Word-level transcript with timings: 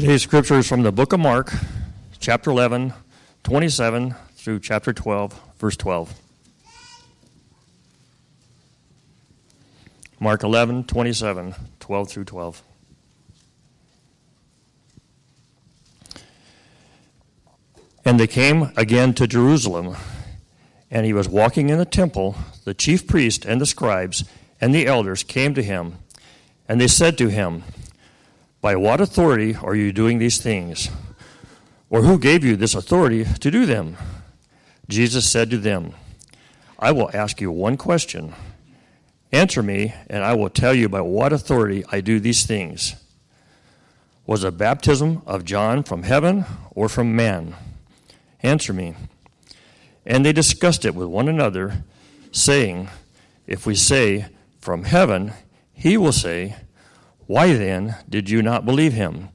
Today's 0.00 0.22
scripture 0.22 0.54
is 0.54 0.66
from 0.66 0.82
the 0.82 0.92
book 0.92 1.12
of 1.12 1.20
Mark, 1.20 1.52
chapter 2.20 2.50
11, 2.50 2.94
27 3.42 4.14
through 4.32 4.58
chapter 4.60 4.94
12, 4.94 5.38
verse 5.58 5.76
12. 5.76 6.18
Mark 10.18 10.42
11, 10.42 10.84
27, 10.84 11.54
12 11.80 12.08
through 12.08 12.24
12. 12.24 12.62
And 18.06 18.18
they 18.18 18.26
came 18.26 18.72
again 18.78 19.12
to 19.12 19.26
Jerusalem, 19.26 19.96
and 20.90 21.04
he 21.04 21.12
was 21.12 21.28
walking 21.28 21.68
in 21.68 21.76
the 21.76 21.84
temple. 21.84 22.36
The 22.64 22.72
chief 22.72 23.06
priest 23.06 23.44
and 23.44 23.60
the 23.60 23.66
scribes 23.66 24.24
and 24.62 24.74
the 24.74 24.86
elders 24.86 25.22
came 25.22 25.52
to 25.52 25.62
him, 25.62 25.98
and 26.66 26.80
they 26.80 26.88
said 26.88 27.18
to 27.18 27.28
him, 27.28 27.64
By 28.60 28.76
what 28.76 29.00
authority 29.00 29.54
are 29.54 29.74
you 29.74 29.92
doing 29.92 30.18
these 30.18 30.38
things? 30.38 30.90
Or 31.88 32.02
who 32.02 32.18
gave 32.18 32.44
you 32.44 32.56
this 32.56 32.74
authority 32.74 33.24
to 33.24 33.50
do 33.50 33.64
them? 33.66 33.96
Jesus 34.88 35.30
said 35.30 35.50
to 35.50 35.58
them, 35.58 35.94
I 36.78 36.92
will 36.92 37.10
ask 37.14 37.40
you 37.40 37.50
one 37.50 37.76
question. 37.76 38.34
Answer 39.32 39.62
me, 39.62 39.94
and 40.08 40.24
I 40.24 40.34
will 40.34 40.50
tell 40.50 40.74
you 40.74 40.88
by 40.88 41.00
what 41.00 41.32
authority 41.32 41.84
I 41.90 42.00
do 42.00 42.20
these 42.20 42.44
things. 42.44 42.96
Was 44.26 44.42
the 44.42 44.52
baptism 44.52 45.22
of 45.26 45.44
John 45.44 45.82
from 45.82 46.02
heaven 46.02 46.44
or 46.72 46.88
from 46.88 47.16
man? 47.16 47.54
Answer 48.42 48.72
me. 48.72 48.94
And 50.04 50.24
they 50.24 50.32
discussed 50.32 50.84
it 50.84 50.94
with 50.94 51.08
one 51.08 51.28
another, 51.28 51.84
saying, 52.32 52.88
If 53.46 53.66
we 53.66 53.74
say, 53.74 54.26
From 54.60 54.84
heaven, 54.84 55.32
he 55.72 55.96
will 55.96 56.12
say, 56.12 56.56
Why 57.30 57.52
then 57.52 57.94
did 58.08 58.28
you 58.28 58.42
not 58.42 58.66
believe 58.66 58.92
him? 58.92 59.28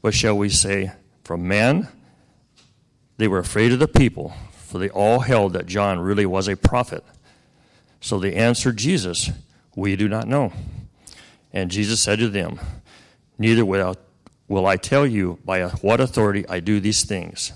But 0.00 0.14
shall 0.14 0.38
we 0.38 0.48
say, 0.48 0.92
From 1.22 1.46
men? 1.46 1.86
They 3.18 3.28
were 3.28 3.40
afraid 3.40 3.72
of 3.72 3.78
the 3.78 3.86
people, 3.86 4.32
for 4.52 4.78
they 4.78 4.88
all 4.88 5.18
held 5.18 5.52
that 5.52 5.66
John 5.66 6.00
really 6.00 6.24
was 6.24 6.48
a 6.48 6.56
prophet. 6.56 7.04
So 8.00 8.18
they 8.18 8.32
answered 8.32 8.78
Jesus, 8.78 9.30
We 9.76 9.96
do 9.96 10.08
not 10.08 10.26
know. 10.26 10.54
And 11.52 11.70
Jesus 11.70 12.00
said 12.00 12.20
to 12.20 12.30
them, 12.30 12.58
Neither 13.36 13.66
will 13.66 14.66
I 14.66 14.76
tell 14.78 15.06
you 15.06 15.38
by 15.44 15.64
what 15.64 16.00
authority 16.00 16.48
I 16.48 16.58
do 16.58 16.80
these 16.80 17.04
things. 17.04 17.52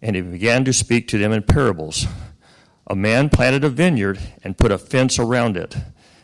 And 0.00 0.14
he 0.14 0.22
began 0.22 0.64
to 0.66 0.72
speak 0.72 1.08
to 1.08 1.18
them 1.18 1.32
in 1.32 1.42
parables. 1.42 2.06
A 2.86 2.94
man 2.94 3.28
planted 3.28 3.64
a 3.64 3.68
vineyard 3.68 4.20
and 4.44 4.56
put 4.56 4.70
a 4.70 4.78
fence 4.78 5.18
around 5.18 5.56
it, 5.56 5.74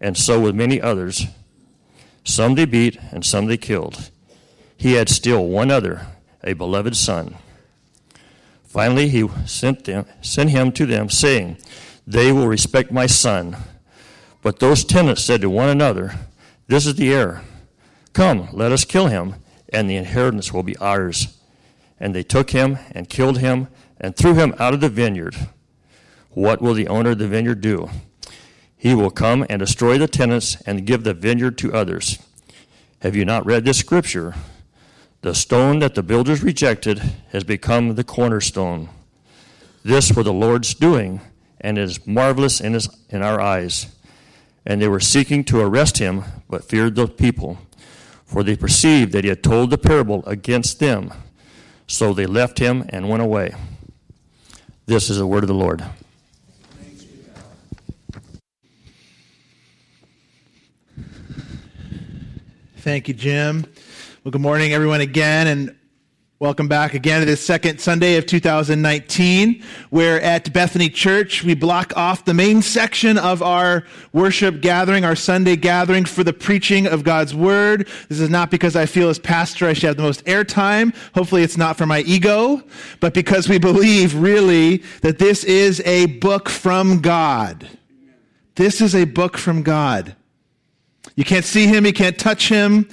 And 0.00 0.16
so 0.16 0.40
with 0.40 0.54
many 0.54 0.80
others. 0.80 1.26
Some 2.24 2.54
they 2.54 2.64
beat, 2.64 2.98
and 3.12 3.24
some 3.24 3.46
they 3.46 3.56
killed. 3.56 4.10
He 4.76 4.92
had 4.92 5.08
still 5.08 5.46
one 5.46 5.70
other, 5.70 6.06
a 6.42 6.54
beloved 6.54 6.96
son. 6.96 7.36
Finally, 8.64 9.08
he 9.08 9.28
sent, 9.46 9.84
them, 9.84 10.06
sent 10.22 10.50
him 10.50 10.72
to 10.72 10.86
them, 10.86 11.10
saying, 11.10 11.58
They 12.06 12.32
will 12.32 12.46
respect 12.46 12.92
my 12.92 13.06
son. 13.06 13.56
But 14.42 14.58
those 14.58 14.84
tenants 14.84 15.22
said 15.22 15.40
to 15.40 15.50
one 15.50 15.68
another, 15.68 16.14
This 16.66 16.86
is 16.86 16.94
the 16.94 17.12
heir. 17.12 17.42
Come, 18.12 18.48
let 18.52 18.72
us 18.72 18.84
kill 18.84 19.08
him, 19.08 19.34
and 19.72 19.88
the 19.88 19.96
inheritance 19.96 20.52
will 20.52 20.62
be 20.62 20.76
ours. 20.78 21.38
And 21.98 22.14
they 22.14 22.22
took 22.22 22.50
him 22.50 22.78
and 22.92 23.08
killed 23.08 23.38
him 23.38 23.68
and 24.00 24.16
threw 24.16 24.34
him 24.34 24.54
out 24.58 24.72
of 24.72 24.80
the 24.80 24.88
vineyard. 24.88 25.36
What 26.30 26.62
will 26.62 26.74
the 26.74 26.88
owner 26.88 27.10
of 27.10 27.18
the 27.18 27.28
vineyard 27.28 27.60
do? 27.60 27.90
He 28.80 28.94
will 28.94 29.10
come 29.10 29.44
and 29.50 29.60
destroy 29.60 29.98
the 29.98 30.08
tenants 30.08 30.56
and 30.64 30.86
give 30.86 31.04
the 31.04 31.12
vineyard 31.12 31.58
to 31.58 31.74
others. 31.74 32.18
Have 33.02 33.14
you 33.14 33.26
not 33.26 33.44
read 33.44 33.66
this 33.66 33.76
scripture? 33.76 34.34
The 35.20 35.34
stone 35.34 35.80
that 35.80 35.94
the 35.94 36.02
builders 36.02 36.42
rejected 36.42 36.98
has 37.30 37.44
become 37.44 37.94
the 37.94 38.04
cornerstone. 38.04 38.88
This 39.84 40.12
was 40.12 40.24
the 40.24 40.32
Lord's 40.32 40.72
doing, 40.72 41.20
and 41.60 41.76
is 41.76 42.06
marvelous 42.06 42.58
in, 42.58 42.72
his, 42.72 42.88
in 43.10 43.20
our 43.20 43.38
eyes. 43.38 43.94
And 44.64 44.80
they 44.80 44.88
were 44.88 44.98
seeking 44.98 45.44
to 45.44 45.60
arrest 45.60 45.98
him, 45.98 46.24
but 46.48 46.64
feared 46.64 46.94
the 46.94 47.06
people, 47.06 47.58
for 48.24 48.42
they 48.42 48.56
perceived 48.56 49.12
that 49.12 49.24
he 49.24 49.28
had 49.28 49.42
told 49.42 49.68
the 49.68 49.76
parable 49.76 50.24
against 50.24 50.78
them. 50.80 51.12
So 51.86 52.14
they 52.14 52.24
left 52.24 52.58
him 52.58 52.86
and 52.88 53.10
went 53.10 53.22
away. 53.22 53.54
This 54.86 55.10
is 55.10 55.18
the 55.18 55.26
word 55.26 55.44
of 55.44 55.48
the 55.48 55.54
Lord. 55.54 55.84
Thank 62.80 63.08
you, 63.08 63.14
Jim. 63.14 63.66
Well, 64.24 64.32
good 64.32 64.40
morning, 64.40 64.72
everyone, 64.72 65.02
again, 65.02 65.46
and 65.46 65.76
Welcome 66.38 66.68
back 66.68 66.94
again 66.94 67.20
to 67.20 67.26
this 67.26 67.44
second 67.44 67.82
Sunday 67.82 68.16
of 68.16 68.24
2019, 68.24 69.62
where 69.90 70.18
at 70.22 70.50
Bethany 70.54 70.88
Church 70.88 71.44
we 71.44 71.54
block 71.54 71.94
off 71.98 72.24
the 72.24 72.32
main 72.32 72.62
section 72.62 73.18
of 73.18 73.42
our 73.42 73.84
worship 74.14 74.62
gathering, 74.62 75.04
our 75.04 75.14
Sunday 75.14 75.56
gathering 75.56 76.06
for 76.06 76.24
the 76.24 76.32
preaching 76.32 76.86
of 76.86 77.04
God's 77.04 77.34
Word. 77.34 77.86
This 78.08 78.20
is 78.20 78.30
not 78.30 78.50
because 78.50 78.74
I 78.74 78.86
feel 78.86 79.10
as 79.10 79.18
pastor 79.18 79.66
I 79.66 79.74
should 79.74 79.88
have 79.88 79.98
the 79.98 80.02
most 80.02 80.24
airtime. 80.24 80.96
Hopefully 81.14 81.42
it's 81.42 81.58
not 81.58 81.76
for 81.76 81.84
my 81.84 82.00
ego, 82.06 82.62
but 83.00 83.12
because 83.12 83.46
we 83.46 83.58
believe 83.58 84.14
really 84.14 84.78
that 85.02 85.18
this 85.18 85.44
is 85.44 85.82
a 85.84 86.06
book 86.06 86.48
from 86.48 87.02
God. 87.02 87.68
This 88.54 88.80
is 88.80 88.94
a 88.94 89.04
book 89.04 89.36
from 89.36 89.62
God. 89.62 90.16
You 91.16 91.24
can't 91.24 91.44
see 91.44 91.66
him, 91.66 91.86
you 91.86 91.92
can't 91.92 92.18
touch 92.18 92.48
him. 92.48 92.88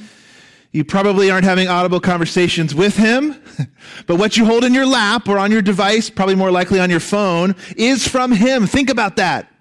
You 0.71 0.83
probably 0.83 1.31
aren't 1.31 1.45
having 1.45 1.67
audible 1.67 1.99
conversations 1.99 2.75
with 2.75 2.97
him, 2.97 3.41
but 4.05 4.17
what 4.17 4.37
you 4.37 4.45
hold 4.45 4.63
in 4.63 4.73
your 4.73 4.85
lap 4.85 5.27
or 5.27 5.39
on 5.39 5.51
your 5.51 5.61
device, 5.61 6.09
probably 6.09 6.35
more 6.35 6.51
likely 6.51 6.79
on 6.79 6.89
your 6.89 6.99
phone, 6.99 7.55
is 7.75 8.07
from 8.07 8.31
him. 8.31 8.67
Think 8.67 8.89
about 8.89 9.15
that. 9.15 9.51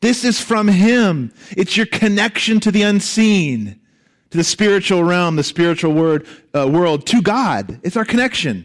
This 0.00 0.24
is 0.24 0.40
from 0.40 0.68
him. 0.68 1.32
It's 1.50 1.76
your 1.76 1.86
connection 1.86 2.60
to 2.60 2.70
the 2.70 2.82
unseen, 2.82 3.80
to 4.30 4.38
the 4.38 4.44
spiritual 4.44 5.02
realm, 5.02 5.36
the 5.36 5.42
spiritual 5.42 5.92
word, 5.92 6.26
uh, 6.54 6.68
world, 6.68 7.06
to 7.08 7.20
God. 7.20 7.80
It's 7.82 7.96
our 7.96 8.04
connection 8.04 8.64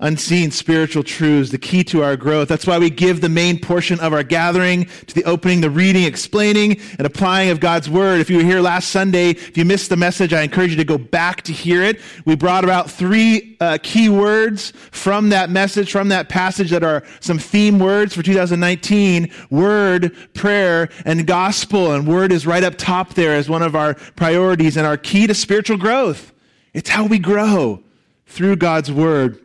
unseen 0.00 0.50
spiritual 0.50 1.02
truths, 1.02 1.50
the 1.50 1.58
key 1.58 1.84
to 1.84 2.02
our 2.02 2.16
growth. 2.16 2.48
That's 2.48 2.66
why 2.66 2.78
we 2.78 2.90
give 2.90 3.20
the 3.20 3.28
main 3.28 3.58
portion 3.58 4.00
of 4.00 4.12
our 4.12 4.22
gathering 4.22 4.86
to 5.06 5.14
the 5.14 5.24
opening, 5.24 5.60
the 5.60 5.70
reading, 5.70 6.04
explaining, 6.04 6.80
and 6.98 7.06
applying 7.06 7.50
of 7.50 7.60
God's 7.60 7.88
word. 7.88 8.20
If 8.20 8.30
you 8.30 8.38
were 8.38 8.42
here 8.42 8.60
last 8.60 8.88
Sunday, 8.88 9.30
if 9.30 9.56
you 9.56 9.64
missed 9.64 9.90
the 9.90 9.96
message, 9.96 10.32
I 10.32 10.42
encourage 10.42 10.70
you 10.70 10.76
to 10.76 10.84
go 10.84 10.98
back 10.98 11.42
to 11.42 11.52
hear 11.52 11.82
it. 11.82 12.00
We 12.24 12.34
brought 12.34 12.64
about 12.64 12.90
three 12.90 13.56
uh, 13.60 13.78
key 13.82 14.08
words 14.08 14.72
from 14.90 15.28
that 15.28 15.50
message, 15.50 15.92
from 15.92 16.08
that 16.08 16.28
passage 16.28 16.70
that 16.70 16.82
are 16.82 17.04
some 17.20 17.38
theme 17.38 17.78
words 17.78 18.14
for 18.14 18.22
2019 18.22 19.30
word, 19.50 20.16
prayer, 20.34 20.88
and 21.04 21.26
gospel. 21.26 21.92
And 21.92 22.06
word 22.06 22.32
is 22.32 22.46
right 22.46 22.64
up 22.64 22.76
top 22.76 23.14
there 23.14 23.34
as 23.34 23.50
one 23.50 23.62
of 23.62 23.76
our 23.76 23.94
priorities 24.16 24.76
and 24.76 24.86
our 24.86 24.96
key 24.96 25.26
to 25.26 25.34
spiritual 25.34 25.76
growth. 25.76 26.32
It's 26.72 26.88
how 26.88 27.04
we 27.06 27.18
grow 27.18 27.82
through 28.26 28.56
God's 28.56 28.90
word. 28.90 29.40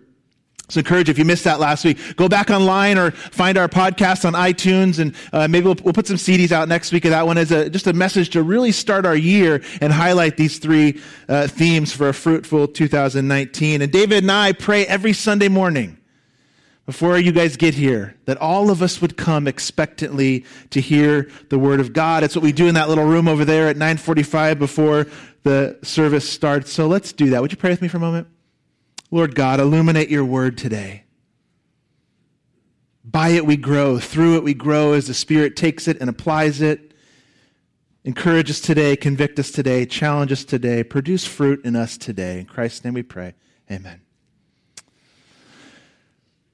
So 0.68 0.80
encourage 0.80 1.10
if 1.10 1.20
you 1.20 1.26
missed 1.26 1.44
that 1.44 1.60
last 1.60 1.86
week, 1.86 2.00
go 2.16 2.28
back 2.28 2.50
online 2.50 2.98
or 2.98 3.12
find 3.12 3.58
our 3.58 3.68
podcast 3.68 4.26
on 4.26 4.34
iTunes 4.34 5.00
and 5.00 5.16
uh, 5.32 5.48
maybe 5.48 5.66
we'll, 5.66 5.78
we'll, 5.84 5.94
put 5.94 6.08
some 6.08 6.18
CDs 6.18 6.52
out 6.52 6.68
next 6.68 6.92
week 6.92 7.06
of 7.06 7.12
that 7.12 7.26
one 7.26 7.38
as 7.38 7.52
a, 7.52 7.70
just 7.70 7.86
a 7.88 7.94
message 7.94 8.32
to 8.32 8.42
really 8.42 8.72
start 8.72 9.06
our 9.06 9.16
year 9.16 9.62
and 9.80 9.94
highlight 9.94 10.38
these 10.38 10.58
three 10.58 11.00
uh, 11.30 11.48
themes 11.48 11.94
for 11.94 12.10
a 12.10 12.14
fruitful 12.14 12.68
2019. 12.68 13.82
And 13.82 13.92
David 13.92 14.24
and 14.24 14.32
I 14.32 14.54
pray 14.54 14.86
every 14.88 15.14
Sunday 15.14 15.50
morning 15.50 15.98
before 16.86 17.18
you 17.18 17.32
guys 17.32 17.58
get 17.58 17.74
here 17.74 18.16
that 18.26 18.38
all 18.38 18.70
of 18.70 18.82
us 18.82 19.02
would 19.02 19.18
come 19.18 19.48
expectantly 19.48 20.46
to 20.72 20.82
hear 20.82 21.30
the 21.50 21.60
word 21.60 21.80
of 21.80 21.94
God. 21.94 22.24
It's 22.24 22.36
what 22.36 22.44
we 22.44 22.52
do 22.52 22.68
in 22.68 22.76
that 22.76 22.90
little 22.90 23.06
room 23.06 23.28
over 23.28 23.46
there 23.46 23.68
at 23.68 23.78
945 23.78 24.60
before 24.60 25.08
the 25.44 25.78
service 25.84 26.28
starts. 26.28 26.72
So 26.72 26.88
let's 26.88 27.14
do 27.14 27.30
that. 27.32 27.42
Would 27.42 27.52
you 27.52 27.58
pray 27.58 27.70
with 27.70 27.82
me 27.82 27.88
for 27.88 27.98
a 27.98 28.02
moment? 28.02 28.28
Lord 29.16 29.34
God, 29.34 29.62
illuminate 29.62 30.10
your 30.10 30.26
word 30.26 30.58
today. 30.58 31.06
By 33.06 33.30
it 33.30 33.46
we 33.46 33.56
grow, 33.56 33.98
through 33.98 34.36
it 34.36 34.44
we 34.44 34.54
grow 34.54 34.92
as 34.92 35.08
the 35.08 35.14
Spirit 35.14 35.56
takes 35.56 35.88
it 35.88 36.02
and 36.02 36.10
applies 36.10 36.60
it. 36.60 36.92
Encourage 38.04 38.50
us 38.50 38.60
today, 38.60 38.98
convict 38.98 39.40
us 39.40 39.52
today, 39.52 39.86
challenge 39.86 40.34
us 40.34 40.44
today, 40.44 40.84
produce 40.84 41.24
fruit 41.26 41.64
in 41.64 41.78
us 41.78 41.98
today. 41.98 42.42
In 42.42 42.46
Christ's 42.46 42.84
name 42.84 42.94
we 42.94 43.04
pray. 43.04 43.36
Amen. 43.72 44.02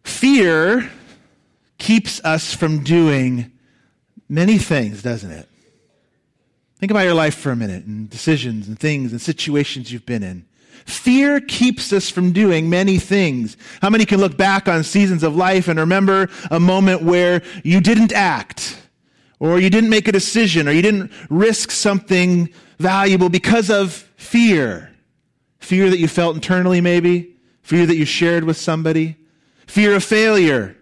Fear 0.03 0.87
keeps 1.79 2.23
us 2.23 2.53
from 2.53 2.83
doing 2.83 3.51
many 4.29 4.59
things, 4.59 5.01
doesn't 5.01 5.31
it? 5.31 5.49
Think 6.77 6.91
about 6.91 7.05
your 7.05 7.15
life 7.15 7.33
for 7.33 7.51
a 7.51 7.55
minute 7.55 7.85
and 7.85 8.07
decisions 8.07 8.67
and 8.67 8.77
things 8.77 9.11
and 9.13 9.19
situations 9.19 9.91
you've 9.91 10.05
been 10.05 10.21
in. 10.21 10.45
Fear 10.85 11.41
keeps 11.41 11.93
us 11.93 12.09
from 12.09 12.31
doing 12.31 12.69
many 12.69 12.97
things. 12.97 13.57
How 13.81 13.89
many 13.89 14.05
can 14.05 14.19
look 14.19 14.37
back 14.37 14.67
on 14.67 14.83
seasons 14.83 15.23
of 15.23 15.35
life 15.35 15.67
and 15.67 15.79
remember 15.79 16.29
a 16.49 16.59
moment 16.59 17.03
where 17.03 17.41
you 17.63 17.81
didn't 17.81 18.13
act, 18.13 18.77
or 19.39 19.59
you 19.59 19.69
didn't 19.69 19.89
make 19.89 20.07
a 20.07 20.11
decision, 20.11 20.67
or 20.67 20.71
you 20.71 20.81
didn't 20.81 21.11
risk 21.29 21.71
something 21.71 22.49
valuable 22.79 23.29
because 23.29 23.69
of 23.69 23.93
fear? 24.17 24.91
Fear 25.59 25.89
that 25.89 25.99
you 25.99 26.07
felt 26.07 26.35
internally, 26.35 26.81
maybe. 26.81 27.35
Fear 27.61 27.85
that 27.85 27.95
you 27.95 28.05
shared 28.05 28.43
with 28.43 28.57
somebody. 28.57 29.17
Fear 29.67 29.95
of 29.95 30.03
failure. 30.03 30.75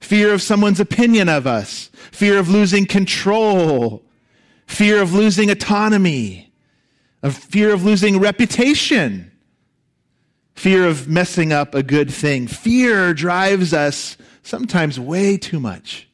Fear 0.00 0.34
of 0.34 0.42
someone's 0.42 0.80
opinion 0.80 1.28
of 1.28 1.46
us. 1.46 1.90
Fear 2.10 2.38
of 2.38 2.48
losing 2.48 2.86
control 2.86 4.04
fear 4.72 5.02
of 5.02 5.12
losing 5.12 5.50
autonomy, 5.50 6.51
a 7.22 7.30
fear 7.30 7.72
of 7.72 7.84
losing 7.84 8.18
reputation, 8.18 9.30
fear 10.54 10.86
of 10.86 11.08
messing 11.08 11.52
up 11.52 11.74
a 11.74 11.82
good 11.82 12.10
thing. 12.10 12.46
Fear 12.46 13.14
drives 13.14 13.72
us 13.72 14.16
sometimes 14.42 14.98
way 14.98 15.36
too 15.36 15.60
much. 15.60 16.08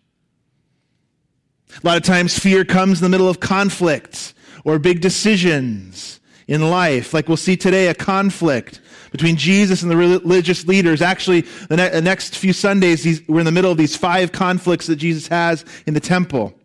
A 1.82 1.86
lot 1.86 1.96
of 1.96 2.02
times, 2.02 2.38
fear 2.38 2.64
comes 2.64 2.98
in 2.98 3.04
the 3.04 3.08
middle 3.08 3.28
of 3.28 3.40
conflicts 3.40 4.34
or 4.64 4.78
big 4.78 5.00
decisions 5.00 6.20
in 6.46 6.70
life. 6.70 7.14
Like 7.14 7.28
we'll 7.28 7.36
see 7.36 7.56
today, 7.56 7.88
a 7.88 7.94
conflict 7.94 8.80
between 9.12 9.36
Jesus 9.36 9.82
and 9.82 9.90
the 9.90 9.96
religious 9.96 10.66
leaders. 10.66 11.00
Actually, 11.00 11.42
the, 11.68 11.76
ne- 11.76 11.90
the 11.90 12.02
next 12.02 12.36
few 12.36 12.52
Sundays, 12.52 13.22
we're 13.28 13.40
in 13.40 13.46
the 13.46 13.52
middle 13.52 13.70
of 13.70 13.78
these 13.78 13.96
five 13.96 14.32
conflicts 14.32 14.86
that 14.86 14.96
Jesus 14.96 15.28
has 15.28 15.64
in 15.86 15.94
the 15.94 16.00
temple. 16.00 16.57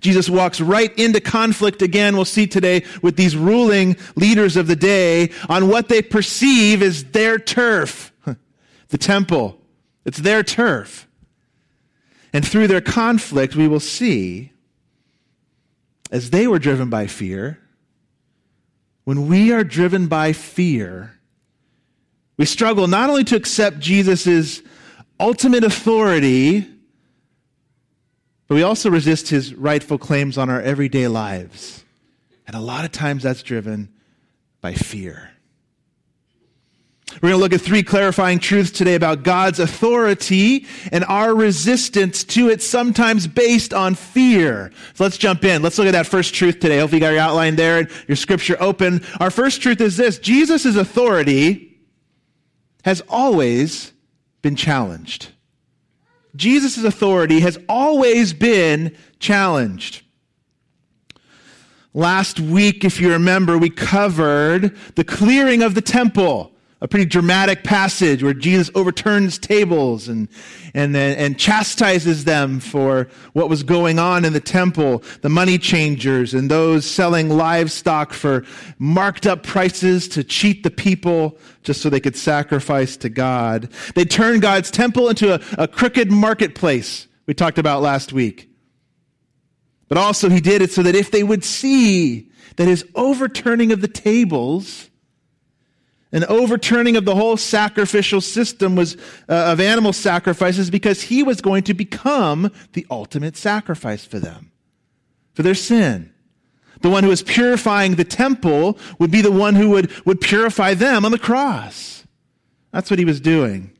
Jesus 0.00 0.28
walks 0.28 0.60
right 0.60 0.96
into 0.98 1.20
conflict 1.20 1.82
again, 1.82 2.16
we'll 2.16 2.24
see 2.24 2.46
today, 2.46 2.84
with 3.02 3.16
these 3.16 3.36
ruling 3.36 3.96
leaders 4.16 4.56
of 4.56 4.66
the 4.66 4.76
day 4.76 5.30
on 5.48 5.68
what 5.68 5.88
they 5.88 6.02
perceive 6.02 6.82
as 6.82 7.04
their 7.04 7.38
turf, 7.38 8.12
the 8.88 8.98
temple. 8.98 9.60
It's 10.04 10.18
their 10.18 10.42
turf. 10.42 11.08
And 12.32 12.46
through 12.46 12.66
their 12.66 12.80
conflict, 12.80 13.54
we 13.54 13.68
will 13.68 13.80
see, 13.80 14.52
as 16.10 16.30
they 16.30 16.46
were 16.46 16.58
driven 16.58 16.90
by 16.90 17.06
fear, 17.06 17.60
when 19.04 19.28
we 19.28 19.52
are 19.52 19.64
driven 19.64 20.08
by 20.08 20.32
fear, 20.32 21.18
we 22.36 22.44
struggle 22.44 22.88
not 22.88 23.10
only 23.10 23.24
to 23.24 23.36
accept 23.36 23.78
Jesus' 23.78 24.62
ultimate 25.20 25.62
authority 25.62 26.66
but 28.48 28.54
we 28.54 28.62
also 28.62 28.90
resist 28.90 29.28
his 29.28 29.54
rightful 29.54 29.98
claims 29.98 30.36
on 30.36 30.50
our 30.50 30.60
everyday 30.60 31.08
lives. 31.08 31.84
And 32.46 32.54
a 32.54 32.60
lot 32.60 32.84
of 32.84 32.92
times 32.92 33.22
that's 33.22 33.42
driven 33.42 33.88
by 34.60 34.74
fear. 34.74 35.30
We're 37.14 37.28
going 37.28 37.38
to 37.38 37.42
look 37.42 37.52
at 37.52 37.60
three 37.60 37.82
clarifying 37.82 38.38
truths 38.38 38.70
today 38.70 38.94
about 38.94 39.22
God's 39.22 39.60
authority 39.60 40.66
and 40.90 41.04
our 41.04 41.34
resistance 41.34 42.24
to 42.24 42.48
it, 42.48 42.60
sometimes 42.60 43.26
based 43.26 43.72
on 43.72 43.94
fear. 43.94 44.72
So 44.94 45.04
let's 45.04 45.18
jump 45.18 45.44
in. 45.44 45.62
Let's 45.62 45.78
look 45.78 45.86
at 45.86 45.92
that 45.92 46.06
first 46.06 46.34
truth 46.34 46.60
today. 46.60 46.78
Hopefully, 46.78 47.00
you 47.00 47.06
got 47.06 47.12
your 47.12 47.20
outline 47.20 47.56
there 47.56 47.78
and 47.78 47.90
your 48.08 48.16
scripture 48.16 48.56
open. 48.58 49.04
Our 49.20 49.30
first 49.30 49.62
truth 49.62 49.80
is 49.80 49.96
this 49.96 50.18
Jesus' 50.18 50.76
authority 50.76 51.78
has 52.84 53.02
always 53.08 53.92
been 54.42 54.56
challenged. 54.56 55.28
Jesus' 56.36 56.82
authority 56.82 57.40
has 57.40 57.58
always 57.68 58.32
been 58.32 58.96
challenged. 59.18 60.02
Last 61.92 62.40
week, 62.40 62.84
if 62.84 63.00
you 63.00 63.12
remember, 63.12 63.56
we 63.56 63.70
covered 63.70 64.76
the 64.96 65.04
clearing 65.04 65.62
of 65.62 65.74
the 65.74 65.80
temple, 65.80 66.50
a 66.84 66.86
pretty 66.86 67.06
dramatic 67.06 67.64
passage 67.64 68.22
where 68.22 68.34
Jesus 68.34 68.70
overturns 68.74 69.38
tables 69.38 70.06
and, 70.06 70.28
and, 70.74 70.94
and 70.94 71.38
chastises 71.38 72.24
them 72.24 72.60
for 72.60 73.08
what 73.32 73.48
was 73.48 73.62
going 73.62 73.98
on 73.98 74.22
in 74.22 74.34
the 74.34 74.40
temple, 74.40 75.02
the 75.22 75.30
money 75.30 75.56
changers 75.56 76.34
and 76.34 76.50
those 76.50 76.84
selling 76.84 77.30
livestock 77.30 78.12
for 78.12 78.44
marked 78.78 79.26
up 79.26 79.42
prices 79.42 80.06
to 80.08 80.22
cheat 80.22 80.62
the 80.62 80.70
people 80.70 81.38
just 81.62 81.80
so 81.80 81.88
they 81.88 82.00
could 82.00 82.16
sacrifice 82.16 82.98
to 82.98 83.08
God. 83.08 83.70
They 83.94 84.04
turned 84.04 84.42
God's 84.42 84.70
temple 84.70 85.08
into 85.08 85.32
a, 85.32 85.40
a 85.56 85.66
crooked 85.66 86.12
marketplace 86.12 87.08
we 87.24 87.32
talked 87.32 87.56
about 87.56 87.80
last 87.80 88.12
week. 88.12 88.50
But 89.88 89.96
also 89.96 90.28
he 90.28 90.42
did 90.42 90.60
it 90.60 90.70
so 90.70 90.82
that 90.82 90.94
if 90.94 91.10
they 91.10 91.22
would 91.22 91.44
see 91.44 92.30
that 92.56 92.68
his 92.68 92.84
overturning 92.94 93.72
of 93.72 93.80
the 93.80 93.88
tables 93.88 94.90
an 96.14 96.24
overturning 96.26 96.96
of 96.96 97.04
the 97.04 97.16
whole 97.16 97.36
sacrificial 97.36 98.20
system 98.20 98.76
was 98.76 98.96
uh, 99.28 99.34
of 99.52 99.58
animal 99.58 99.92
sacrifices 99.92 100.70
because 100.70 101.02
he 101.02 101.24
was 101.24 101.40
going 101.40 101.64
to 101.64 101.74
become 101.74 102.52
the 102.72 102.86
ultimate 102.88 103.36
sacrifice 103.36 104.04
for 104.04 104.20
them 104.20 104.52
for 105.34 105.42
their 105.42 105.56
sin. 105.56 106.12
The 106.82 106.90
one 106.90 107.02
who 107.02 107.08
was 107.08 107.22
purifying 107.22 107.96
the 107.96 108.04
temple 108.04 108.78
would 109.00 109.10
be 109.10 109.22
the 109.22 109.32
one 109.32 109.56
who 109.56 109.70
would, 109.70 109.90
would 110.06 110.20
purify 110.20 110.74
them 110.74 111.04
on 111.04 111.10
the 111.10 111.18
cross. 111.18 112.04
That's 112.70 112.90
what 112.90 113.00
he 113.00 113.04
was 113.04 113.20
doing. 113.20 113.72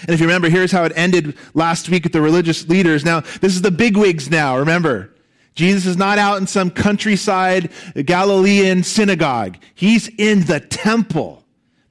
And 0.00 0.10
if 0.10 0.20
you 0.20 0.26
remember 0.26 0.48
here's 0.48 0.72
how 0.72 0.84
it 0.84 0.92
ended 0.96 1.36
last 1.54 1.88
week 1.88 2.02
with 2.02 2.12
the 2.12 2.20
religious 2.20 2.68
leaders. 2.68 3.04
Now 3.04 3.20
this 3.20 3.54
is 3.54 3.62
the 3.62 3.70
bigwigs 3.70 4.28
now 4.28 4.58
remember 4.58 5.11
Jesus 5.54 5.86
is 5.86 5.96
not 5.96 6.18
out 6.18 6.40
in 6.40 6.46
some 6.46 6.70
countryside 6.70 7.70
Galilean 7.94 8.82
synagogue. 8.82 9.58
He's 9.74 10.08
in 10.08 10.44
the 10.44 10.60
temple. 10.60 11.42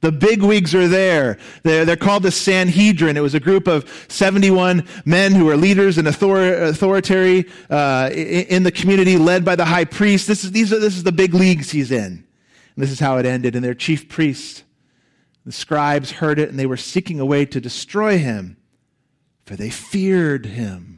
The 0.02 0.12
bigwigs 0.12 0.74
are 0.74 0.88
there. 0.88 1.38
They're, 1.62 1.86
they're 1.86 1.96
called 1.96 2.24
the 2.24 2.32
Sanhedrin. 2.32 3.18
It 3.18 3.22
was 3.22 3.36
a 3.36 3.40
group 3.40 3.68
of 3.68 3.88
71 4.10 4.88
men 5.06 5.34
who 5.34 5.46
were 5.46 5.56
leaders 5.56 6.00
and 6.00 6.08
author, 6.08 6.64
authority 6.64 7.48
uh, 7.70 8.10
in 8.12 8.64
the 8.64 8.72
community, 8.72 9.18
led 9.18 9.46
by 9.46 9.56
the 9.56 9.66
high 9.66 9.86
priest. 9.86 10.28
This 10.28 10.44
is, 10.44 10.52
these 10.52 10.74
are, 10.74 10.80
this 10.80 10.98
is 10.98 11.04
the 11.04 11.12
big 11.12 11.36
leagues 11.36 11.70
he's 11.70 11.92
in. 11.92 12.26
And 12.76 12.84
this 12.84 12.90
is 12.90 13.00
how 13.00 13.18
it 13.18 13.28
ended. 13.28 13.56
And 13.56 13.64
their 13.64 13.76
chief 13.76 14.10
priest, 14.10 14.64
the 15.46 15.52
scribes, 15.52 16.14
heard 16.14 16.40
it, 16.40 16.50
and 16.50 16.58
they 16.58 16.66
were 16.66 16.78
seeking 16.78 17.20
a 17.20 17.26
way 17.26 17.46
to 17.46 17.62
destroy 17.62 18.18
him, 18.18 18.58
for 19.46 19.56
they 19.56 19.70
feared 19.70 20.48
him 20.48 20.91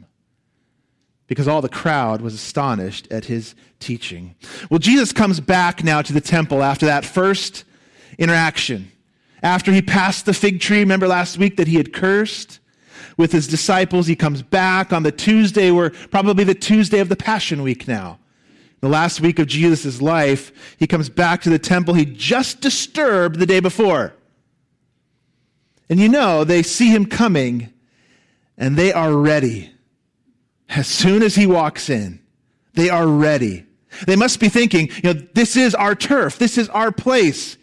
because 1.26 1.48
all 1.48 1.62
the 1.62 1.68
crowd 1.68 2.20
was 2.20 2.34
astonished 2.34 3.08
at 3.10 3.24
his 3.26 3.54
teaching. 3.80 4.34
Well, 4.70 4.78
Jesus 4.78 5.12
comes 5.12 5.40
back 5.40 5.82
now 5.82 6.02
to 6.02 6.12
the 6.12 6.20
temple 6.20 6.62
after 6.62 6.86
that 6.86 7.04
first 7.04 7.64
interaction. 8.18 8.90
After 9.42 9.72
he 9.72 9.82
passed 9.82 10.26
the 10.26 10.34
fig 10.34 10.60
tree, 10.60 10.80
remember 10.80 11.06
last 11.06 11.38
week 11.38 11.56
that 11.56 11.68
he 11.68 11.76
had 11.76 11.92
cursed 11.92 12.60
with 13.16 13.32
his 13.32 13.46
disciples. 13.46 14.06
He 14.06 14.16
comes 14.16 14.42
back 14.42 14.92
on 14.92 15.02
the 15.02 15.12
Tuesday, 15.12 15.70
where 15.70 15.90
probably 15.90 16.44
the 16.44 16.54
Tuesday 16.54 16.98
of 16.98 17.08
the 17.08 17.16
Passion 17.16 17.62
Week 17.62 17.86
now. 17.86 18.18
The 18.80 18.88
last 18.88 19.20
week 19.20 19.38
of 19.38 19.46
Jesus' 19.46 20.02
life, 20.02 20.76
he 20.78 20.86
comes 20.86 21.08
back 21.08 21.40
to 21.42 21.50
the 21.50 21.58
temple 21.58 21.94
he 21.94 22.04
just 22.04 22.60
disturbed 22.60 23.38
the 23.38 23.46
day 23.46 23.60
before. 23.60 24.14
And 25.88 25.98
you 25.98 26.08
know, 26.08 26.44
they 26.44 26.62
see 26.62 26.90
him 26.90 27.06
coming 27.06 27.72
and 28.56 28.76
they 28.76 28.92
are 28.92 29.14
ready. 29.14 29.73
As 30.68 30.86
soon 30.86 31.22
as 31.22 31.34
he 31.34 31.46
walks 31.46 31.90
in, 31.90 32.20
they 32.74 32.90
are 32.90 33.06
ready. 33.06 33.66
They 34.06 34.16
must 34.16 34.40
be 34.40 34.48
thinking, 34.48 34.88
you 35.02 35.14
know, 35.14 35.20
this 35.34 35.56
is 35.56 35.74
our 35.74 35.94
turf. 35.94 36.38
This 36.38 36.58
is 36.58 36.68
our 36.70 36.90
place. 36.90 37.56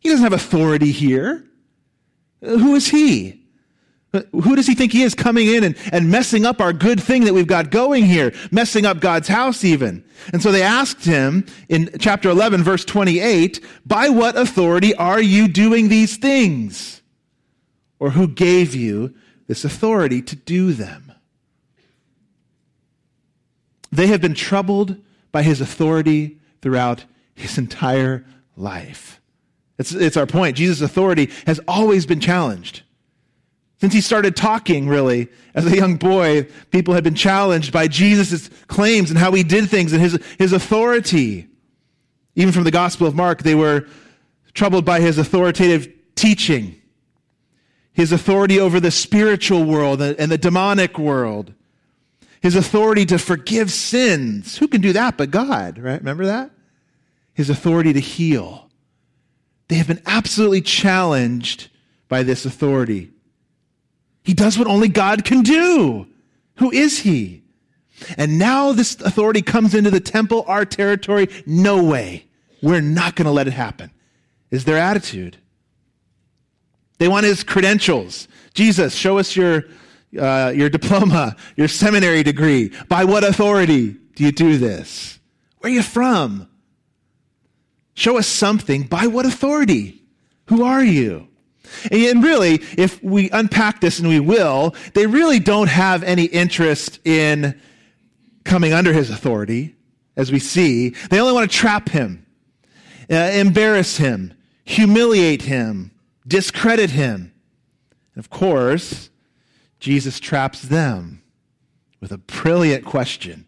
He 0.00 0.08
doesn't 0.08 0.24
have 0.24 0.32
authority 0.32 0.92
here. 0.92 1.44
Who 2.40 2.74
is 2.74 2.88
he? 2.88 3.42
Who 4.12 4.56
does 4.56 4.66
he 4.66 4.74
think 4.74 4.92
he 4.92 5.04
is 5.04 5.14
coming 5.14 5.48
in 5.48 5.64
and, 5.64 5.76
and 5.90 6.10
messing 6.10 6.44
up 6.44 6.60
our 6.60 6.74
good 6.74 7.02
thing 7.02 7.24
that 7.24 7.32
we've 7.32 7.46
got 7.46 7.70
going 7.70 8.04
here, 8.04 8.34
messing 8.50 8.84
up 8.84 9.00
God's 9.00 9.28
house 9.28 9.64
even? 9.64 10.04
And 10.34 10.42
so 10.42 10.52
they 10.52 10.62
asked 10.62 11.06
him 11.06 11.46
in 11.70 11.90
chapter 11.98 12.28
11, 12.28 12.62
verse 12.62 12.84
28, 12.84 13.64
by 13.86 14.10
what 14.10 14.36
authority 14.36 14.94
are 14.96 15.20
you 15.20 15.48
doing 15.48 15.88
these 15.88 16.18
things? 16.18 17.00
Or 17.98 18.10
who 18.10 18.28
gave 18.28 18.74
you 18.74 19.14
this 19.46 19.64
authority 19.64 20.20
to 20.22 20.36
do 20.36 20.74
them? 20.74 21.01
They 23.92 24.08
have 24.08 24.20
been 24.22 24.34
troubled 24.34 24.96
by 25.30 25.42
his 25.42 25.60
authority 25.60 26.40
throughout 26.62 27.04
his 27.34 27.58
entire 27.58 28.24
life. 28.56 29.20
It's, 29.78 29.92
it's 29.92 30.16
our 30.16 30.26
point. 30.26 30.56
Jesus' 30.56 30.80
authority 30.80 31.30
has 31.46 31.60
always 31.68 32.06
been 32.06 32.20
challenged. 32.20 32.82
Since 33.80 33.94
he 33.94 34.00
started 34.00 34.36
talking, 34.36 34.88
really, 34.88 35.28
as 35.54 35.66
a 35.66 35.76
young 35.76 35.96
boy, 35.96 36.44
people 36.70 36.94
had 36.94 37.02
been 37.02 37.16
challenged 37.16 37.72
by 37.72 37.88
Jesus' 37.88 38.48
claims 38.68 39.10
and 39.10 39.18
how 39.18 39.32
he 39.32 39.42
did 39.42 39.68
things 39.68 39.92
and 39.92 40.00
his, 40.00 40.18
his 40.38 40.52
authority. 40.52 41.48
Even 42.36 42.52
from 42.52 42.64
the 42.64 42.70
Gospel 42.70 43.06
of 43.06 43.14
Mark, 43.14 43.42
they 43.42 43.56
were 43.56 43.86
troubled 44.54 44.84
by 44.84 45.00
his 45.00 45.18
authoritative 45.18 45.92
teaching, 46.14 46.80
his 47.92 48.12
authority 48.12 48.60
over 48.60 48.78
the 48.78 48.90
spiritual 48.90 49.64
world 49.64 50.00
and 50.00 50.30
the 50.30 50.38
demonic 50.38 50.98
world, 50.98 51.52
his 52.42 52.56
authority 52.56 53.06
to 53.06 53.18
forgive 53.18 53.70
sins. 53.70 54.58
Who 54.58 54.68
can 54.68 54.80
do 54.80 54.92
that 54.92 55.16
but 55.16 55.30
God, 55.30 55.78
right? 55.78 55.98
Remember 55.98 56.26
that? 56.26 56.50
His 57.34 57.48
authority 57.48 57.92
to 57.92 58.00
heal. 58.00 58.68
They 59.68 59.76
have 59.76 59.86
been 59.86 60.02
absolutely 60.04 60.60
challenged 60.60 61.70
by 62.08 62.24
this 62.24 62.44
authority. 62.44 63.10
He 64.24 64.34
does 64.34 64.58
what 64.58 64.68
only 64.68 64.88
God 64.88 65.24
can 65.24 65.42
do. 65.42 66.06
Who 66.56 66.70
is 66.70 66.98
he? 66.98 67.42
And 68.16 68.38
now 68.38 68.72
this 68.72 69.00
authority 69.00 69.42
comes 69.42 69.74
into 69.74 69.90
the 69.90 70.00
temple, 70.00 70.44
our 70.46 70.64
territory. 70.64 71.28
No 71.46 71.82
way. 71.82 72.26
We're 72.62 72.80
not 72.80 73.16
going 73.16 73.26
to 73.26 73.32
let 73.32 73.46
it 73.46 73.52
happen, 73.52 73.90
is 74.50 74.64
their 74.64 74.78
attitude. 74.78 75.36
They 76.98 77.08
want 77.08 77.24
his 77.24 77.42
credentials. 77.42 78.28
Jesus, 78.54 78.94
show 78.94 79.18
us 79.18 79.34
your, 79.34 79.64
uh, 80.18 80.52
your 80.54 80.68
diploma, 80.68 81.36
your 81.56 81.68
seminary 81.68 82.22
degree. 82.22 82.72
By 82.88 83.04
what 83.04 83.24
authority 83.24 83.96
do 84.14 84.24
you 84.24 84.32
do 84.32 84.58
this? 84.58 85.18
Where 85.58 85.72
are 85.72 85.74
you 85.74 85.82
from? 85.82 86.48
Show 87.94 88.18
us 88.18 88.26
something. 88.26 88.84
By 88.84 89.06
what 89.06 89.26
authority? 89.26 90.02
Who 90.46 90.64
are 90.64 90.82
you? 90.82 91.28
And 91.90 92.22
really, 92.22 92.60
if 92.76 93.02
we 93.02 93.30
unpack 93.30 93.80
this, 93.80 93.98
and 93.98 94.08
we 94.08 94.20
will, 94.20 94.74
they 94.94 95.06
really 95.06 95.38
don't 95.38 95.68
have 95.68 96.02
any 96.02 96.24
interest 96.24 97.00
in 97.06 97.58
coming 98.44 98.72
under 98.72 98.92
his 98.92 99.10
authority, 99.10 99.76
as 100.16 100.30
we 100.30 100.38
see. 100.38 100.90
They 101.10 101.20
only 101.20 101.32
want 101.32 101.50
to 101.50 101.56
trap 101.56 101.88
him, 101.88 102.26
uh, 103.10 103.14
embarrass 103.14 103.96
him, 103.96 104.34
humiliate 104.64 105.42
him, 105.42 105.92
discredit 106.26 106.90
him. 106.90 107.32
And 108.14 108.22
of 108.22 108.28
course, 108.28 109.10
Jesus 109.82 110.20
traps 110.20 110.62
them 110.62 111.22
with 112.00 112.12
a 112.12 112.18
brilliant 112.18 112.84
question 112.84 113.46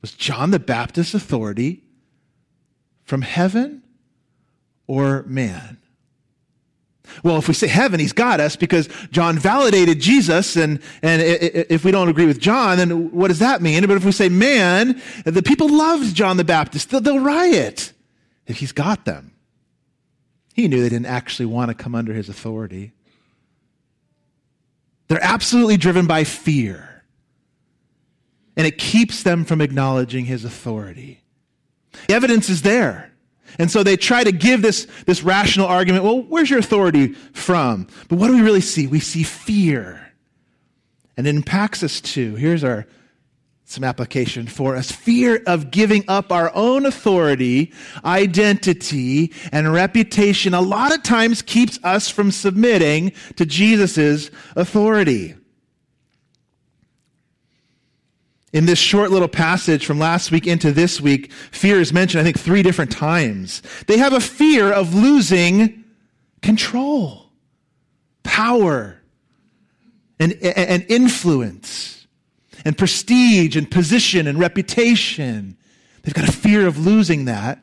Was 0.00 0.12
John 0.12 0.52
the 0.52 0.60
Baptist's 0.60 1.14
authority 1.14 1.82
from 3.02 3.22
heaven 3.22 3.82
or 4.86 5.24
man? 5.24 5.78
Well, 7.24 7.38
if 7.38 7.48
we 7.48 7.54
say 7.54 7.66
heaven, 7.66 7.98
he's 7.98 8.12
got 8.12 8.38
us 8.38 8.54
because 8.54 8.88
John 9.10 9.36
validated 9.36 9.98
Jesus. 9.98 10.54
And, 10.54 10.80
and 11.02 11.20
if 11.20 11.84
we 11.84 11.90
don't 11.90 12.08
agree 12.08 12.26
with 12.26 12.38
John, 12.38 12.78
then 12.78 13.10
what 13.10 13.26
does 13.26 13.40
that 13.40 13.60
mean? 13.60 13.84
But 13.84 13.96
if 13.96 14.04
we 14.04 14.12
say 14.12 14.28
man, 14.28 15.02
the 15.24 15.42
people 15.42 15.68
loved 15.68 16.14
John 16.14 16.36
the 16.36 16.44
Baptist, 16.44 16.90
they'll, 16.90 17.00
they'll 17.00 17.18
riot 17.18 17.92
if 18.46 18.58
he's 18.58 18.70
got 18.70 19.06
them. 19.06 19.32
He 20.54 20.68
knew 20.68 20.82
they 20.82 20.88
didn't 20.88 21.06
actually 21.06 21.46
want 21.46 21.70
to 21.70 21.74
come 21.74 21.96
under 21.96 22.12
his 22.12 22.28
authority. 22.28 22.92
They're 25.08 25.22
absolutely 25.22 25.76
driven 25.76 26.06
by 26.06 26.24
fear. 26.24 27.04
And 28.56 28.66
it 28.66 28.78
keeps 28.78 29.22
them 29.22 29.44
from 29.44 29.60
acknowledging 29.60 30.24
his 30.24 30.44
authority. 30.44 31.20
The 32.08 32.14
evidence 32.14 32.48
is 32.48 32.62
there. 32.62 33.12
And 33.58 33.70
so 33.70 33.82
they 33.82 33.96
try 33.96 34.24
to 34.24 34.32
give 34.32 34.62
this, 34.62 34.86
this 35.06 35.22
rational 35.22 35.66
argument. 35.66 36.04
Well, 36.04 36.22
where's 36.22 36.50
your 36.50 36.58
authority 36.58 37.12
from? 37.32 37.86
But 38.08 38.18
what 38.18 38.28
do 38.28 38.34
we 38.34 38.42
really 38.42 38.60
see? 38.60 38.86
We 38.86 39.00
see 39.00 39.22
fear. 39.22 40.12
And 41.16 41.26
it 41.26 41.34
impacts 41.34 41.82
us 41.82 42.00
too. 42.00 42.34
Here's 42.34 42.64
our 42.64 42.86
some 43.68 43.82
application 43.82 44.46
for 44.46 44.76
us. 44.76 44.92
Fear 44.92 45.42
of 45.46 45.72
giving 45.72 46.04
up 46.06 46.30
our 46.30 46.54
own 46.54 46.86
authority, 46.86 47.72
identity, 48.04 49.32
and 49.50 49.72
reputation 49.72 50.54
a 50.54 50.60
lot 50.60 50.94
of 50.94 51.02
times 51.02 51.42
keeps 51.42 51.78
us 51.82 52.08
from 52.08 52.30
submitting 52.30 53.12
to 53.34 53.44
Jesus' 53.44 54.30
authority. 54.54 55.34
In 58.52 58.66
this 58.66 58.78
short 58.78 59.10
little 59.10 59.28
passage 59.28 59.84
from 59.84 59.98
last 59.98 60.30
week 60.30 60.46
into 60.46 60.70
this 60.70 61.00
week, 61.00 61.32
fear 61.50 61.80
is 61.80 61.92
mentioned, 61.92 62.20
I 62.20 62.24
think, 62.24 62.38
three 62.38 62.62
different 62.62 62.92
times. 62.92 63.62
They 63.88 63.98
have 63.98 64.12
a 64.12 64.20
fear 64.20 64.72
of 64.72 64.94
losing 64.94 65.84
control, 66.40 67.32
power, 68.22 69.02
and, 70.20 70.32
and 70.34 70.86
influence, 70.88 72.05
and 72.66 72.76
prestige, 72.76 73.54
and 73.54 73.70
position, 73.70 74.26
and 74.26 74.40
reputation. 74.40 75.56
They've 76.02 76.12
got 76.12 76.28
a 76.28 76.32
fear 76.32 76.66
of 76.66 76.84
losing 76.84 77.26
that 77.26 77.60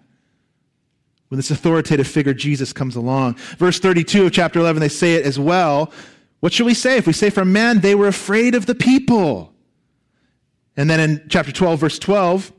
when 1.28 1.38
this 1.38 1.52
authoritative 1.52 2.08
figure, 2.08 2.34
Jesus, 2.34 2.72
comes 2.72 2.96
along. 2.96 3.36
Verse 3.58 3.80
32 3.80 4.28
of 4.28 4.32
chapter 4.32 4.60
11, 4.60 4.80
they 4.80 4.88
say 4.88 5.16
it 5.16 5.26
as 5.26 5.38
well. 5.38 5.92
What 6.40 6.54
should 6.54 6.68
we 6.68 6.74
say? 6.74 6.96
If 6.96 7.06
we 7.06 7.12
say 7.12 7.30
for 7.30 7.44
men, 7.44 7.82
they 7.82 7.96
were 7.96 8.08
afraid 8.08 8.56
of 8.56 8.66
the 8.66 8.76
people. 8.76 9.52
And 10.78 10.90
then 10.90 11.02
in 11.02 11.26
chapter 11.28 11.52
12, 11.52 11.82
verse 11.82 12.00
12, 12.00 12.54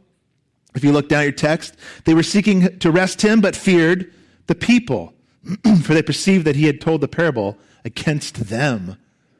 if 0.75 0.85
you 0.85 0.93
look 0.93 1.09
down 1.09 1.21
at 1.21 1.25
your 1.25 1.33
text, 1.33 1.77
they 2.05 2.13
were 2.13 2.23
seeking 2.23 2.79
to 2.81 2.91
arrest 2.91 3.23
him, 3.23 3.41
but 3.41 3.57
feared 3.57 4.13
the 4.49 4.55
people, 4.55 5.15
for 5.83 5.95
they 5.95 6.03
perceived 6.03 6.45
that 6.45 6.57
he 6.57 6.67
had 6.67 6.79
told 6.79 7.01
the 7.01 7.09
parable 7.09 7.57
against 7.87 8.49
them. 8.51 8.99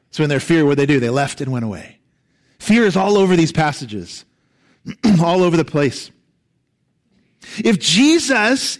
So 0.09 0.23
in 0.23 0.29
their 0.29 0.39
fear, 0.39 0.65
what 0.65 0.77
did 0.77 0.87
they 0.87 0.93
do? 0.93 0.99
They 0.99 1.09
left 1.11 1.39
and 1.39 1.51
went 1.51 1.65
away. 1.65 1.99
Fear 2.65 2.85
is 2.85 2.97
all 2.97 3.15
over 3.15 3.35
these 3.35 3.51
passages, 3.51 4.25
all 5.21 5.43
over 5.43 5.55
the 5.55 5.63
place. 5.63 6.09
If 7.63 7.77
Jesus 7.77 8.79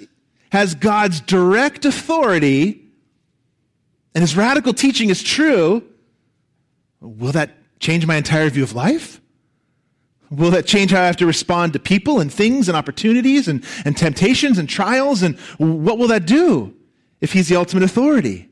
has 0.49 0.73
God's 0.73 1.21
direct 1.21 1.85
authority 1.85 2.81
and 4.15 4.23
his 4.23 4.35
radical 4.35 4.73
teaching 4.73 5.11
is 5.11 5.21
true, 5.21 5.83
will 6.99 7.33
that 7.33 7.51
change 7.79 8.07
my 8.07 8.15
entire 8.15 8.49
view 8.49 8.63
of 8.63 8.73
life? 8.73 9.21
Will 10.31 10.49
that 10.49 10.65
change 10.65 10.89
how 10.89 11.03
I 11.03 11.05
have 11.05 11.17
to 11.17 11.27
respond 11.27 11.73
to 11.73 11.79
people 11.79 12.19
and 12.19 12.33
things 12.33 12.67
and 12.67 12.75
opportunities 12.75 13.47
and, 13.47 13.63
and 13.85 13.95
temptations 13.95 14.57
and 14.57 14.67
trials? 14.67 15.21
And 15.21 15.37
what 15.59 15.99
will 15.99 16.07
that 16.07 16.25
do 16.25 16.73
if 17.21 17.33
he's 17.33 17.49
the 17.49 17.55
ultimate 17.55 17.83
authority? 17.83 18.49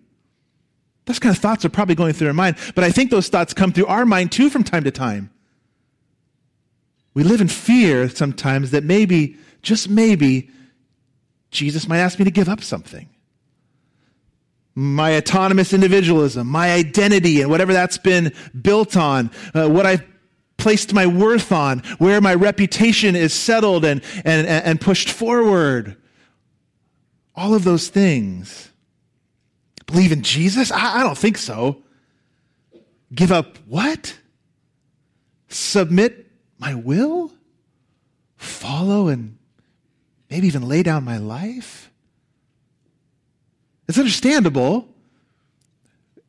Those 1.06 1.20
kind 1.20 1.36
of 1.36 1.42
thoughts 1.42 1.66
are 1.66 1.70
probably 1.70 1.96
going 1.96 2.14
through 2.14 2.28
our 2.28 2.34
mind, 2.34 2.58
but 2.76 2.84
I 2.84 2.92
think 2.92 3.12
those 3.12 3.28
thoughts 3.28 3.54
come 3.54 3.72
through 3.72 3.88
our 3.88 4.06
mind 4.06 4.32
too 4.32 4.50
from 4.50 4.64
time 4.64 4.84
to 4.86 4.92
time. 4.92 5.32
We 7.14 7.24
live 7.24 7.42
in 7.42 7.48
fear 7.48 8.10
sometimes 8.10 8.72
that 8.72 8.84
maybe, 8.84 9.38
just 9.62 9.90
maybe, 9.90 10.50
Jesus 11.52 11.88
might 11.88 12.00
ask 12.00 12.18
me 12.18 12.26
to 12.26 12.32
give 12.32 12.50
up 12.50 12.64
something. 12.64 13.10
My 14.76 15.18
autonomous 15.18 15.74
individualism, 15.74 16.48
my 16.48 16.72
identity, 16.74 17.42
and 17.42 17.52
whatever 17.52 17.74
that's 17.74 18.00
been 18.00 18.34
built 18.60 18.98
on, 18.98 19.30
uh, 19.54 19.70
what 19.70 19.86
I've 19.86 20.04
placed 20.58 20.94
my 20.94 21.06
worth 21.06 21.52
on, 21.52 21.80
where 22.00 22.22
my 22.22 22.34
reputation 22.34 23.16
is 23.16 23.34
settled 23.34 23.86
and, 23.86 24.02
and, 24.26 24.48
and 24.48 24.82
pushed 24.82 25.10
forward. 25.10 25.98
All 27.36 27.54
of 27.54 27.64
those 27.64 27.90
things. 27.90 28.73
Believe 29.94 30.12
in 30.12 30.24
Jesus? 30.24 30.72
I, 30.72 31.02
I 31.02 31.04
don't 31.04 31.18
think 31.18 31.38
so. 31.38 31.84
Give 33.14 33.32
up 33.32 33.58
what? 33.68 34.18
Submit 35.50 36.32
my 36.58 36.74
will? 36.74 37.32
Follow 38.36 39.08
and 39.08 39.38
maybe 40.32 40.48
even 40.48 40.68
lay 40.68 40.82
down 40.82 41.04
my 41.04 41.20
life? 41.20 41.92
It's 43.88 44.00
understandable 44.00 44.88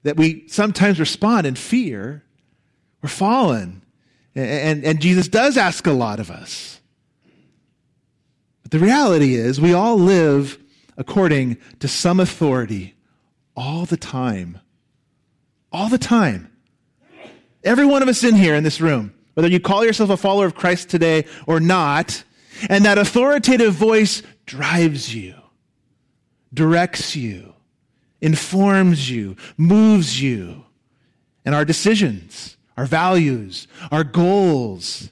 that 0.02 0.18
we 0.18 0.46
sometimes 0.48 1.00
respond 1.00 1.46
in 1.46 1.54
fear. 1.54 2.22
We're 3.00 3.08
fallen. 3.08 3.80
And, 4.34 4.84
and 4.84 5.00
Jesus 5.00 5.26
does 5.26 5.56
ask 5.56 5.86
a 5.86 5.92
lot 5.92 6.20
of 6.20 6.30
us. 6.30 6.82
But 8.62 8.72
the 8.72 8.78
reality 8.78 9.36
is, 9.36 9.58
we 9.58 9.72
all 9.72 9.96
live 9.96 10.58
according 10.98 11.56
to 11.78 11.88
some 11.88 12.20
authority 12.20 12.94
all 13.56 13.84
the 13.86 13.96
time. 13.96 14.60
All 15.72 15.88
the 15.88 15.98
time. 15.98 16.50
Every 17.62 17.86
one 17.86 18.02
of 18.02 18.08
us 18.08 18.24
in 18.24 18.34
here 18.34 18.54
in 18.54 18.64
this 18.64 18.80
room, 18.80 19.14
whether 19.34 19.48
you 19.48 19.60
call 19.60 19.84
yourself 19.84 20.10
a 20.10 20.16
follower 20.16 20.46
of 20.46 20.54
Christ 20.54 20.90
today 20.90 21.24
or 21.46 21.60
not, 21.60 22.22
and 22.68 22.84
that 22.84 22.98
authoritative 22.98 23.74
voice 23.74 24.22
drives 24.46 25.14
you, 25.14 25.34
directs 26.52 27.16
you, 27.16 27.54
informs 28.20 29.10
you, 29.10 29.36
moves 29.56 30.20
you, 30.20 30.64
and 31.44 31.54
our 31.54 31.64
decisions 31.64 32.54
our 32.76 32.86
values, 32.86 33.68
our 33.90 34.04
goals. 34.04 35.10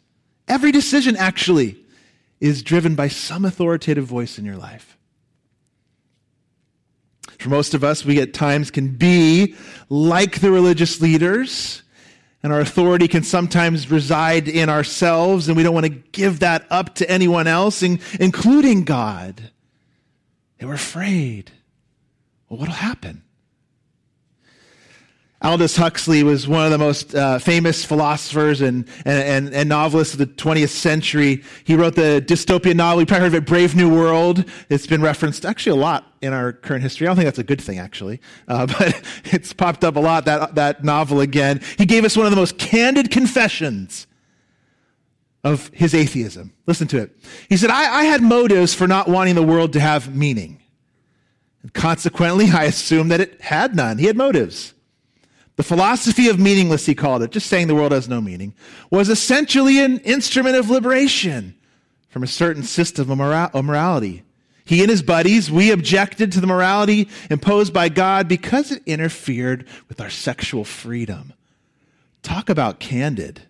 Every 0.49 0.73
decision 0.73 1.17
actually 1.17 1.79
is 2.41 2.63
driven 2.63 2.95
by 2.95 3.09
some 3.09 3.45
authoritative 3.45 4.05
voice 4.05 4.39
in 4.39 4.45
your 4.45 4.57
life. 4.57 4.92
For 7.43 7.49
most 7.49 7.75
of 7.75 7.83
us, 7.83 8.05
we 8.05 8.21
at 8.21 8.33
times 8.33 8.71
can 8.71 8.91
be 8.91 9.57
like 9.89 10.41
the 10.41 10.53
religious 10.53 11.01
leaders, 11.01 11.83
and 12.41 12.53
our 12.53 12.61
authority 12.61 13.09
can 13.09 13.25
sometimes 13.25 13.91
reside 13.91 14.47
in 14.47 14.69
ourselves, 14.69 15.49
and 15.49 15.57
we 15.57 15.65
don't 15.65 15.75
want 15.75 15.87
to 15.87 15.91
give 16.13 16.39
that 16.39 16.65
up 16.71 16.95
to 16.97 17.11
anyone 17.11 17.49
else, 17.49 17.83
including 17.83 18.85
God. 18.85 19.51
They 20.59 20.67
were 20.67 20.75
afraid. 20.75 21.51
Well, 22.49 22.61
what'll 22.61 22.75
happen? 22.75 23.25
Aldous 25.43 25.77
Huxley 25.77 26.23
was 26.23 26.47
one 26.47 26.65
of 26.65 26.71
the 26.71 26.79
most 26.79 27.17
uh, 27.17 27.39
famous 27.41 27.85
philosophers 27.85 28.61
and, 28.61 28.89
and, 29.05 29.53
and, 29.53 29.69
novelists 29.69 30.15
of 30.15 30.19
the 30.21 30.27
20th 30.27 30.69
century. 30.69 31.43
He 31.65 31.75
wrote 31.75 31.97
the 31.97 32.25
dystopian 32.25 32.77
novel. 32.77 33.01
You 33.01 33.07
probably 33.07 33.23
heard 33.23 33.35
of 33.35 33.43
it, 33.43 33.47
Brave 33.47 33.75
New 33.75 33.93
World. 33.93 34.45
It's 34.69 34.87
been 34.87 35.03
referenced 35.03 35.45
actually 35.45 35.73
a 35.79 35.83
lot 35.83 36.07
in 36.21 36.33
our 36.33 36.53
current 36.53 36.85
history. 36.85 37.07
I 37.07 37.11
don't 37.11 37.17
think 37.17 37.27
that's 37.27 37.41
a 37.41 37.45
good 37.45 37.61
thing, 37.61 37.81
actually, 37.81 38.21
uh, 38.47 38.67
but 38.79 39.03
it's 39.25 39.53
popped 39.53 39.83
up 39.83 39.97
a 39.97 40.01
lot, 40.01 40.27
that, 40.27 40.55
that 40.55 40.85
novel 40.85 41.21
again. 41.21 41.61
He 41.77 41.87
gave 41.87 42.05
us 42.05 42.17
one 42.17 42.27
of 42.27 42.31
the 42.31 42.37
most 42.37 42.59
candid 42.59 43.11
confessions 43.11 44.07
of 45.43 45.71
his 45.75 45.93
atheism. 45.93 46.53
Listen 46.69 46.87
to 46.87 46.99
it. 46.99 47.17
He 47.49 47.57
said, 47.57 47.71
I, 47.71 48.01
I 48.01 48.05
had 48.05 48.23
motives 48.23 48.75
for 48.75 48.87
not 48.87 49.09
wanting 49.09 49.35
the 49.35 49.43
world 49.43 49.73
to 49.73 49.81
have 49.81 50.15
meaning. 50.15 50.63
And 51.63 51.75
consequently, 51.75 52.51
I 52.53 52.65
assumed 52.65 53.11
that 53.11 53.21
it 53.21 53.41
had 53.41 53.75
none. 53.75 53.99
He 53.99 54.07
had 54.07 54.17
motives. 54.17 54.75
The 55.63 55.69
philosophy 55.69 56.29
of 56.29 56.41
meaningless, 56.41 56.87
he 56.87 56.95
called 56.97 57.23
it, 57.23 57.31
just 57.31 57.47
saying 57.47 57.69
the 57.69 57.75
world 57.77 57.93
has 57.93 58.09
no 58.09 58.21
meaning, 58.21 58.53
was 58.91 59.09
essentially 59.09 59.79
an 59.79 59.99
instrument 59.99 60.57
of 60.57 60.69
liberation 60.69 61.55
from 62.09 62.25
a 62.25 62.27
certain 62.27 62.65
system 62.65 63.09
of, 63.09 63.19
mora- 63.19 63.49
of 63.55 63.65
morality. 63.65 64.25
He 64.65 64.81
and 64.81 64.91
his 64.91 65.03
buddies, 65.03 65.53
we 65.53 65.71
objected 65.71 66.33
to 66.33 66.41
the 66.41 66.49
morality 66.49 67.09
imposed 67.31 67.73
by 67.73 67.91
God 67.91 68.27
because 68.27 68.73
it 68.73 68.83
interfered 68.87 69.69
with 69.89 70.01
our 70.01 70.11
sexual 70.11 70.65
freedom. 70.65 71.33
Talk 72.25 72.49
about 72.49 72.81
candid. 72.81 73.43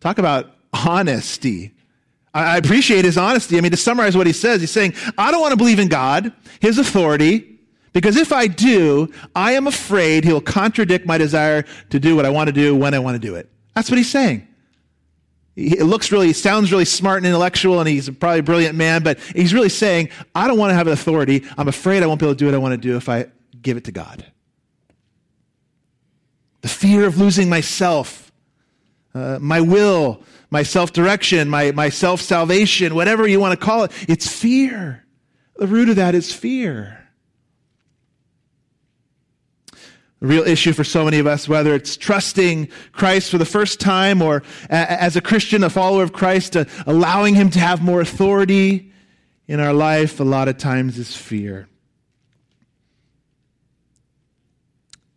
Talk 0.00 0.16
about 0.16 0.56
honesty. 0.72 1.72
I 2.32 2.56
appreciate 2.56 3.04
his 3.04 3.18
honesty. 3.18 3.58
I 3.58 3.60
mean, 3.60 3.72
to 3.72 3.76
summarize 3.76 4.16
what 4.16 4.26
he 4.26 4.32
says, 4.32 4.62
he's 4.62 4.70
saying, 4.70 4.94
I 5.18 5.30
don't 5.30 5.42
want 5.42 5.52
to 5.52 5.58
believe 5.58 5.78
in 5.78 5.88
God, 5.88 6.32
his 6.60 6.78
authority, 6.78 7.51
because 7.92 8.16
if 8.16 8.32
I 8.32 8.46
do, 8.46 9.12
I 9.34 9.52
am 9.52 9.66
afraid 9.66 10.24
he'll 10.24 10.40
contradict 10.40 11.06
my 11.06 11.18
desire 11.18 11.64
to 11.90 12.00
do 12.00 12.16
what 12.16 12.24
I 12.24 12.30
want 12.30 12.48
to 12.48 12.52
do 12.52 12.74
when 12.74 12.94
I 12.94 12.98
want 12.98 13.20
to 13.20 13.26
do 13.26 13.34
it. 13.34 13.50
That's 13.74 13.90
what 13.90 13.98
he's 13.98 14.10
saying. 14.10 14.48
It 15.54 15.84
looks 15.84 16.10
really, 16.10 16.32
sounds 16.32 16.72
really 16.72 16.86
smart 16.86 17.18
and 17.18 17.26
intellectual, 17.26 17.78
and 17.80 17.88
he's 17.88 18.08
probably 18.08 18.38
a 18.38 18.42
brilliant 18.42 18.74
man, 18.74 19.02
but 19.02 19.18
he's 19.34 19.52
really 19.52 19.68
saying, 19.68 20.08
I 20.34 20.46
don't 20.48 20.56
want 20.56 20.70
to 20.70 20.74
have 20.74 20.86
an 20.86 20.94
authority. 20.94 21.44
I'm 21.58 21.68
afraid 21.68 22.02
I 22.02 22.06
won't 22.06 22.20
be 22.20 22.26
able 22.26 22.34
to 22.34 22.38
do 22.38 22.46
what 22.46 22.54
I 22.54 22.58
want 22.58 22.72
to 22.72 22.78
do 22.78 22.96
if 22.96 23.08
I 23.10 23.26
give 23.60 23.76
it 23.76 23.84
to 23.84 23.92
God. 23.92 24.24
The 26.62 26.68
fear 26.68 27.04
of 27.04 27.18
losing 27.18 27.50
myself, 27.50 28.32
uh, 29.14 29.38
my 29.42 29.60
will, 29.60 30.22
my 30.48 30.62
self 30.62 30.92
direction, 30.92 31.50
my, 31.50 31.72
my 31.72 31.90
self 31.90 32.22
salvation, 32.22 32.94
whatever 32.94 33.26
you 33.26 33.38
want 33.38 33.58
to 33.58 33.62
call 33.62 33.84
it, 33.84 33.92
it's 34.08 34.26
fear. 34.26 35.04
The 35.56 35.66
root 35.66 35.90
of 35.90 35.96
that 35.96 36.14
is 36.14 36.32
fear. 36.32 37.01
A 40.22 40.26
real 40.26 40.44
issue 40.44 40.72
for 40.72 40.84
so 40.84 41.04
many 41.04 41.18
of 41.18 41.26
us, 41.26 41.48
whether 41.48 41.74
it's 41.74 41.96
trusting 41.96 42.68
Christ 42.92 43.28
for 43.28 43.38
the 43.38 43.44
first 43.44 43.80
time 43.80 44.22
or 44.22 44.44
as 44.70 45.16
a 45.16 45.20
Christian, 45.20 45.64
a 45.64 45.70
follower 45.70 46.04
of 46.04 46.12
Christ, 46.12 46.56
uh, 46.56 46.64
allowing 46.86 47.34
Him 47.34 47.50
to 47.50 47.58
have 47.58 47.82
more 47.82 48.00
authority 48.00 48.92
in 49.48 49.58
our 49.58 49.72
life, 49.72 50.20
a 50.20 50.24
lot 50.24 50.46
of 50.46 50.58
times 50.58 50.96
is 50.96 51.16
fear. 51.16 51.68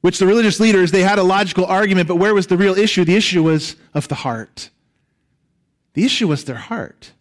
Which 0.01 0.17
the 0.17 0.25
religious 0.25 0.59
leaders, 0.59 0.91
they 0.91 1.03
had 1.03 1.19
a 1.19 1.23
logical 1.23 1.65
argument, 1.65 2.07
but 2.07 2.15
where 2.15 2.33
was 2.33 2.47
the 2.47 2.57
real 2.57 2.77
issue? 2.77 3.05
The 3.05 3.15
issue 3.15 3.43
was 3.43 3.75
of 3.93 4.07
the 4.07 4.15
heart. 4.15 4.71
The 5.93 6.03
issue 6.03 6.27
was 6.27 6.45
their 6.45 6.55
heart. 6.55 7.11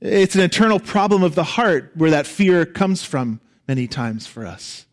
It's 0.00 0.34
an 0.34 0.40
internal 0.40 0.80
problem 0.80 1.22
of 1.22 1.34
the 1.34 1.44
heart 1.44 1.92
where 1.94 2.10
that 2.10 2.26
fear 2.26 2.64
comes 2.64 3.02
from 3.02 3.40
many 3.68 3.86
times 3.86 4.26
for 4.26 4.46
us. 4.46 4.85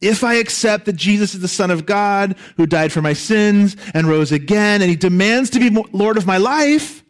If 0.00 0.22
I 0.22 0.34
accept 0.34 0.84
that 0.86 0.96
Jesus 0.96 1.34
is 1.34 1.40
the 1.40 1.48
Son 1.48 1.70
of 1.70 1.86
God 1.86 2.36
who 2.56 2.66
died 2.66 2.92
for 2.92 3.00
my 3.00 3.14
sins 3.14 3.76
and 3.94 4.06
rose 4.06 4.30
again, 4.30 4.82
and 4.82 4.90
he 4.90 4.96
demands 4.96 5.50
to 5.50 5.58
be 5.58 5.70
Lord 5.92 6.18
of 6.18 6.26
my 6.26 6.36
life, 6.36 7.02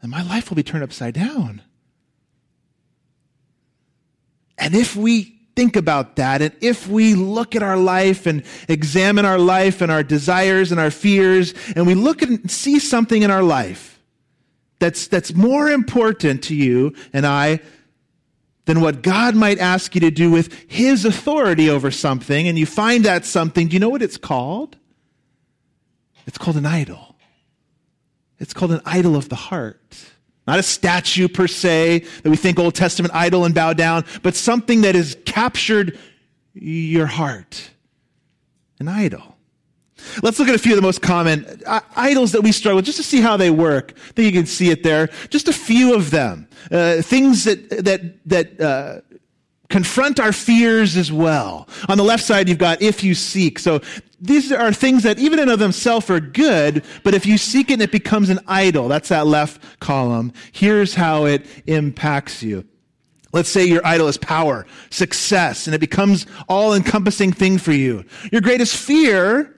then 0.00 0.10
my 0.10 0.22
life 0.22 0.48
will 0.48 0.56
be 0.56 0.62
turned 0.62 0.84
upside 0.84 1.14
down. 1.14 1.62
And 4.56 4.74
if 4.74 4.94
we 4.94 5.40
think 5.56 5.74
about 5.74 6.16
that, 6.16 6.40
and 6.40 6.54
if 6.60 6.86
we 6.86 7.14
look 7.14 7.56
at 7.56 7.62
our 7.62 7.76
life 7.76 8.26
and 8.26 8.44
examine 8.68 9.24
our 9.24 9.38
life 9.38 9.80
and 9.80 9.90
our 9.90 10.02
desires 10.02 10.70
and 10.70 10.80
our 10.80 10.90
fears, 10.90 11.54
and 11.74 11.86
we 11.86 11.94
look 11.94 12.22
and 12.22 12.48
see 12.50 12.78
something 12.78 13.22
in 13.22 13.30
our 13.30 13.42
life 13.42 13.98
that's, 14.78 15.08
that's 15.08 15.34
more 15.34 15.68
important 15.68 16.44
to 16.44 16.54
you 16.54 16.94
and 17.12 17.26
I 17.26 17.60
than 18.70 18.80
what 18.80 19.02
God 19.02 19.34
might 19.34 19.58
ask 19.58 19.96
you 19.96 20.00
to 20.02 20.12
do 20.12 20.30
with 20.30 20.52
His 20.70 21.04
authority 21.04 21.68
over 21.68 21.90
something, 21.90 22.46
and 22.46 22.56
you 22.56 22.66
find 22.66 23.04
that 23.04 23.24
something, 23.24 23.66
do 23.66 23.74
you 23.74 23.80
know 23.80 23.88
what 23.88 24.00
it's 24.00 24.16
called? 24.16 24.76
It's 26.24 26.38
called 26.38 26.56
an 26.56 26.66
idol. 26.66 27.16
It's 28.38 28.54
called 28.54 28.70
an 28.70 28.80
idol 28.84 29.16
of 29.16 29.28
the 29.28 29.34
heart. 29.34 29.98
Not 30.46 30.60
a 30.60 30.62
statue 30.62 31.26
per 31.26 31.48
se 31.48 32.04
that 32.22 32.30
we 32.30 32.36
think 32.36 32.60
Old 32.60 32.76
Testament 32.76 33.12
idol 33.12 33.44
and 33.44 33.56
bow 33.56 33.72
down, 33.72 34.04
but 34.22 34.36
something 34.36 34.82
that 34.82 34.94
has 34.94 35.16
captured 35.26 35.98
your 36.54 37.06
heart. 37.06 37.70
An 38.78 38.86
idol. 38.86 39.36
Let's 40.22 40.38
look 40.38 40.48
at 40.48 40.54
a 40.54 40.58
few 40.58 40.72
of 40.72 40.76
the 40.76 40.82
most 40.82 41.02
common 41.02 41.46
uh, 41.66 41.80
idols 41.96 42.32
that 42.32 42.42
we 42.42 42.52
struggle 42.52 42.76
with 42.76 42.84
just 42.84 42.98
to 42.98 43.04
see 43.04 43.20
how 43.20 43.36
they 43.36 43.50
work. 43.50 43.92
I 43.96 44.12
think 44.12 44.26
you 44.26 44.40
can 44.40 44.46
see 44.46 44.70
it 44.70 44.82
there. 44.82 45.08
Just 45.28 45.48
a 45.48 45.52
few 45.52 45.94
of 45.94 46.10
them. 46.10 46.48
Uh, 46.70 47.02
things 47.02 47.44
that, 47.44 47.68
that, 47.84 48.26
that, 48.26 48.60
uh, 48.60 49.00
confront 49.70 50.20
our 50.20 50.32
fears 50.32 50.96
as 50.96 51.10
well. 51.10 51.68
On 51.88 51.96
the 51.96 52.04
left 52.04 52.24
side, 52.24 52.48
you've 52.48 52.58
got 52.58 52.82
if 52.82 53.02
you 53.02 53.14
seek. 53.14 53.58
So 53.58 53.80
these 54.20 54.52
are 54.52 54.72
things 54.72 55.04
that 55.04 55.18
even 55.18 55.38
in 55.38 55.48
of 55.48 55.58
themselves 55.58 56.10
are 56.10 56.20
good, 56.20 56.84
but 57.04 57.14
if 57.14 57.24
you 57.24 57.38
seek 57.38 57.70
it, 57.70 57.80
it 57.80 57.92
becomes 57.92 58.28
an 58.28 58.40
idol. 58.46 58.88
That's 58.88 59.08
that 59.08 59.26
left 59.26 59.62
column. 59.80 60.32
Here's 60.52 60.94
how 60.94 61.24
it 61.24 61.46
impacts 61.66 62.42
you. 62.42 62.66
Let's 63.32 63.48
say 63.48 63.64
your 63.64 63.86
idol 63.86 64.08
is 64.08 64.18
power, 64.18 64.66
success, 64.90 65.66
and 65.66 65.74
it 65.74 65.78
becomes 65.78 66.26
all 66.48 66.74
encompassing 66.74 67.32
thing 67.32 67.58
for 67.58 67.72
you. 67.72 68.04
Your 68.32 68.40
greatest 68.40 68.76
fear 68.76 69.56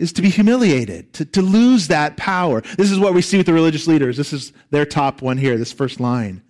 is 0.00 0.12
to 0.14 0.22
be 0.22 0.30
humiliated, 0.30 1.12
to, 1.14 1.24
to 1.24 1.42
lose 1.42 1.88
that 1.88 2.16
power. 2.16 2.62
This 2.76 2.90
is 2.90 2.98
what 2.98 3.14
we 3.14 3.22
see 3.22 3.36
with 3.36 3.46
the 3.46 3.52
religious 3.52 3.86
leaders. 3.86 4.16
This 4.16 4.32
is 4.32 4.52
their 4.70 4.86
top 4.86 5.22
one 5.22 5.36
here, 5.36 5.58
this 5.58 5.72
first 5.72 6.00
line. 6.00 6.42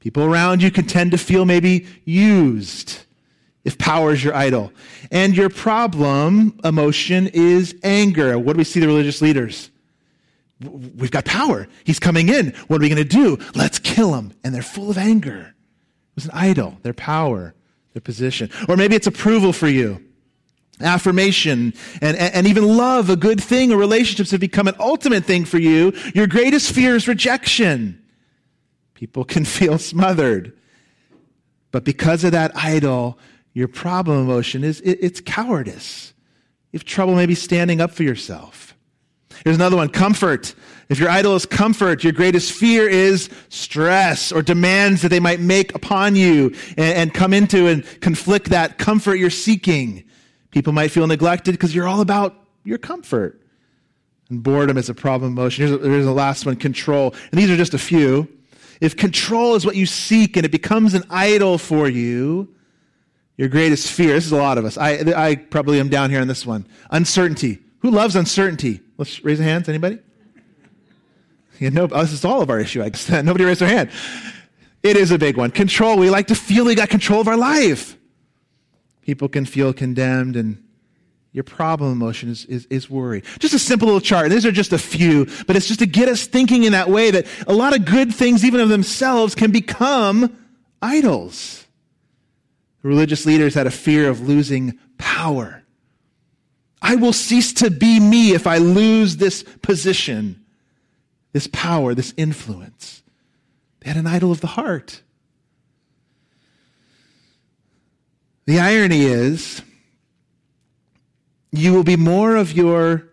People 0.00 0.24
around 0.24 0.62
you 0.62 0.70
can 0.70 0.86
tend 0.86 1.12
to 1.12 1.18
feel 1.18 1.44
maybe 1.44 1.86
used 2.04 2.98
if 3.64 3.78
power 3.78 4.12
is 4.12 4.22
your 4.22 4.34
idol. 4.34 4.72
And 5.10 5.34
your 5.34 5.48
problem, 5.48 6.58
emotion, 6.62 7.28
is 7.28 7.74
anger. 7.82 8.38
What 8.38 8.52
do 8.52 8.58
we 8.58 8.64
see 8.64 8.80
the 8.80 8.86
religious 8.86 9.22
leaders? 9.22 9.70
We've 10.60 11.10
got 11.10 11.24
power. 11.24 11.66
He's 11.84 11.98
coming 11.98 12.28
in. 12.28 12.50
What 12.66 12.80
are 12.80 12.82
we 12.82 12.88
going 12.88 13.02
to 13.02 13.04
do? 13.04 13.38
Let's 13.54 13.78
kill 13.78 14.14
him. 14.14 14.32
And 14.44 14.54
they're 14.54 14.62
full 14.62 14.90
of 14.90 14.98
anger. 14.98 15.38
It 15.38 16.14
was 16.16 16.26
an 16.26 16.32
idol, 16.34 16.78
their 16.82 16.92
power, 16.92 17.54
their 17.94 18.02
position. 18.02 18.50
Or 18.68 18.76
maybe 18.76 18.94
it's 18.94 19.06
approval 19.06 19.52
for 19.52 19.68
you 19.68 20.04
affirmation 20.80 21.74
and, 22.00 22.16
and 22.16 22.46
even 22.46 22.76
love, 22.76 23.10
a 23.10 23.16
good 23.16 23.42
thing, 23.42 23.72
or 23.72 23.76
relationships 23.76 24.30
have 24.30 24.40
become 24.40 24.68
an 24.68 24.74
ultimate 24.78 25.24
thing 25.24 25.44
for 25.44 25.58
you, 25.58 25.92
your 26.14 26.26
greatest 26.26 26.72
fear 26.72 26.96
is 26.96 27.06
rejection. 27.06 28.02
People 28.94 29.24
can 29.24 29.44
feel 29.44 29.78
smothered. 29.78 30.56
But 31.70 31.84
because 31.84 32.24
of 32.24 32.32
that 32.32 32.56
idol, 32.56 33.18
your 33.52 33.68
problem 33.68 34.20
emotion 34.20 34.64
is 34.64 34.80
it, 34.80 34.98
it's 35.00 35.20
cowardice. 35.20 36.12
You 36.72 36.78
have 36.78 36.84
trouble 36.84 37.14
maybe 37.14 37.34
standing 37.34 37.80
up 37.80 37.92
for 37.92 38.02
yourself. 38.02 38.76
Here's 39.44 39.56
another 39.56 39.76
one 39.76 39.88
comfort. 39.88 40.54
If 40.88 40.98
your 40.98 41.08
idol 41.08 41.34
is 41.34 41.46
comfort, 41.46 42.04
your 42.04 42.12
greatest 42.12 42.52
fear 42.52 42.88
is 42.88 43.30
stress 43.48 44.30
or 44.30 44.42
demands 44.42 45.02
that 45.02 45.08
they 45.08 45.20
might 45.20 45.40
make 45.40 45.74
upon 45.74 46.14
you 46.14 46.54
and, 46.76 46.94
and 46.96 47.14
come 47.14 47.32
into 47.32 47.66
and 47.66 47.84
conflict 48.00 48.50
that 48.50 48.78
comfort 48.78 49.14
you're 49.14 49.30
seeking. 49.30 50.04
People 50.54 50.72
might 50.72 50.92
feel 50.92 51.08
neglected 51.08 51.50
because 51.50 51.74
you're 51.74 51.88
all 51.88 52.00
about 52.00 52.36
your 52.62 52.78
comfort. 52.78 53.42
And 54.30 54.40
boredom 54.40 54.78
is 54.78 54.88
a 54.88 54.94
problem 54.94 55.32
emotion. 55.32 55.66
Here's, 55.66 55.82
here's 55.82 56.04
the 56.04 56.12
last 56.12 56.46
one 56.46 56.54
control. 56.54 57.12
And 57.32 57.40
these 57.40 57.50
are 57.50 57.56
just 57.56 57.74
a 57.74 57.78
few. 57.78 58.28
If 58.80 58.96
control 58.96 59.56
is 59.56 59.66
what 59.66 59.74
you 59.74 59.84
seek 59.84 60.36
and 60.36 60.46
it 60.46 60.52
becomes 60.52 60.94
an 60.94 61.02
idol 61.10 61.58
for 61.58 61.88
you, 61.88 62.54
your 63.36 63.48
greatest 63.48 63.90
fear, 63.90 64.12
this 64.14 64.26
is 64.26 64.30
a 64.30 64.36
lot 64.36 64.56
of 64.56 64.64
us. 64.64 64.78
I, 64.78 65.00
I 65.16 65.34
probably 65.34 65.80
am 65.80 65.88
down 65.88 66.08
here 66.10 66.20
on 66.20 66.28
this 66.28 66.46
one. 66.46 66.68
Uncertainty. 66.92 67.58
Who 67.80 67.90
loves 67.90 68.14
uncertainty? 68.14 68.80
Let's 68.96 69.24
raise 69.24 69.40
a 69.40 69.42
hands. 69.42 69.68
Anybody? 69.68 69.98
Yeah, 71.58 71.70
no, 71.70 71.88
this 71.88 72.12
is 72.12 72.24
all 72.24 72.42
of 72.42 72.48
our 72.48 72.60
issue. 72.60 72.80
I 72.80 72.90
guess. 72.90 73.10
Nobody 73.24 73.44
raised 73.44 73.60
their 73.60 73.68
hand. 73.68 73.90
It 74.84 74.96
is 74.96 75.10
a 75.10 75.18
big 75.18 75.36
one. 75.36 75.50
Control. 75.50 75.98
We 75.98 76.10
like 76.10 76.28
to 76.28 76.36
feel 76.36 76.64
we 76.64 76.76
got 76.76 76.90
control 76.90 77.20
of 77.20 77.26
our 77.26 77.36
life. 77.36 77.98
People 79.04 79.28
can 79.28 79.44
feel 79.44 79.72
condemned 79.72 80.34
and 80.34 80.62
your 81.32 81.44
problem 81.44 81.92
emotion 81.92 82.30
is, 82.30 82.44
is, 82.46 82.64
is, 82.66 82.88
worry. 82.88 83.22
Just 83.40 83.54
a 83.54 83.58
simple 83.58 83.86
little 83.86 84.00
chart. 84.00 84.30
These 84.30 84.46
are 84.46 84.52
just 84.52 84.72
a 84.72 84.78
few, 84.78 85.26
but 85.46 85.56
it's 85.56 85.66
just 85.66 85.80
to 85.80 85.86
get 85.86 86.08
us 86.08 86.26
thinking 86.26 86.62
in 86.62 86.72
that 86.72 86.88
way 86.88 87.10
that 87.10 87.26
a 87.48 87.52
lot 87.52 87.74
of 87.74 87.84
good 87.84 88.14
things, 88.14 88.44
even 88.44 88.60
of 88.60 88.68
themselves, 88.68 89.34
can 89.34 89.50
become 89.50 90.38
idols. 90.80 91.66
Religious 92.82 93.26
leaders 93.26 93.54
had 93.54 93.66
a 93.66 93.70
fear 93.72 94.08
of 94.08 94.28
losing 94.28 94.78
power. 94.96 95.64
I 96.80 96.94
will 96.94 97.12
cease 97.12 97.52
to 97.54 97.70
be 97.70 97.98
me 97.98 98.32
if 98.32 98.46
I 98.46 98.58
lose 98.58 99.16
this 99.16 99.42
position, 99.42 100.44
this 101.32 101.48
power, 101.48 101.94
this 101.94 102.14
influence. 102.16 103.02
They 103.80 103.90
had 103.90 103.96
an 103.96 104.06
idol 104.06 104.30
of 104.30 104.40
the 104.40 104.46
heart. 104.46 105.02
The 108.46 108.60
irony 108.60 109.02
is, 109.04 109.62
you 111.50 111.72
will 111.72 111.84
be 111.84 111.96
more 111.96 112.36
of 112.36 112.52
your 112.52 113.08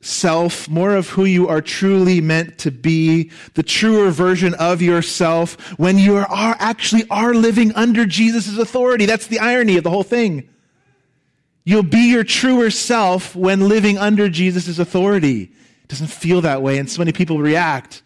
self, 0.00 0.68
more 0.68 0.94
of 0.94 1.10
who 1.10 1.24
you 1.24 1.48
are 1.48 1.60
truly 1.60 2.20
meant 2.20 2.58
to 2.58 2.70
be, 2.70 3.30
the 3.54 3.62
truer 3.62 4.10
version 4.10 4.54
of 4.54 4.82
yourself 4.82 5.54
when 5.78 5.98
you 5.98 6.16
are, 6.16 6.56
actually 6.58 7.04
are 7.10 7.34
living 7.34 7.72
under 7.74 8.04
Jesus' 8.04 8.58
authority. 8.58 9.06
That's 9.06 9.26
the 9.26 9.38
irony 9.38 9.76
of 9.76 9.84
the 9.84 9.90
whole 9.90 10.02
thing. 10.02 10.48
You'll 11.64 11.82
be 11.82 12.10
your 12.10 12.24
truer 12.24 12.70
self 12.70 13.34
when 13.34 13.68
living 13.68 13.98
under 13.98 14.28
Jesus' 14.28 14.78
authority. 14.78 15.42
It 15.82 15.88
doesn't 15.88 16.08
feel 16.08 16.40
that 16.42 16.62
way, 16.62 16.78
and 16.78 16.88
so 16.90 17.00
many 17.00 17.12
people 17.12 17.38
react 17.38 18.02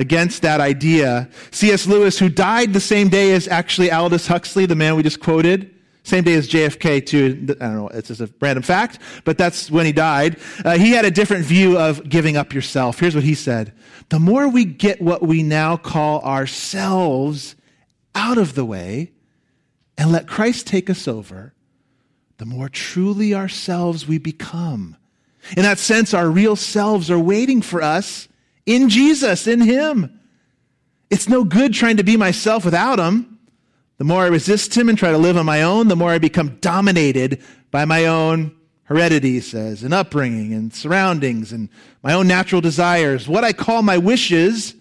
against 0.00 0.40
that 0.42 0.60
idea. 0.60 1.28
C.S. 1.50 1.86
Lewis, 1.86 2.18
who 2.18 2.30
died 2.30 2.72
the 2.72 2.80
same 2.80 3.10
day 3.10 3.32
as 3.34 3.46
actually 3.46 3.92
Aldous 3.92 4.26
Huxley, 4.26 4.64
the 4.64 4.74
man 4.74 4.96
we 4.96 5.02
just 5.02 5.20
quoted, 5.20 5.74
same 6.04 6.24
day 6.24 6.32
as 6.34 6.48
JFK, 6.48 7.04
too. 7.04 7.46
I 7.60 7.66
don't 7.66 7.76
know, 7.76 7.88
it's 7.88 8.08
just 8.08 8.22
a 8.22 8.30
random 8.40 8.62
fact, 8.62 8.98
but 9.24 9.36
that's 9.36 9.70
when 9.70 9.84
he 9.84 9.92
died. 9.92 10.38
Uh, 10.64 10.78
he 10.78 10.92
had 10.92 11.04
a 11.04 11.10
different 11.10 11.44
view 11.44 11.78
of 11.78 12.08
giving 12.08 12.38
up 12.38 12.54
yourself. 12.54 12.98
Here's 12.98 13.14
what 13.14 13.24
he 13.24 13.34
said 13.34 13.74
The 14.08 14.18
more 14.18 14.48
we 14.48 14.64
get 14.64 15.02
what 15.02 15.22
we 15.22 15.42
now 15.42 15.76
call 15.76 16.22
ourselves 16.22 17.54
out 18.14 18.38
of 18.38 18.54
the 18.54 18.64
way 18.64 19.12
and 19.98 20.10
let 20.10 20.26
Christ 20.26 20.66
take 20.66 20.88
us 20.88 21.06
over, 21.06 21.52
the 22.38 22.46
more 22.46 22.70
truly 22.70 23.34
ourselves 23.34 24.08
we 24.08 24.16
become. 24.16 24.96
In 25.56 25.62
that 25.62 25.78
sense, 25.78 26.14
our 26.14 26.30
real 26.30 26.56
selves 26.56 27.10
are 27.10 27.18
waiting 27.18 27.60
for 27.60 27.82
us 27.82 28.28
in 28.70 28.88
Jesus, 28.88 29.46
in 29.46 29.60
Him. 29.60 30.20
It's 31.10 31.28
no 31.28 31.42
good 31.42 31.74
trying 31.74 31.96
to 31.96 32.04
be 32.04 32.16
myself 32.16 32.64
without 32.64 33.00
Him. 33.00 33.38
The 33.98 34.04
more 34.04 34.22
I 34.22 34.28
resist 34.28 34.76
Him 34.76 34.88
and 34.88 34.96
try 34.96 35.10
to 35.10 35.18
live 35.18 35.36
on 35.36 35.44
my 35.44 35.62
own, 35.62 35.88
the 35.88 35.96
more 35.96 36.10
I 36.12 36.18
become 36.18 36.56
dominated 36.60 37.42
by 37.70 37.84
my 37.84 38.06
own 38.06 38.54
heredity, 38.84 39.34
he 39.34 39.40
says, 39.40 39.82
and 39.82 39.94
upbringing 39.94 40.52
and 40.52 40.74
surroundings 40.74 41.52
and 41.52 41.68
my 42.02 42.12
own 42.12 42.26
natural 42.26 42.60
desires. 42.60 43.28
What 43.28 43.44
I 43.44 43.52
call 43.52 43.82
my 43.82 43.98
wishes 43.98 44.74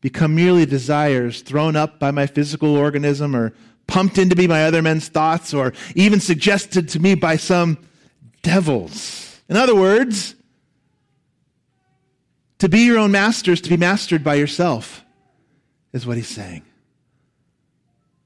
become 0.00 0.34
merely 0.34 0.66
desires 0.66 1.42
thrown 1.42 1.76
up 1.76 1.98
by 1.98 2.10
my 2.10 2.26
physical 2.26 2.76
organism 2.76 3.34
or 3.34 3.52
pumped 3.86 4.18
into 4.18 4.36
me 4.36 4.46
by 4.46 4.64
other 4.64 4.82
men's 4.82 5.08
thoughts 5.08 5.54
or 5.54 5.72
even 5.94 6.20
suggested 6.20 6.88
to 6.90 7.00
me 7.00 7.14
by 7.14 7.36
some 7.36 7.78
devils. 8.42 9.40
In 9.48 9.56
other 9.56 9.74
words, 9.74 10.34
to 12.58 12.68
be 12.68 12.80
your 12.80 12.98
own 12.98 13.12
master 13.12 13.52
is 13.52 13.60
to 13.62 13.70
be 13.70 13.76
mastered 13.76 14.24
by 14.24 14.34
yourself, 14.34 15.04
is 15.92 16.06
what 16.06 16.16
he's 16.16 16.28
saying. 16.28 16.62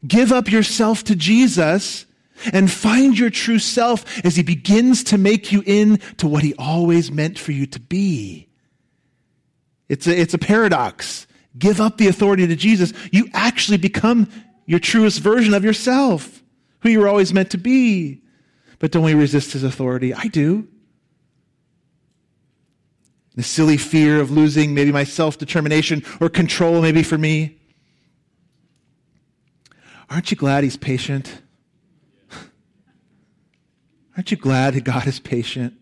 Give 0.07 0.33
up 0.33 0.51
yourself 0.51 1.05
to 1.05 1.17
Jesus 1.17 2.07
and 2.53 2.71
find 2.71 3.17
your 3.17 3.31
true 3.31 3.59
self 3.59 4.25
as 4.25 4.35
he 4.35 4.43
begins 4.43 5.05
to 5.05 5.19
make 5.19 5.53
you 5.53 5.61
into 5.63 6.27
what 6.27 6.43
he 6.43 6.55
always 6.59 7.13
meant 7.13 7.39
for 7.39 7.53
you 7.53 7.67
to 7.67 7.81
be. 7.81 8.49
It's 9.89 10.07
a, 10.07 10.19
it's 10.19 10.35
a 10.35 10.39
paradox. 10.39 11.27
Give 11.59 11.81
up 11.81 11.99
the 11.99 12.09
authority 12.09 12.47
to 12.47 12.57
Jesus. 12.57 12.93
You 13.13 13.29
actually 13.35 13.77
become 13.77 14.29
your 14.67 14.79
truest 14.79 15.21
version 15.21 15.55
of 15.55 15.65
yourself, 15.65 16.43
who 16.81 16.89
you 16.89 17.01
were 17.01 17.09
always 17.09 17.33
meant 17.33 17.51
to 17.51 17.59
be. 17.59 18.23
But 18.79 18.91
don't 18.91 19.05
we 19.05 19.15
resist 19.15 19.53
his 19.53 19.63
authority? 19.63 20.15
I 20.15 20.29
do. 20.29 20.67
The 23.35 23.43
silly 23.43 23.79
fear 23.79 24.21
of 24.21 24.31
losing 24.31 24.75
maybe 24.75 24.93
my 24.93 25.05
self 25.05 25.39
determination 25.39 26.05
or 26.21 26.29
control, 26.29 26.83
maybe 26.83 27.03
for 27.03 27.17
me. 27.17 27.59
Aren't 30.11 30.31
you 30.31 30.37
glad 30.37 30.65
he's 30.65 30.77
patient? 30.77 31.41
Aren't 34.17 34.31
you 34.31 34.37
glad 34.37 34.75
that 34.75 34.85
God 34.85 35.07
is 35.07 35.19
patient? 35.19 35.75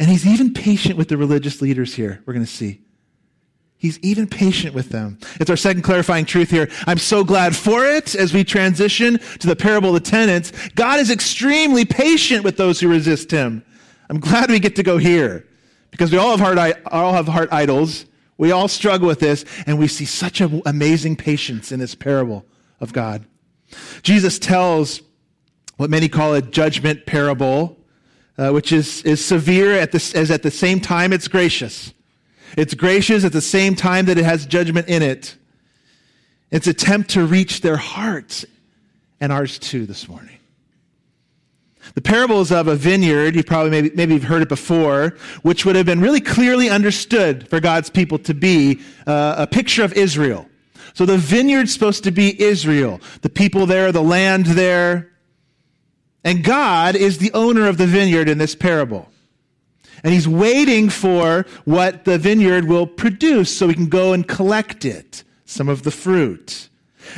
And 0.00 0.08
he's 0.08 0.26
even 0.26 0.54
patient 0.54 0.96
with 0.96 1.08
the 1.08 1.16
religious 1.16 1.60
leaders 1.60 1.94
here, 1.94 2.22
we're 2.26 2.34
going 2.34 2.44
to 2.44 2.50
see. 2.50 2.80
He's 3.78 3.98
even 3.98 4.26
patient 4.26 4.74
with 4.74 4.88
them. 4.88 5.18
It's 5.38 5.50
our 5.50 5.56
second 5.56 5.82
clarifying 5.82 6.24
truth 6.24 6.50
here. 6.50 6.70
I'm 6.86 6.96
so 6.96 7.22
glad 7.22 7.54
for 7.54 7.84
it 7.84 8.14
as 8.14 8.32
we 8.32 8.42
transition 8.42 9.18
to 9.38 9.46
the 9.46 9.56
parable 9.56 9.94
of 9.94 10.02
the 10.02 10.10
tenants. 10.10 10.52
God 10.70 10.98
is 10.98 11.10
extremely 11.10 11.84
patient 11.84 12.42
with 12.42 12.56
those 12.56 12.80
who 12.80 12.88
resist 12.88 13.30
him. 13.30 13.62
I'm 14.08 14.18
glad 14.18 14.50
we 14.50 14.60
get 14.60 14.76
to 14.76 14.82
go 14.82 14.96
here 14.96 15.46
because 15.90 16.12
we 16.12 16.18
all 16.18 16.36
have 16.36 16.40
heart, 16.40 16.78
all 16.86 17.12
have 17.12 17.28
heart 17.28 17.48
idols. 17.52 18.06
We 18.38 18.52
all 18.52 18.68
struggle 18.68 19.08
with 19.08 19.20
this, 19.20 19.44
and 19.66 19.78
we 19.78 19.88
see 19.88 20.04
such 20.04 20.40
an 20.40 20.60
amazing 20.66 21.16
patience 21.16 21.72
in 21.72 21.80
this 21.80 21.94
parable 21.94 22.44
of 22.80 22.92
God. 22.92 23.24
Jesus 24.02 24.38
tells 24.38 25.00
what 25.76 25.90
many 25.90 26.08
call 26.08 26.34
a 26.34 26.42
judgment 26.42 27.06
parable, 27.06 27.78
uh, 28.38 28.50
which 28.50 28.72
is, 28.72 29.02
is 29.02 29.24
severe 29.24 29.72
at 29.72 29.92
the, 29.92 30.12
as 30.14 30.30
at 30.30 30.42
the 30.42 30.50
same 30.50 30.80
time 30.80 31.12
it's 31.12 31.28
gracious. 31.28 31.92
It's 32.56 32.74
gracious 32.74 33.24
at 33.24 33.32
the 33.32 33.40
same 33.40 33.74
time 33.74 34.06
that 34.06 34.18
it 34.18 34.24
has 34.24 34.46
judgment 34.46 34.88
in 34.88 35.02
it. 35.02 35.36
It's 36.50 36.66
attempt 36.66 37.10
to 37.10 37.26
reach 37.26 37.60
their 37.60 37.76
hearts 37.76 38.44
and 39.20 39.32
ours 39.32 39.58
too 39.58 39.86
this 39.86 40.08
morning. 40.08 40.35
The 41.94 42.00
parables 42.00 42.52
of 42.52 42.68
a 42.68 42.76
vineyard, 42.76 43.36
you 43.36 43.44
probably 43.44 43.70
maybe, 43.70 43.90
maybe 43.94 44.14
you've 44.14 44.24
heard 44.24 44.42
it 44.42 44.48
before, 44.48 45.16
which 45.42 45.64
would 45.64 45.76
have 45.76 45.86
been 45.86 46.00
really 46.00 46.20
clearly 46.20 46.68
understood 46.68 47.48
for 47.48 47.60
God's 47.60 47.90
people 47.90 48.18
to 48.20 48.34
be 48.34 48.80
uh, 49.06 49.36
a 49.38 49.46
picture 49.46 49.84
of 49.84 49.92
Israel. 49.92 50.48
So 50.94 51.04
the 51.06 51.18
vineyard's 51.18 51.72
supposed 51.72 52.04
to 52.04 52.10
be 52.10 52.40
Israel, 52.40 53.00
the 53.22 53.28
people 53.28 53.66
there, 53.66 53.92
the 53.92 54.02
land 54.02 54.46
there. 54.46 55.10
And 56.24 56.42
God 56.42 56.96
is 56.96 57.18
the 57.18 57.32
owner 57.32 57.68
of 57.68 57.78
the 57.78 57.86
vineyard 57.86 58.28
in 58.28 58.38
this 58.38 58.54
parable. 58.54 59.08
And 60.02 60.12
he's 60.12 60.28
waiting 60.28 60.88
for 60.88 61.46
what 61.64 62.04
the 62.04 62.18
vineyard 62.18 62.66
will 62.66 62.86
produce 62.86 63.56
so 63.56 63.68
he 63.68 63.74
can 63.74 63.88
go 63.88 64.12
and 64.12 64.26
collect 64.26 64.84
it, 64.84 65.24
some 65.44 65.68
of 65.68 65.82
the 65.82 65.90
fruit 65.90 66.68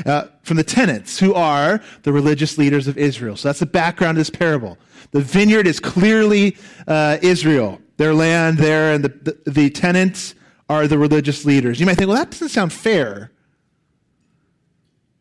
uh, 0.07 0.27
from 0.43 0.57
the 0.57 0.65
tenants, 0.65 1.19
who 1.19 1.35
are 1.35 1.81
the 2.03 2.13
religious 2.13 2.59
leaders 2.59 2.89
of 2.89 2.97
Israel. 2.99 3.37
So 3.37 3.49
that's 3.49 3.61
the 3.61 3.67
background 3.67 4.19
of 4.19 4.21
this 4.21 4.31
parable. 4.31 4.79
The 5.11 5.21
vineyard 5.21 5.67
is 5.67 5.81
clearly 5.81 6.57
uh, 6.87 7.19
Israel, 7.23 7.81
their 7.97 8.15
land 8.15 8.59
there, 8.59 8.93
and 8.93 9.05
the, 9.05 9.09
the, 9.09 9.51
the 9.51 9.71
tenants 9.71 10.35
are 10.69 10.87
the 10.87 10.99
religious 10.99 11.45
leaders. 11.45 11.81
You 11.81 11.87
might 11.87 11.97
think, 11.97 12.09
well, 12.09 12.19
that 12.19 12.31
doesn't 12.31 12.51
sound 12.51 12.73
fair. 12.73 13.33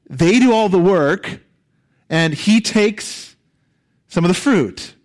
They 0.09 0.39
do 0.39 0.53
all 0.53 0.69
the 0.69 0.79
work, 0.79 1.39
and 2.09 2.33
he 2.33 2.61
takes 2.61 3.35
some 4.07 4.23
of 4.23 4.29
the 4.29 4.35
fruit. 4.35 4.95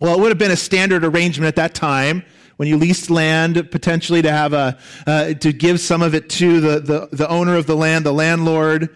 Well, 0.00 0.14
it 0.14 0.20
would 0.20 0.28
have 0.28 0.38
been 0.38 0.50
a 0.50 0.56
standard 0.56 1.04
arrangement 1.04 1.48
at 1.48 1.56
that 1.56 1.74
time 1.74 2.24
when 2.58 2.66
you 2.66 2.76
leased 2.76 3.08
land, 3.08 3.70
potentially 3.70 4.20
to 4.20 4.32
have 4.32 4.52
a, 4.52 4.76
uh, 5.06 5.32
to 5.34 5.52
give 5.52 5.78
some 5.78 6.02
of 6.02 6.12
it 6.12 6.28
to 6.28 6.60
the, 6.60 6.80
the, 6.80 7.08
the 7.16 7.28
owner 7.28 7.54
of 7.54 7.66
the 7.66 7.76
land, 7.76 8.04
the 8.04 8.12
landlord, 8.12 8.88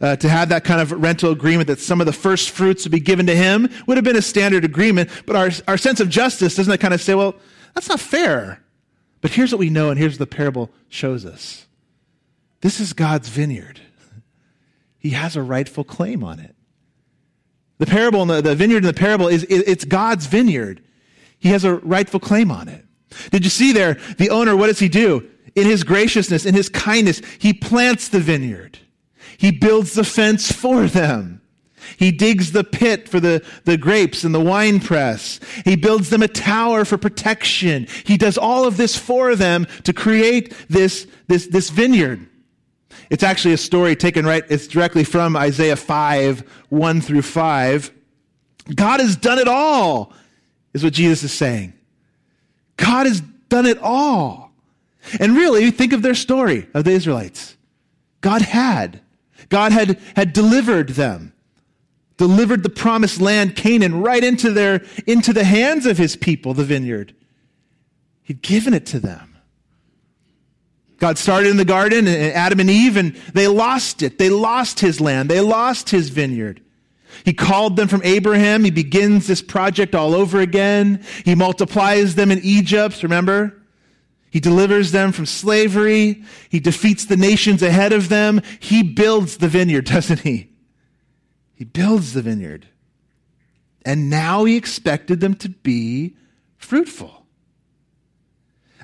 uh, 0.00 0.16
to 0.16 0.26
have 0.26 0.48
that 0.48 0.64
kind 0.64 0.80
of 0.80 0.90
rental 0.90 1.30
agreement 1.30 1.66
that 1.66 1.78
some 1.78 2.00
of 2.00 2.06
the 2.06 2.14
first 2.14 2.48
fruits 2.48 2.84
would 2.84 2.92
be 2.92 2.98
given 2.98 3.26
to 3.26 3.36
him 3.36 3.68
would 3.86 3.98
have 3.98 4.04
been 4.04 4.16
a 4.16 4.22
standard 4.22 4.64
agreement. 4.64 5.10
But 5.26 5.36
our, 5.36 5.50
our 5.68 5.76
sense 5.76 6.00
of 6.00 6.08
justice 6.08 6.54
doesn't 6.54 6.70
that 6.70 6.80
kind 6.80 6.94
of 6.94 7.02
say, 7.02 7.14
well, 7.14 7.34
that's 7.74 7.90
not 7.90 8.00
fair. 8.00 8.62
But 9.20 9.32
here's 9.32 9.52
what 9.52 9.58
we 9.58 9.68
know, 9.68 9.90
and 9.90 9.98
here's 9.98 10.14
what 10.14 10.30
the 10.30 10.34
parable 10.34 10.70
shows 10.88 11.26
us. 11.26 11.66
This 12.62 12.80
is 12.80 12.94
God's 12.94 13.28
vineyard. 13.28 13.82
He 14.98 15.10
has 15.10 15.36
a 15.36 15.42
rightful 15.42 15.84
claim 15.84 16.24
on 16.24 16.40
it. 16.40 16.56
The 17.76 17.86
parable, 17.86 18.24
the, 18.24 18.40
the 18.40 18.54
vineyard 18.54 18.78
in 18.78 18.84
the 18.84 18.94
parable 18.94 19.28
is, 19.28 19.44
it's 19.44 19.84
God's 19.84 20.24
vineyard. 20.24 20.82
He 21.38 21.50
has 21.50 21.66
a 21.66 21.74
rightful 21.74 22.20
claim 22.20 22.50
on 22.50 22.68
it. 22.68 22.86
Did 23.30 23.44
you 23.44 23.50
see 23.50 23.72
there? 23.72 23.94
The 24.18 24.30
owner, 24.30 24.56
what 24.56 24.68
does 24.68 24.78
he 24.78 24.88
do? 24.88 25.28
In 25.54 25.66
his 25.66 25.82
graciousness, 25.82 26.46
in 26.46 26.54
his 26.54 26.68
kindness, 26.68 27.20
he 27.38 27.52
plants 27.52 28.08
the 28.08 28.20
vineyard. 28.20 28.78
He 29.36 29.50
builds 29.50 29.94
the 29.94 30.04
fence 30.04 30.52
for 30.52 30.86
them. 30.86 31.40
He 31.96 32.12
digs 32.12 32.52
the 32.52 32.64
pit 32.64 33.08
for 33.08 33.20
the, 33.20 33.44
the 33.64 33.76
grapes 33.76 34.22
and 34.22 34.34
the 34.34 34.40
wine 34.40 34.80
press. 34.80 35.40
He 35.64 35.76
builds 35.76 36.10
them 36.10 36.22
a 36.22 36.28
tower 36.28 36.84
for 36.84 36.98
protection. 36.98 37.86
He 38.04 38.16
does 38.16 38.38
all 38.38 38.66
of 38.66 38.76
this 38.76 38.96
for 38.96 39.34
them 39.34 39.66
to 39.84 39.92
create 39.92 40.54
this, 40.68 41.06
this, 41.26 41.46
this 41.46 41.70
vineyard. 41.70 42.26
It's 43.08 43.22
actually 43.22 43.54
a 43.54 43.58
story 43.58 43.96
taken 43.96 44.24
right, 44.24 44.44
it's 44.48 44.68
directly 44.68 45.04
from 45.04 45.36
Isaiah 45.36 45.76
5, 45.76 46.40
1 46.68 47.00
through 47.00 47.22
5. 47.22 47.90
God 48.74 49.00
has 49.00 49.16
done 49.16 49.38
it 49.38 49.48
all, 49.48 50.12
is 50.72 50.84
what 50.84 50.92
Jesus 50.92 51.24
is 51.24 51.32
saying. 51.32 51.72
God 52.80 53.06
has 53.06 53.20
done 53.48 53.66
it 53.66 53.78
all. 53.78 54.52
And 55.18 55.36
really, 55.36 55.70
think 55.70 55.92
of 55.92 56.02
their 56.02 56.14
story 56.14 56.66
of 56.74 56.84
the 56.84 56.92
Israelites. 56.92 57.56
God 58.20 58.42
had. 58.42 59.00
God 59.48 59.72
had, 59.72 59.98
had 60.14 60.32
delivered 60.32 60.90
them, 60.90 61.32
delivered 62.16 62.62
the 62.62 62.70
promised 62.70 63.20
land, 63.20 63.56
Canaan, 63.56 64.00
right 64.00 64.22
into, 64.22 64.52
their, 64.52 64.84
into 65.06 65.32
the 65.32 65.44
hands 65.44 65.86
of 65.86 65.98
his 65.98 66.16
people, 66.16 66.54
the 66.54 66.64
vineyard. 66.64 67.14
He'd 68.22 68.42
given 68.42 68.74
it 68.74 68.86
to 68.86 69.00
them. 69.00 69.36
God 70.98 71.16
started 71.16 71.48
in 71.50 71.56
the 71.56 71.64
garden, 71.64 72.06
and 72.06 72.32
Adam 72.32 72.60
and 72.60 72.70
Eve, 72.70 72.96
and 72.96 73.14
they 73.32 73.48
lost 73.48 74.02
it. 74.02 74.18
They 74.18 74.28
lost 74.28 74.80
his 74.80 75.00
land. 75.00 75.30
They 75.30 75.40
lost 75.40 75.90
his 75.90 76.10
vineyard. 76.10 76.62
He 77.24 77.32
called 77.32 77.76
them 77.76 77.88
from 77.88 78.02
Abraham. 78.04 78.64
He 78.64 78.70
begins 78.70 79.26
this 79.26 79.42
project 79.42 79.94
all 79.94 80.14
over 80.14 80.40
again. 80.40 81.04
He 81.24 81.34
multiplies 81.34 82.14
them 82.14 82.30
in 82.30 82.40
Egypt, 82.42 83.02
remember? 83.02 83.56
He 84.30 84.40
delivers 84.40 84.92
them 84.92 85.12
from 85.12 85.26
slavery. 85.26 86.22
He 86.48 86.60
defeats 86.60 87.04
the 87.06 87.16
nations 87.16 87.62
ahead 87.62 87.92
of 87.92 88.08
them. 88.08 88.42
He 88.60 88.82
builds 88.82 89.38
the 89.38 89.48
vineyard, 89.48 89.84
doesn't 89.86 90.20
he? 90.20 90.50
He 91.54 91.64
builds 91.64 92.14
the 92.14 92.22
vineyard. 92.22 92.66
And 93.84 94.08
now 94.08 94.44
he 94.44 94.56
expected 94.56 95.20
them 95.20 95.34
to 95.36 95.48
be 95.48 96.16
fruitful. 96.58 97.26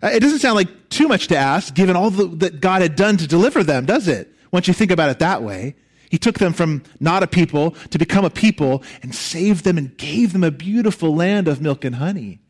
Uh, 0.03 0.09
it 0.09 0.21
doesn't 0.21 0.41
sound 0.41 0.57
like 0.57 0.89
too 0.89 1.09
much 1.09 1.29
to 1.29 1.37
ask, 1.37 1.75
given 1.75 1.97
all 1.97 2.11
the, 2.11 2.27
that 2.37 2.61
God 2.61 2.83
had 2.83 2.97
done 2.97 3.17
to 3.19 3.27
deliver 3.27 3.62
them, 3.62 3.87
does 3.87 4.09
it? 4.09 4.33
Once 4.51 4.69
you 4.69 4.75
think 4.75 4.91
about 4.91 5.11
it 5.11 5.19
that 5.21 5.43
way. 5.43 5.77
He 6.11 6.19
took 6.19 6.38
them 6.38 6.53
from 6.53 6.83
not 7.01 7.23
a 7.23 7.27
people 7.27 7.73
to 7.90 7.99
become 7.99 8.25
a 8.25 8.31
people 8.31 8.83
and 9.03 9.14
saved 9.14 9.64
them 9.64 9.77
and 9.77 9.97
gave 9.97 10.33
them 10.33 10.45
a 10.45 10.51
beautiful 10.51 11.14
land 11.14 11.49
of 11.49 11.61
milk 11.61 11.85
and 11.85 11.97
honey. 11.97 12.40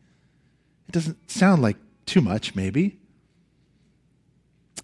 It 0.87 0.91
doesn't 0.91 1.29
sound 1.29 1.61
like 1.61 1.77
too 2.05 2.21
much, 2.21 2.55
maybe. 2.55 2.99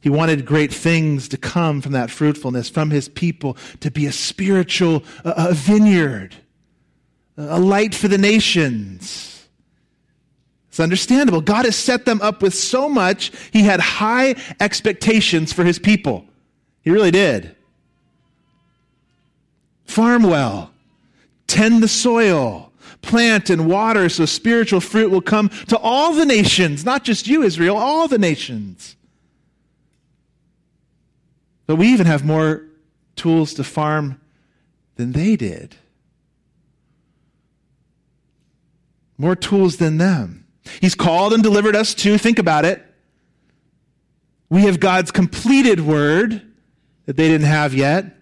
He 0.02 0.10
wanted 0.10 0.46
great 0.46 0.74
things 0.74 1.30
to 1.30 1.38
come 1.38 1.80
from 1.80 1.94
that 1.94 2.12
fruitfulness, 2.12 2.70
from 2.70 2.90
his 2.90 3.08
people, 3.08 3.56
to 3.80 3.90
be 3.90 4.06
a 4.06 4.12
spiritual 4.12 5.04
a 5.24 5.54
vineyard, 5.54 6.36
a 7.38 7.60
light 7.60 7.96
for 7.96 8.10
the 8.10 8.18
nations. 8.18 9.48
It's 10.68 10.80
understandable. 10.80 11.40
God 11.40 11.66
has 11.66 11.78
set 11.78 12.04
them 12.04 12.20
up 12.22 12.42
with 12.42 12.54
so 12.54 12.90
much, 12.90 13.32
he 13.54 13.64
had 13.64 13.80
high 13.80 14.36
expectations 14.60 15.54
for 15.54 15.64
his 15.64 15.80
people. 15.80 16.26
He 16.82 16.90
really 16.90 17.12
did. 17.12 17.56
Farm 19.86 20.24
well, 20.24 20.72
tend 21.48 21.84
the 21.84 21.88
soil, 21.88 22.72
plant 23.02 23.50
and 23.50 23.68
water 23.68 24.10
so 24.10 24.26
spiritual 24.26 24.80
fruit 24.80 25.12
will 25.12 25.22
come 25.22 25.50
to 25.68 25.78
all 25.78 26.14
the 26.14 26.26
nations, 26.26 26.84
not 26.86 27.04
just 27.04 27.28
you, 27.28 27.44
Israel, 27.44 27.78
all 27.78 28.08
the 28.08 28.18
nations. 28.18 28.96
But 31.68 31.76
we 31.76 31.88
even 31.88 32.08
have 32.08 32.26
more 32.26 32.66
tools 33.16 33.54
to 33.56 33.64
farm 33.64 34.20
than 34.96 35.12
they 35.12 35.36
did. 35.36 35.76
More 39.18 39.36
tools 39.36 39.78
than 39.78 39.98
them. 39.98 40.46
He's 40.82 40.96
called 40.96 41.34
and 41.34 41.44
delivered 41.44 41.76
us 41.76 41.94
to, 41.96 42.18
think 42.18 42.40
about 42.40 42.66
it. 42.66 42.84
We 44.50 44.64
have 44.64 44.80
God's 44.80 45.12
completed 45.12 45.82
word 45.82 46.42
that 47.06 47.18
they 47.18 47.28
didn't 47.28 47.48
have 47.48 47.74
yet. 47.74 48.18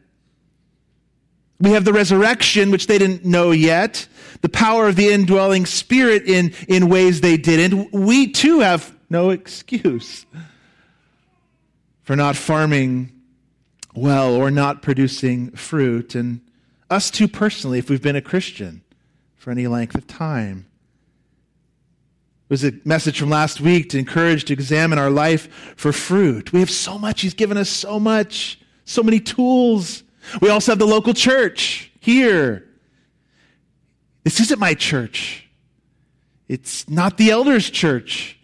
We 1.62 1.71
have 1.71 1.86
the 1.86 1.93
resurrection, 1.93 2.71
which 2.71 2.88
they 2.88 2.97
didn't 2.97 3.24
know 3.24 3.52
yet, 3.52 4.08
the 4.41 4.50
power 4.50 4.88
of 4.88 4.95
the 4.95 5.10
indwelling 5.10 5.67
spirit 5.67 6.24
in, 6.24 6.54
in 6.67 6.89
ways 6.89 7.21
they 7.21 7.38
didn't. 7.38 7.93
We 7.93 8.32
too 8.32 8.62
have 8.62 8.95
no 9.12 9.30
excuse 9.30 10.26
for 12.02 12.15
not 12.15 12.36
farming 12.36 13.12
well 13.93 14.34
or 14.34 14.50
not 14.50 14.82
producing 14.82 15.52
fruit. 15.52 16.15
And 16.15 16.41
us 16.89 17.12
too 17.12 17.28
personally, 17.28 17.78
if 17.78 17.91
we've 17.91 18.02
been 18.02 18.15
a 18.15 18.21
Christian 18.21 18.82
for 19.36 19.52
any 19.52 19.67
length 19.67 19.93
of 19.93 20.08
time. 20.08 20.65
It 22.50 22.54
was 22.54 22.63
a 22.63 22.74
message 22.84 23.19
from 23.19 23.30
last 23.30 23.62
week 23.62 23.89
to 23.89 24.00
encourage 24.00 24.45
to 24.45 24.54
examine 24.54 24.97
our 24.97 25.12
life 25.12 25.76
for 25.78 25.93
fruit. 25.93 26.52
We 26.52 26.60
have 26.60 26.71
so 26.71 26.97
much. 26.97 27.21
He's 27.21 27.36
given 27.36 27.56
us 27.56 27.69
so 27.69 28.00
much, 28.00 28.60
so 28.84 29.04
many 29.04 29.19
tools 29.19 30.04
we 30.42 30.50
also 30.50 30.72
have 30.72 30.80
the 30.80 30.88
local 30.88 31.14
church 31.14 31.92
here. 32.00 32.68
This 34.24 34.40
isn't 34.40 34.60
my 34.60 34.74
church. 34.74 35.48
It's 36.48 36.88
not 36.90 37.18
the 37.18 37.32
elders' 37.32 37.70
church. 37.70 38.38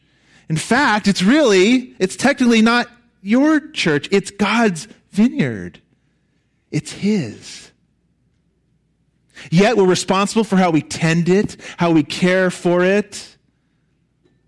In 0.49 0.57
fact, 0.57 1.07
it's 1.07 1.21
really, 1.21 1.95
it's 1.99 2.15
technically 2.15 2.61
not 2.61 2.87
your 3.21 3.59
church. 3.71 4.07
It's 4.11 4.31
God's 4.31 4.87
vineyard. 5.11 5.81
It's 6.71 6.91
His. 6.91 7.71
Yet 9.51 9.77
we're 9.77 9.85
responsible 9.85 10.43
for 10.43 10.55
how 10.55 10.71
we 10.71 10.81
tend 10.81 11.29
it, 11.29 11.57
how 11.77 11.91
we 11.91 12.03
care 12.03 12.49
for 12.49 12.83
it, 12.83 13.37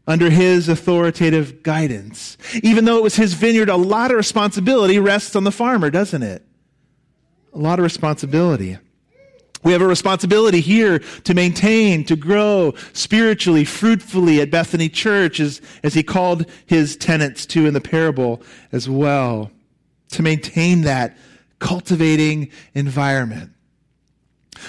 under 0.07 0.29
His 0.29 0.69
authoritative 0.69 1.61
guidance. 1.61 2.37
Even 2.63 2.85
though 2.85 2.97
it 2.97 3.03
was 3.03 3.15
His 3.15 3.33
vineyard, 3.33 3.69
a 3.69 3.75
lot 3.75 4.09
of 4.09 4.17
responsibility 4.17 4.99
rests 4.99 5.35
on 5.35 5.43
the 5.43 5.51
farmer, 5.51 5.89
doesn't 5.89 6.23
it? 6.23 6.45
A 7.53 7.57
lot 7.57 7.79
of 7.79 7.83
responsibility. 7.83 8.77
We 9.63 9.73
have 9.73 9.81
a 9.81 9.87
responsibility 9.87 10.61
here 10.61 10.99
to 10.99 11.33
maintain, 11.33 12.05
to 12.05 12.15
grow 12.15 12.73
spiritually, 12.93 13.65
fruitfully 13.65 14.39
at 14.39 14.51
Bethany 14.51 14.87
Church, 14.87 15.39
as, 15.41 15.61
as 15.83 15.93
he 15.93 16.01
called 16.01 16.45
his 16.65 16.95
tenants 16.95 17.45
to 17.47 17.65
in 17.65 17.73
the 17.73 17.81
parable 17.81 18.41
as 18.71 18.89
well. 18.89 19.51
To 20.11 20.23
maintain 20.23 20.81
that 20.81 21.17
cultivating 21.59 22.51
environment. 22.73 23.51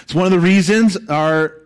It's 0.03 0.15
one 0.15 0.27
of 0.27 0.33
the 0.33 0.41
reasons 0.41 0.97
our, 1.09 1.57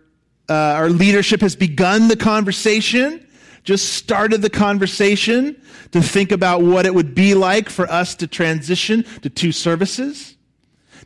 uh, 0.47 0.53
our 0.53 0.89
leadership 0.89 1.41
has 1.41 1.55
begun 1.55 2.07
the 2.07 2.15
conversation, 2.15 3.27
just 3.63 3.93
started 3.93 4.43
the 4.43 4.49
conversation 4.51 5.59
to 5.91 6.01
think 6.01 6.31
about 6.31 6.61
what 6.61 6.85
it 6.85 6.93
would 6.93 7.15
be 7.15 7.33
like 7.33 7.69
for 7.69 7.89
us 7.91 8.13
to 8.15 8.27
transition 8.27 9.03
to 9.23 9.29
two 9.29 9.51
services. 9.51 10.34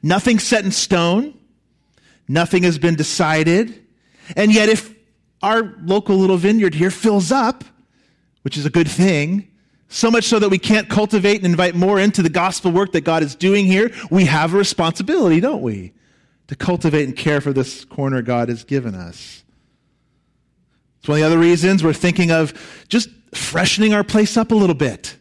Nothing 0.02 0.40
set 0.40 0.66
in 0.66 0.72
stone. 0.72 1.38
Nothing 2.28 2.64
has 2.64 2.78
been 2.78 2.96
decided. 2.96 3.84
And 4.36 4.54
yet, 4.54 4.70
if 4.70 4.94
our 5.42 5.76
local 5.82 6.18
little 6.18 6.38
vineyard 6.38 6.76
here 6.76 6.92
fills 6.92 7.32
up, 7.32 7.64
which 8.44 8.58
is 8.58 8.66
a 8.66 8.70
good 8.70 8.88
thing, 8.88 9.50
so 9.90 10.12
much 10.12 10.26
so 10.26 10.38
that 10.40 10.50
we 10.50 10.60
can't 10.60 10.88
cultivate 10.88 11.38
and 11.38 11.46
invite 11.46 11.76
more 11.76 12.00
into 12.00 12.22
the 12.22 12.30
gospel 12.30 12.72
work 12.72 12.92
that 12.92 13.02
God 13.02 13.24
is 13.24 13.36
doing 13.36 13.66
here, 13.66 13.92
we 14.12 14.26
have 14.26 14.54
a 14.54 14.58
responsibility, 14.58 15.40
don't 15.40 15.62
we? 15.62 15.94
To 16.48 16.56
cultivate 16.56 17.06
and 17.06 17.18
care 17.18 17.42
for 17.42 17.52
this 17.52 17.86
corner 17.86 18.22
God 18.22 18.50
has 18.50 18.64
given 18.64 18.94
us. 18.94 19.44
It's 21.00 21.08
one 21.08 21.18
of 21.18 21.22
the 21.22 21.26
other 21.26 21.40
reasons 21.40 21.84
we're 21.84 21.94
thinking 21.94 22.32
of 22.32 22.54
just 22.88 23.10
freshening 23.34 23.94
our 23.94 24.04
place 24.04 24.38
up 24.38 24.52
a 24.52 24.56
little 24.56 24.76
bit 24.76 25.16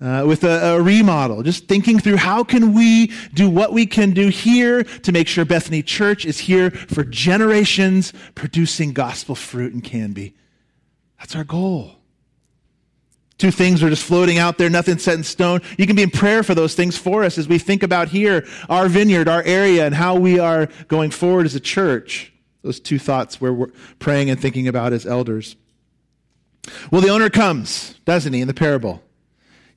uh, 0.00 0.24
with 0.26 0.44
a, 0.44 0.76
a, 0.76 0.82
remodel, 0.82 1.42
just 1.42 1.66
thinking 1.66 1.98
through 1.98 2.16
how 2.16 2.42
can 2.42 2.72
we 2.74 3.12
do 3.34 3.50
what 3.50 3.72
we 3.72 3.84
can 3.84 4.12
do 4.12 4.28
here 4.28 4.82
to 4.82 5.12
make 5.12 5.28
sure 5.28 5.44
Bethany 5.44 5.82
Church 5.82 6.24
is 6.24 6.38
here 6.38 6.70
for 6.70 7.04
generations, 7.04 8.12
producing 8.34 8.92
gospel 8.92 9.34
fruit 9.34 9.74
and 9.74 9.84
can 9.84 10.12
be. 10.12 10.34
That's 11.18 11.36
our 11.36 11.44
goal. 11.44 11.96
Two 13.36 13.50
things 13.50 13.82
are 13.82 13.88
just 13.88 14.04
floating 14.04 14.38
out 14.38 14.58
there, 14.58 14.68
nothing 14.68 14.98
set 14.98 15.14
in 15.14 15.24
stone. 15.24 15.60
You 15.78 15.86
can 15.86 15.96
be 15.96 16.02
in 16.02 16.10
prayer 16.10 16.42
for 16.42 16.54
those 16.54 16.74
things 16.74 16.96
for 16.96 17.24
us 17.24 17.38
as 17.38 17.48
we 17.48 17.58
think 17.58 17.82
about 17.82 18.08
here, 18.08 18.46
our 18.68 18.88
vineyard, 18.88 19.28
our 19.28 19.42
area, 19.42 19.86
and 19.86 19.94
how 19.94 20.14
we 20.16 20.38
are 20.38 20.68
going 20.88 21.10
forward 21.10 21.46
as 21.46 21.54
a 21.54 21.60
church. 21.60 22.32
Those 22.62 22.80
two 22.80 22.98
thoughts 22.98 23.40
where 23.40 23.52
we're 23.52 23.70
praying 23.98 24.28
and 24.28 24.38
thinking 24.38 24.68
about 24.68 24.92
as 24.92 25.06
elders. 25.06 25.56
Well, 26.90 27.00
the 27.00 27.08
owner 27.08 27.30
comes, 27.30 27.94
doesn't 28.04 28.32
he, 28.32 28.42
in 28.42 28.46
the 28.46 28.54
parable? 28.54 29.02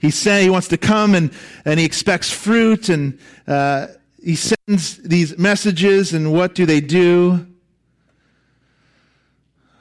He's 0.04 0.16
saying 0.16 0.44
he 0.44 0.50
wants 0.50 0.68
to 0.68 0.78
come 0.78 1.16
and, 1.16 1.32
and 1.64 1.80
he 1.80 1.86
expects 1.86 2.30
fruit 2.30 2.90
and 2.90 3.18
uh, 3.48 3.88
he 4.22 4.36
sends 4.36 4.98
these 4.98 5.38
messages 5.38 6.14
and 6.14 6.34
what 6.34 6.56
do 6.56 6.66
they 6.66 6.82
do? 6.82 7.48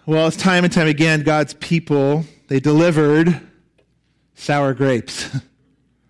Well, 0.07 0.29
it's 0.29 0.37
time 0.37 0.63
and 0.63 0.73
time 0.73 0.87
again, 0.87 1.23
God's 1.25 1.55
people, 1.55 2.25
they 2.47 2.61
delivered 2.61 3.41
sour 4.37 4.75
grapes. 4.75 5.29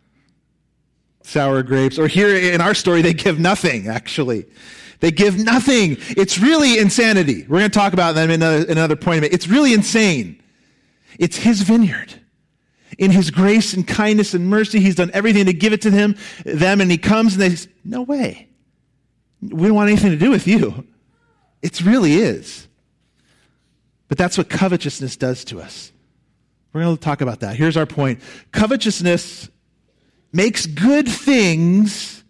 sour 1.22 1.62
grapes. 1.62 1.98
Or 1.98 2.06
here 2.06 2.36
in 2.36 2.60
our 2.60 2.74
story, 2.74 3.00
they 3.00 3.14
give 3.14 3.40
nothing, 3.40 3.88
actually. 3.88 4.44
They 5.00 5.10
give 5.10 5.38
nothing. 5.38 5.96
It's 6.10 6.38
really 6.38 6.78
insanity. 6.78 7.46
We're 7.48 7.60
going 7.60 7.70
to 7.70 7.78
talk 7.78 7.94
about 7.94 8.14
them 8.14 8.28
in 8.28 8.42
another, 8.42 8.64
in 8.64 8.72
another 8.72 8.96
point. 8.96 9.24
It's 9.24 9.48
really 9.48 9.72
insane. 9.72 10.42
It's 11.18 11.38
his 11.38 11.62
vineyard. 11.62 12.21
In 12.98 13.10
his 13.10 13.30
grace 13.30 13.72
and 13.74 13.86
kindness 13.86 14.34
and 14.34 14.48
mercy, 14.48 14.80
he's 14.80 14.94
done 14.94 15.10
everything 15.14 15.46
to 15.46 15.52
give 15.52 15.72
it 15.72 15.82
to 15.82 15.90
them, 15.90 16.16
them 16.44 16.80
and 16.80 16.90
he 16.90 16.98
comes 16.98 17.34
and 17.34 17.42
they 17.42 17.54
say, 17.54 17.70
no 17.84 18.02
way. 18.02 18.48
We 19.40 19.68
don't 19.68 19.74
want 19.74 19.90
anything 19.90 20.10
to 20.10 20.18
do 20.18 20.30
with 20.30 20.46
you. 20.46 20.86
It 21.62 21.80
really 21.80 22.14
is. 22.14 22.68
But 24.08 24.18
that's 24.18 24.36
what 24.36 24.48
covetousness 24.48 25.16
does 25.16 25.44
to 25.46 25.60
us. 25.60 25.92
We're 26.72 26.82
going 26.82 26.96
to 26.96 27.02
talk 27.02 27.20
about 27.20 27.40
that. 27.40 27.56
Here's 27.56 27.76
our 27.76 27.86
point. 27.86 28.20
Covetousness 28.50 29.48
makes 30.32 30.66
good 30.66 31.08
things 31.08 32.22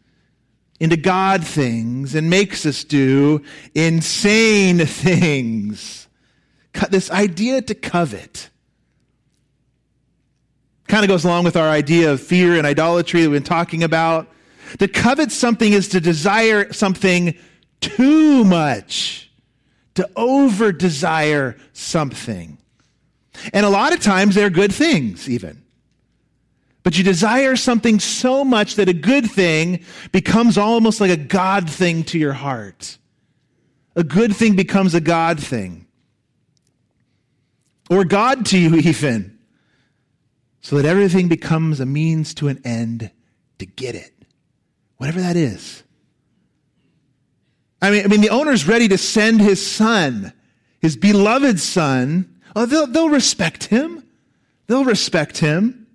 into 0.81 0.97
God 0.97 1.47
things 1.47 2.17
and 2.17 2.29
makes 2.29 2.67
us 2.67 2.83
do 2.83 3.43
insane 3.75 4.79
things. 4.87 6.09
This 6.91 7.11
idea 7.11 7.63
to 7.63 7.75
covet 7.75 8.51
kind 10.93 11.05
of 11.07 11.09
goes 11.09 11.25
along 11.25 11.43
with 11.43 11.57
our 11.57 11.71
idea 11.71 12.13
of 12.13 12.21
fear 12.21 12.55
and 12.57 12.67
idolatry 12.67 13.23
that 13.23 13.31
we've 13.31 13.41
been 13.41 13.49
talking 13.49 13.83
about. 13.83 14.29
To 14.79 14.87
covet 14.87 15.33
something 15.33 15.73
is 15.73 15.89
to 15.89 16.01
desire 16.01 16.71
something 16.71 17.35
too 17.81 18.45
much 18.45 19.33
to 19.95 20.09
over 20.17 20.71
desire 20.71 21.57
something. 21.73 22.59
And 23.55 23.65
a 23.65 23.71
lot 23.71 23.95
of 23.95 24.01
times 24.01 24.35
they're 24.35 24.51
good 24.51 24.71
things, 24.73 25.31
even. 25.31 25.63
But 26.83 26.99
you 26.99 27.05
desire 27.05 27.57
something 27.57 27.99
so 27.99 28.45
much 28.45 28.75
that 28.77 28.91
a 28.91 28.93
good 28.93 29.31
thing 29.31 29.85
becomes 30.11 30.59
almost 30.59 31.01
like 31.01 31.11
a 31.11 31.17
God 31.17 31.71
thing 31.71 32.05
to 32.05 32.19
your 32.19 32.35
heart. 32.35 32.99
A 33.97 34.05
good 34.05 34.37
thing 34.37 34.57
becomes 34.57 34.95
a 34.95 35.01
God 35.01 35.41
thing. 35.41 35.87
Or 37.89 38.05
God 38.05 38.45
to 38.47 38.59
you, 38.59 38.77
even. 38.77 39.39
So 40.63 40.77
that 40.77 40.87
everything 40.87 41.29
becomes 41.29 41.81
a 41.81 41.87
means 41.87 42.33
to 42.35 42.49
an 42.49 42.61
end 42.65 43.11
to 43.59 43.67
get 43.67 43.95
it. 43.95 44.13
Whatever 44.97 45.21
that 45.21 45.37
is. 45.37 45.83
I 47.83 47.91
mean, 47.91 48.05
I 48.05 48.09
mean, 48.09 48.21
the 48.21 48.31
owner's 48.31 48.67
ready 48.67 48.87
to 48.89 48.97
send 48.97 49.41
his 49.41 49.65
son, 49.65 50.33
his 50.81 50.97
beloved 50.97 51.59
son. 51.59 52.39
Oh, 52.55 52.65
they'll, 52.65 52.87
they'll 52.87 53.09
respect 53.09 53.65
him. 53.65 54.05
They'll 54.69 54.85
respect 54.85 55.39
him. 55.39 55.89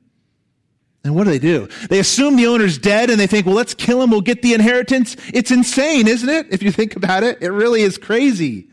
And 1.06 1.16
what 1.16 1.24
do 1.24 1.30
they 1.30 1.40
do? 1.40 1.70
They 1.90 2.00
assume 2.00 2.36
the 2.36 2.48
owner's 2.48 2.78
dead 2.78 3.10
and 3.10 3.18
they 3.18 3.28
think, 3.28 3.46
well, 3.46 3.56
let's 3.56 3.74
kill 3.74 4.02
him. 4.02 4.12
We'll 4.12 4.20
get 4.20 4.42
the 4.42 4.54
inheritance. 4.54 5.16
It's 5.34 5.52
insane, 5.52 6.10
isn't 6.10 6.28
it? 6.28 6.48
If 6.52 6.62
you 6.62 6.72
think 6.74 6.98
about 6.98 7.24
it, 7.24 7.42
it 7.42 7.50
really 7.50 7.82
is 7.82 7.98
crazy 7.98 8.68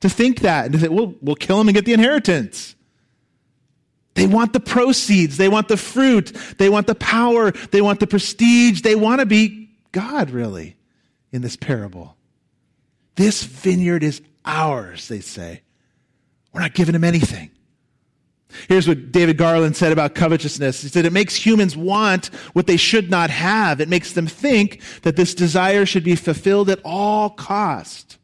to 0.00 0.10
think 0.10 0.40
that 0.40 0.66
and 0.66 0.74
to 0.74 0.78
think, 0.78 0.92
well, 0.92 1.14
we'll 1.22 1.36
kill 1.36 1.58
him 1.58 1.68
and 1.68 1.74
get 1.74 1.86
the 1.86 1.94
inheritance. 1.94 2.76
They 4.14 4.26
want 4.26 4.52
the 4.52 4.60
proceeds. 4.60 5.36
They 5.36 5.48
want 5.48 5.68
the 5.68 5.76
fruit. 5.76 6.36
They 6.58 6.68
want 6.68 6.86
the 6.86 6.94
power. 6.94 7.50
They 7.50 7.80
want 7.80 8.00
the 8.00 8.06
prestige. 8.06 8.82
They 8.82 8.94
want 8.94 9.20
to 9.20 9.26
be 9.26 9.70
God, 9.92 10.30
really, 10.30 10.76
in 11.30 11.42
this 11.42 11.56
parable. 11.56 12.16
This 13.16 13.44
vineyard 13.44 14.02
is 14.02 14.20
ours, 14.44 15.08
they 15.08 15.20
say. 15.20 15.62
We're 16.52 16.60
not 16.60 16.74
giving 16.74 16.94
him 16.94 17.04
anything. 17.04 17.50
Here's 18.68 18.86
what 18.86 19.12
David 19.12 19.38
Garland 19.38 19.76
said 19.76 19.92
about 19.92 20.14
covetousness. 20.14 20.82
He 20.82 20.88
said, 20.88 21.06
It 21.06 21.12
makes 21.12 21.34
humans 21.34 21.76
want 21.76 22.26
what 22.52 22.66
they 22.66 22.76
should 22.76 23.10
not 23.10 23.30
have. 23.30 23.80
It 23.80 23.88
makes 23.88 24.12
them 24.12 24.26
think 24.26 24.80
that 25.02 25.16
this 25.16 25.34
desire 25.34 25.86
should 25.86 26.04
be 26.04 26.16
fulfilled 26.16 26.68
at 26.68 26.80
all 26.84 27.30
cost. 27.30 28.18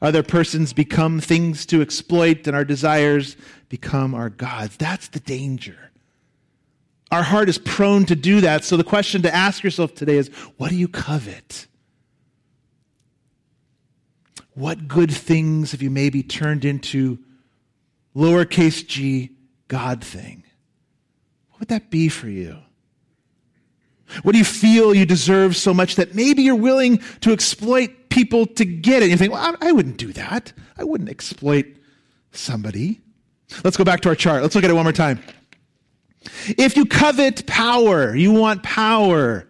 Other 0.00 0.22
persons 0.22 0.72
become 0.72 1.20
things 1.20 1.64
to 1.66 1.80
exploit, 1.80 2.46
and 2.46 2.56
our 2.56 2.64
desires 2.64 3.36
become 3.74 4.14
our 4.14 4.30
gods. 4.30 4.76
That's 4.76 5.08
the 5.08 5.18
danger. 5.18 5.90
Our 7.10 7.24
heart 7.24 7.48
is 7.48 7.58
prone 7.58 8.06
to 8.06 8.14
do 8.14 8.40
that. 8.40 8.62
So 8.62 8.76
the 8.76 8.84
question 8.84 9.22
to 9.22 9.34
ask 9.34 9.64
yourself 9.64 9.96
today 9.96 10.16
is 10.16 10.28
what 10.58 10.70
do 10.70 10.76
you 10.76 10.86
covet? 10.86 11.66
What 14.54 14.86
good 14.86 15.10
things 15.10 15.72
have 15.72 15.82
you 15.82 15.90
maybe 15.90 16.22
turned 16.22 16.64
into 16.64 17.18
lowercase 18.14 18.86
g 18.86 19.32
God 19.66 20.04
thing? 20.04 20.44
What 21.50 21.58
would 21.58 21.68
that 21.70 21.90
be 21.90 22.08
for 22.08 22.28
you? 22.28 22.58
What 24.22 24.32
do 24.32 24.38
you 24.38 24.44
feel 24.44 24.94
you 24.94 25.04
deserve 25.04 25.56
so 25.56 25.74
much 25.74 25.96
that 25.96 26.14
maybe 26.14 26.44
you're 26.44 26.54
willing 26.54 26.98
to 27.22 27.32
exploit 27.32 28.08
people 28.08 28.46
to 28.46 28.64
get 28.64 29.02
it? 29.02 29.10
You 29.10 29.16
think, 29.16 29.32
well, 29.32 29.56
I, 29.60 29.70
I 29.70 29.72
wouldn't 29.72 29.96
do 29.96 30.12
that. 30.12 30.52
I 30.78 30.84
wouldn't 30.84 31.10
exploit 31.10 31.66
somebody. 32.30 33.00
Let's 33.62 33.76
go 33.76 33.84
back 33.84 34.00
to 34.00 34.08
our 34.08 34.14
chart. 34.14 34.42
Let's 34.42 34.54
look 34.54 34.64
at 34.64 34.70
it 34.70 34.74
one 34.74 34.84
more 34.84 34.92
time. 34.92 35.22
If 36.46 36.76
you 36.76 36.86
covet 36.86 37.46
power, 37.46 38.14
you 38.16 38.32
want 38.32 38.62
power, 38.62 39.46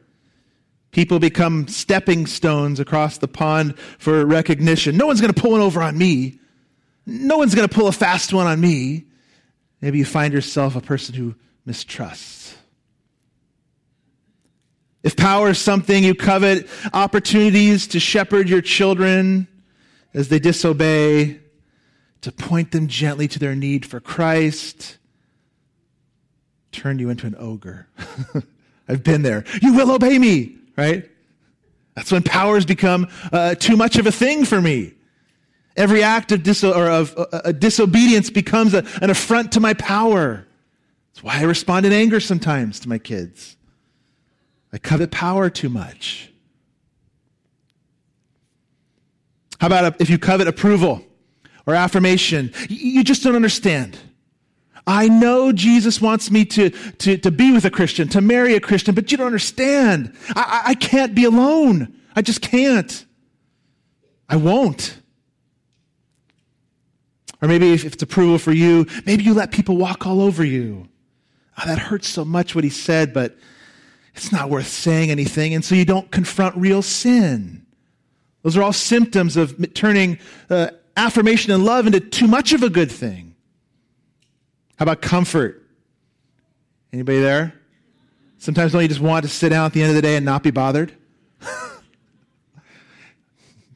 People 0.95 1.19
become 1.19 1.67
stepping 1.67 2.25
stones 2.25 2.79
across 2.79 3.19
the 3.19 3.27
pond 3.27 3.77
for 3.99 4.25
recognition. 4.25 4.97
No 4.97 5.09
one's 5.09 5.21
going 5.21 5.35
to 5.35 5.41
pull 5.41 5.51
one 5.51 5.61
over 5.61 5.83
on 5.83 5.99
me. 5.99 6.39
No 7.05 7.37
one's 7.37 7.53
going 7.53 7.69
to 7.69 7.75
pull 7.75 7.89
a 7.89 7.93
fast 7.93 8.33
one 8.33 8.47
on 8.47 8.61
me. 8.61 9.05
Maybe 9.81 9.99
you 9.99 10.05
find 10.05 10.33
yourself 10.33 10.77
a 10.77 10.81
person 10.81 11.17
who 11.17 11.35
mistrusts. 11.67 12.57
If 15.03 15.17
power 15.17 15.51
is 15.51 15.59
something 15.59 16.05
you 16.05 16.15
covet, 16.15 16.69
opportunities 16.93 17.89
to 17.89 17.99
shepherd 17.99 18.49
your 18.49 18.63
children 18.63 19.49
as 20.15 20.29
they 20.29 20.39
disobey, 20.39 21.41
to 22.25 22.33
point 22.33 22.73
them 22.73 22.89
gently 22.89 23.29
to 23.29 23.39
their 23.39 23.55
need 23.55 23.87
for 23.87 24.01
Christ, 24.01 24.99
turn 26.73 26.99
you 26.99 27.09
into 27.09 27.27
an 27.27 27.37
ogre. 27.39 27.89
I've 28.89 29.03
been 29.03 29.23
there. 29.23 29.45
You 29.63 29.75
will 29.75 29.91
obey 29.91 30.19
me 30.19 30.59
right? 30.77 31.09
That's 31.95 32.11
when 32.11 32.23
powers 32.23 32.67
become 32.67 33.09
uh, 33.33 33.55
too 33.55 33.77
much 33.77 33.97
of 33.97 34.07
a 34.07 34.13
thing 34.13 34.45
for 34.45 34.61
me. 34.61 34.95
Every 35.77 36.03
act 36.03 36.33
of, 36.33 36.65
or 36.65 36.89
of 36.89 37.17
uh, 37.17 37.27
uh, 37.33 37.53
disobedience 37.53 38.31
becomes 38.31 38.75
a, 38.75 38.85
an 39.03 39.11
affront 39.11 39.53
to 39.53 39.61
my 39.61 39.75
power. 39.75 40.47
That's 41.13 41.23
why 41.23 41.39
I 41.39 41.43
respond 41.43 41.87
in 41.87 41.93
anger 41.93 42.21
sometimes 42.21 42.81
to 42.81 42.89
my 42.89 42.99
kids. 42.99 43.57
I 44.73 44.79
covet 44.79 45.11
power 45.11 45.51
too 45.51 45.69
much. 45.69 46.31
How 49.61 49.69
about 49.69 50.01
if 50.01 50.11
you 50.11 50.19
covet 50.19 50.49
approval 50.49 51.05
or 51.67 51.75
affirmation? 51.75 52.53
You 52.69 53.05
just 53.05 53.23
don't 53.23 53.37
understand. 53.37 53.99
I 54.87 55.09
know 55.09 55.51
Jesus 55.53 56.01
wants 56.01 56.31
me 56.31 56.45
to, 56.47 56.71
to, 56.71 57.17
to 57.17 57.31
be 57.31 57.53
with 57.53 57.65
a 57.65 57.71
Christian, 57.71 58.09
to 58.09 58.21
marry 58.21 58.55
a 58.55 58.61
Christian, 58.61 58.95
but 58.95 59.11
you 59.11 59.17
don't 59.17 59.27
understand. 59.27 60.15
I, 60.37 60.63
I 60.67 60.75
can't 60.75 61.15
be 61.15 61.25
alone. 61.25 61.99
I 62.15 62.23
just 62.23 62.43
can't. 62.43 63.05
I 64.29 64.37
won't. 64.37 64.99
Or 67.41 67.49
maybe 67.49 67.73
if 67.73 67.85
it's 67.85 68.03
approval 68.03 68.39
for 68.39 68.53
you, 68.53 68.87
maybe 69.07 69.23
you 69.23 69.35
let 69.35 69.53
people 69.53 69.77
walk 69.77 70.07
all 70.07 70.21
over 70.21 70.45
you. 70.45 70.89
Oh, 71.59 71.67
that 71.67 71.79
hurts 71.79 72.09
so 72.09 72.25
much 72.25 72.55
what 72.55 72.65
he 72.65 72.71
said, 72.71 73.13
but 73.13 73.37
it's 74.15 74.33
not 74.33 74.51
worth 74.51 74.67
saying 74.67 75.11
anything. 75.11 75.55
And 75.55 75.65
so 75.65 75.75
you 75.75 75.85
don't 75.85 76.11
confront 76.11 76.57
real 76.57 76.83
sin. 76.83 77.67
Those 78.43 78.57
are 78.57 78.63
all 78.63 78.73
symptoms 78.73 79.37
of 79.37 79.73
turning 79.75 80.19
uh, 80.51 80.69
affirmation 80.97 81.53
and 81.53 81.65
love 81.65 81.87
into 81.87 82.01
too 82.01 82.27
much 82.27 82.53
of 82.53 82.63
a 82.63 82.71
good 82.71 82.91
thing. 82.91 83.35
How 84.77 84.85
about 84.85 85.03
comfort? 85.03 85.67
Anybody 86.93 87.21
there? 87.21 87.55
Sometimes 88.39 88.73
don't 88.73 88.83
you 88.83 88.89
just 88.89 89.01
want 89.01 89.25
to 89.25 89.29
sit 89.31 89.51
down 89.51 89.67
at 89.67 89.73
the 89.73 89.83
end 89.83 89.91
of 89.91 89.97
the 89.97 90.03
day 90.03 90.17
and 90.17 90.25
not 90.25 90.43
be 90.43 90.51
bothered? 90.51 90.93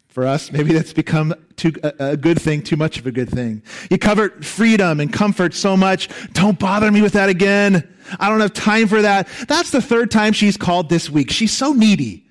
For 0.08 0.26
us, 0.26 0.52
maybe 0.52 0.72
that's 0.72 0.92
become 0.92 1.34
too, 1.56 1.72
a, 1.82 1.92
a 1.98 2.16
good 2.16 2.40
thing, 2.40 2.62
too 2.62 2.76
much 2.76 2.98
of 2.98 3.06
a 3.06 3.12
good 3.12 3.30
thing. 3.30 3.62
You 3.90 3.98
covered 3.98 4.44
freedom 4.44 5.00
and 5.00 5.12
comfort 5.12 5.54
so 5.54 5.76
much. 5.76 6.08
Don't 6.32 6.58
bother 6.58 6.90
me 6.90 7.02
with 7.02 7.12
that 7.14 7.28
again. 7.28 7.88
I 8.18 8.28
don't 8.28 8.40
have 8.40 8.52
time 8.52 8.88
for 8.88 9.02
that. 9.02 9.28
That's 9.46 9.70
the 9.70 9.82
third 9.82 10.10
time 10.10 10.32
she's 10.32 10.56
called 10.56 10.88
this 10.88 11.08
week. 11.08 11.30
She's 11.30 11.52
so 11.52 11.72
needy. 11.72 12.26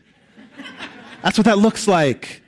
That's 1.23 1.37
what 1.37 1.45
that 1.45 1.57
looks 1.57 1.87
like. 1.87 2.41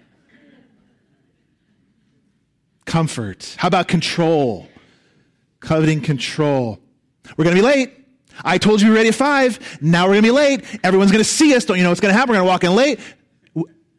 Comfort. 2.90 3.56
How 3.58 3.68
about 3.68 3.88
control? 3.88 4.68
coveting 5.60 6.02
control. 6.02 6.80
We're 7.38 7.46
going 7.46 7.56
to 7.56 7.62
be 7.62 7.66
late. 7.66 7.94
I 8.44 8.58
told 8.58 8.82
you 8.82 8.88
we 8.88 8.94
are 8.94 8.96
ready 8.96 9.10
at 9.10 9.16
five. 9.16 9.82
Now 9.82 10.06
we're 10.06 10.14
going 10.14 10.24
to 10.24 10.28
be 10.28 10.32
late. 10.32 10.80
Everyone's 10.84 11.12
going 11.12 11.24
to 11.24 11.30
see 11.30 11.54
us. 11.56 11.66
Don't 11.66 11.78
you 11.78 11.84
know 11.84 11.90
what's 11.90 12.02
going 12.02 12.14
to 12.14 12.18
happen? 12.18 12.32
We're 12.32 12.42
going 12.42 12.48
to 12.48 12.52
walk 12.52 12.64
in 12.64 12.76
late. 12.76 13.00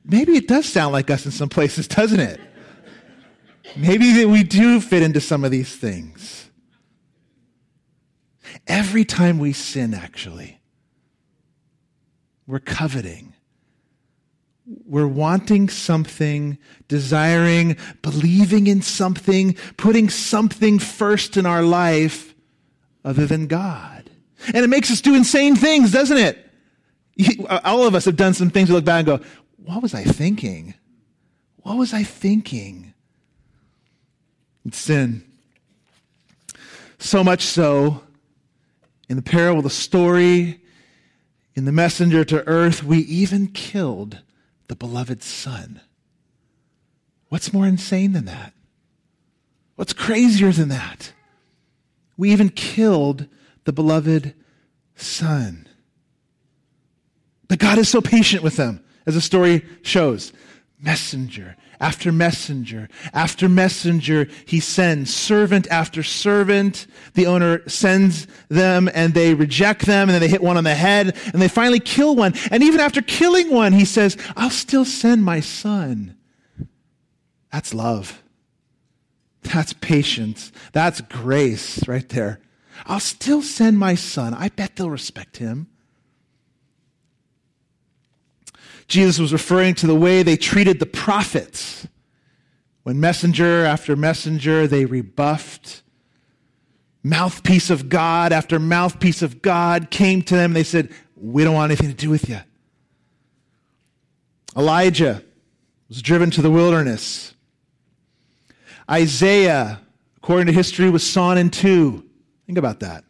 Maybe 0.05 0.37
it 0.37 0.49
does 0.49 0.67
sound 0.67 0.93
like 0.93 1.11
us 1.11 1.27
in 1.27 1.31
some 1.31 1.49
places, 1.49 1.87
doesn't 1.87 2.21
it? 2.21 2.41
Maybe 3.77 4.13
that 4.15 4.29
we 4.29 4.43
do 4.43 4.81
fit 4.81 5.03
into 5.03 5.21
some 5.21 5.45
of 5.45 5.51
these 5.51 5.77
things. 5.77 6.51
Every 8.67 9.05
time 9.05 9.39
we 9.39 9.53
sin, 9.53 9.95
actually, 9.95 10.61
we're 12.47 12.61
coveting 12.61 13.30
we're 14.87 15.07
wanting 15.07 15.69
something, 15.69 16.59
desiring, 16.87 17.77
believing 18.03 18.67
in 18.67 18.83
something, 18.83 19.55
putting 19.77 20.09
something 20.09 20.79
first 20.79 21.37
in 21.37 21.45
our 21.47 21.63
life 21.63 22.35
other 23.05 23.27
than 23.27 23.47
God. 23.47 24.09
And 24.47 24.59
it 24.59 24.69
makes 24.69 24.91
us 24.91 25.01
do 25.01 25.15
insane 25.15 25.57
things, 25.57 25.93
doesn't 25.93 26.17
it? 26.17 26.47
All 27.65 27.87
of 27.87 27.95
us 27.95 28.05
have 28.05 28.17
done 28.17 28.35
some 28.35 28.51
things 28.51 28.69
we 28.69 28.77
look 28.77 28.85
back 28.85 29.07
and 29.07 29.19
go, 29.19 29.27
what 29.57 29.83
was 29.83 29.93
I 29.93 30.05
thinking? 30.05 30.75
What 31.63 31.77
was 31.77 31.93
I 31.93 32.05
thinking? 32.05 32.95
It's 34.65 34.79
sin. 34.79 35.25
So 36.99 37.25
much 37.25 37.43
so, 37.43 38.03
in 39.09 39.17
the 39.17 39.23
parable, 39.23 39.63
the 39.63 39.71
story, 39.71 40.61
in 41.55 41.65
the 41.65 41.73
messenger 41.73 42.25
to 42.27 42.47
earth, 42.47 42.85
we 42.85 42.99
even 43.01 43.49
killed 43.49 44.21
the 44.71 44.77
beloved 44.77 45.21
Son. 45.21 45.81
What's 47.29 47.53
more 47.53 47.67
insane 47.67 48.13
than 48.13 48.27
that? 48.27 48.53
What's 49.75 49.93
crazier 49.93 50.53
than 50.53 50.69
that? 50.69 51.13
We 52.17 52.31
even 52.31 52.51
killed 52.51 53.27
the 53.65 53.73
beloved 53.73 54.33
Son. 54.95 55.67
But 57.49 57.59
God 57.59 57.79
is 57.79 57.89
so 57.89 58.01
patient 58.01 58.45
with 58.45 58.55
them, 58.55 58.85
as 59.07 59.15
the 59.15 59.21
story 59.21 59.67
shows. 59.83 60.33
Messenger 60.83 61.57
after 61.79 62.13
messenger 62.13 62.89
after 63.13 63.49
messenger 63.49 64.29
he 64.47 64.61
sends 64.61 65.13
servant 65.13 65.67
after 65.71 66.03
servant. 66.03 66.87
The 67.15 67.27
owner 67.27 67.67
sends 67.69 68.27
them 68.49 68.89
and 68.95 69.15
they 69.15 69.35
reject 69.35 69.87
them 69.87 70.09
and 70.09 70.11
then 70.11 70.21
they 70.21 70.29
hit 70.29 70.43
one 70.43 70.57
on 70.57 70.65
the 70.65 70.75
head 70.75 71.17
and 71.33 71.43
they 71.43 71.49
finally 71.49 71.81
kill 71.81 72.17
one. 72.17 72.35
And 72.51 72.63
even 72.63 72.81
after 72.81 73.03
killing 73.03 73.51
one 73.51 73.73
he 73.73 73.85
says 73.85 74.17
i'll 74.37 74.51
still 74.51 74.85
send 74.85 75.25
my 75.25 75.41
son. 75.41 76.17
That's 77.53 77.75
love. 77.75 78.23
That's 79.43 79.73
patience. 79.73 80.53
That's 80.73 81.01
grace 81.01 81.87
right 81.89 82.09
there. 82.09 82.41
I'll 82.87 83.01
still 83.01 83.43
send 83.43 83.79
my 83.79 83.95
son. 83.95 84.35
I 84.35 84.49
bet 84.49 84.77
they'll 84.77 84.91
respect 84.91 85.39
him 85.39 85.69
Jesus 88.91 89.21
was 89.21 89.33
referring 89.33 89.77
to 89.77 89.87
the 89.87 89.95
way 89.95 90.25
they 90.25 90.37
treated 90.37 90.81
the 90.81 90.87
prophets. 90.87 91.87
When 92.83 92.99
messenger 92.99 93.65
after 93.65 93.95
messenger 93.95 94.67
they 94.67 94.85
rebuffed, 94.85 95.83
mouthpiece 97.05 97.71
of 97.71 97.89
God 97.89 98.33
after 98.33 98.59
mouthpiece 98.59 99.23
of 99.23 99.43
God 99.43 99.91
came 99.91 100.23
to 100.23 100.35
them, 100.35 100.55
they 100.55 100.65
said, 100.65 100.93
We 101.15 101.45
don't 101.45 101.55
want 101.55 101.71
anything 101.71 101.89
to 101.89 101.97
do 101.97 102.11
with 102.11 102.29
you. 102.29 102.41
Elijah 104.57 105.23
was 105.89 106.03
driven 106.03 106.33
to 106.33 106.43
the 106.43 106.51
wilderness. 106.51 107.35
Isaiah, 108.91 109.81
according 110.17 110.47
to 110.47 110.53
history, 110.53 110.91
was 110.91 111.09
sawn 111.09 111.39
in 111.39 111.51
two. 111.51 112.05
Think 112.47 112.59
about 112.59 112.81
that. 112.81 113.05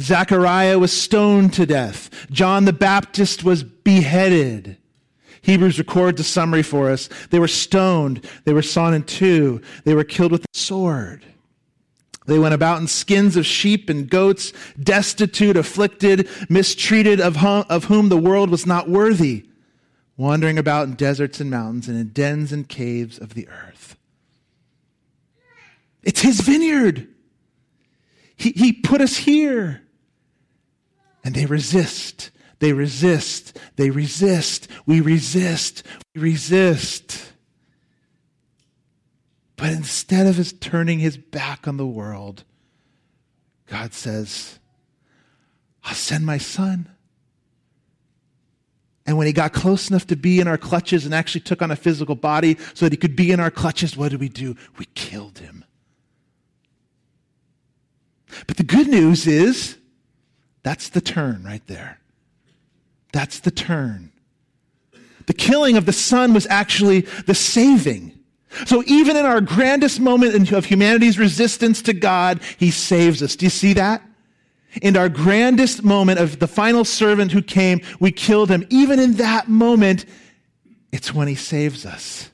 Zechariah 0.00 0.78
was 0.78 0.92
stoned 0.92 1.52
to 1.54 1.66
death. 1.66 2.10
John 2.30 2.64
the 2.64 2.72
Baptist 2.72 3.44
was 3.44 3.62
beheaded. 3.62 4.76
Hebrews 5.42 5.78
record 5.78 6.16
the 6.16 6.24
summary 6.24 6.62
for 6.62 6.90
us. 6.90 7.08
They 7.30 7.38
were 7.38 7.48
stoned. 7.48 8.24
They 8.44 8.54
were 8.54 8.62
sawn 8.62 8.94
in 8.94 9.02
two. 9.02 9.60
They 9.84 9.94
were 9.94 10.04
killed 10.04 10.32
with 10.32 10.44
a 10.44 10.58
sword. 10.58 11.24
They 12.26 12.38
went 12.38 12.54
about 12.54 12.80
in 12.80 12.86
skins 12.86 13.36
of 13.36 13.44
sheep 13.44 13.90
and 13.90 14.08
goats, 14.08 14.54
destitute, 14.82 15.56
afflicted, 15.56 16.28
mistreated, 16.48 17.20
of, 17.20 17.36
hum, 17.36 17.66
of 17.68 17.84
whom 17.84 18.08
the 18.08 18.16
world 18.16 18.48
was 18.48 18.66
not 18.66 18.88
worthy, 18.88 19.44
wandering 20.16 20.58
about 20.58 20.88
in 20.88 20.94
deserts 20.94 21.40
and 21.40 21.50
mountains 21.50 21.86
and 21.86 21.98
in 21.98 22.08
dens 22.08 22.50
and 22.50 22.66
caves 22.66 23.18
of 23.18 23.34
the 23.34 23.46
earth. 23.48 23.96
It's 26.02 26.22
his 26.22 26.40
vineyard. 26.40 27.06
He, 28.36 28.52
he 28.52 28.72
put 28.72 29.02
us 29.02 29.16
here. 29.18 29.82
And 31.24 31.34
they 31.34 31.46
resist. 31.46 32.30
They 32.58 32.72
resist. 32.72 33.58
They 33.76 33.90
resist. 33.90 34.68
We 34.86 35.00
resist. 35.00 35.82
We 36.14 36.20
resist. 36.20 37.32
But 39.56 39.70
instead 39.70 40.26
of 40.26 40.36
his 40.36 40.52
turning 40.52 40.98
his 40.98 41.16
back 41.16 41.66
on 41.66 41.78
the 41.78 41.86
world, 41.86 42.44
God 43.66 43.94
says, 43.94 44.58
I'll 45.84 45.94
send 45.94 46.26
my 46.26 46.38
son. 46.38 46.90
And 49.06 49.18
when 49.18 49.26
he 49.26 49.32
got 49.32 49.52
close 49.52 49.90
enough 49.90 50.06
to 50.08 50.16
be 50.16 50.40
in 50.40 50.48
our 50.48 50.56
clutches 50.56 51.04
and 51.04 51.14
actually 51.14 51.42
took 51.42 51.60
on 51.60 51.70
a 51.70 51.76
physical 51.76 52.14
body 52.14 52.56
so 52.72 52.86
that 52.86 52.92
he 52.92 52.96
could 52.96 53.16
be 53.16 53.32
in 53.32 53.40
our 53.40 53.50
clutches, 53.50 53.96
what 53.96 54.10
did 54.10 54.20
we 54.20 54.28
do? 54.28 54.56
We 54.78 54.86
killed 54.94 55.38
him. 55.38 55.64
But 58.46 58.56
the 58.56 58.64
good 58.64 58.88
news 58.88 59.26
is 59.26 59.76
that's 60.64 60.88
the 60.88 61.00
turn 61.00 61.44
right 61.44 61.64
there. 61.68 62.00
That's 63.12 63.38
the 63.38 63.52
turn. 63.52 64.10
The 65.26 65.34
killing 65.34 65.76
of 65.76 65.86
the 65.86 65.92
Son 65.92 66.34
was 66.34 66.46
actually 66.48 67.02
the 67.26 67.34
saving. 67.34 68.18
So 68.66 68.82
even 68.86 69.16
in 69.16 69.24
our 69.24 69.40
grandest 69.40 70.00
moment 70.00 70.50
of 70.50 70.64
humanity's 70.64 71.18
resistance 71.18 71.82
to 71.82 71.92
God, 71.92 72.40
He 72.58 72.70
saves 72.70 73.22
us. 73.22 73.36
Do 73.36 73.46
you 73.46 73.50
see 73.50 73.74
that? 73.74 74.02
In 74.82 74.96
our 74.96 75.08
grandest 75.08 75.84
moment 75.84 76.18
of 76.18 76.40
the 76.40 76.48
final 76.48 76.84
servant 76.84 77.30
who 77.30 77.42
came, 77.42 77.80
we 78.00 78.10
killed 78.10 78.50
him. 78.50 78.66
Even 78.70 78.98
in 78.98 79.14
that 79.14 79.48
moment, 79.48 80.04
it's 80.92 81.14
when 81.14 81.28
He 81.28 81.36
saves 81.36 81.86
us. 81.86 82.30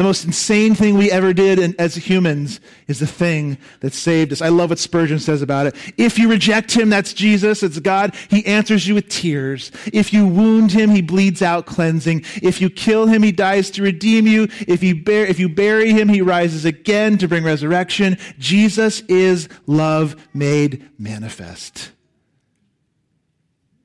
The 0.00 0.04
most 0.04 0.24
insane 0.24 0.74
thing 0.74 0.96
we 0.96 1.10
ever 1.10 1.34
did 1.34 1.58
in, 1.58 1.74
as 1.78 1.94
humans 1.94 2.58
is 2.88 3.00
the 3.00 3.06
thing 3.06 3.58
that 3.80 3.92
saved 3.92 4.32
us. 4.32 4.40
I 4.40 4.48
love 4.48 4.70
what 4.70 4.78
Spurgeon 4.78 5.18
says 5.18 5.42
about 5.42 5.66
it. 5.66 5.76
If 5.98 6.18
you 6.18 6.30
reject 6.30 6.72
him, 6.72 6.88
that's 6.88 7.12
Jesus, 7.12 7.62
it's 7.62 7.78
God. 7.80 8.14
He 8.30 8.46
answers 8.46 8.88
you 8.88 8.94
with 8.94 9.10
tears. 9.10 9.70
If 9.92 10.14
you 10.14 10.26
wound 10.26 10.72
him, 10.72 10.88
he 10.88 11.02
bleeds 11.02 11.42
out 11.42 11.66
cleansing. 11.66 12.24
If 12.42 12.62
you 12.62 12.70
kill 12.70 13.08
him, 13.08 13.22
he 13.22 13.30
dies 13.30 13.70
to 13.72 13.82
redeem 13.82 14.26
you. 14.26 14.48
If 14.66 14.82
you, 14.82 15.04
bear, 15.04 15.26
if 15.26 15.38
you 15.38 15.50
bury 15.50 15.90
him, 15.90 16.08
he 16.08 16.22
rises 16.22 16.64
again 16.64 17.18
to 17.18 17.28
bring 17.28 17.44
resurrection. 17.44 18.16
Jesus 18.38 19.00
is 19.00 19.50
love 19.66 20.16
made 20.32 20.88
manifest. 20.98 21.90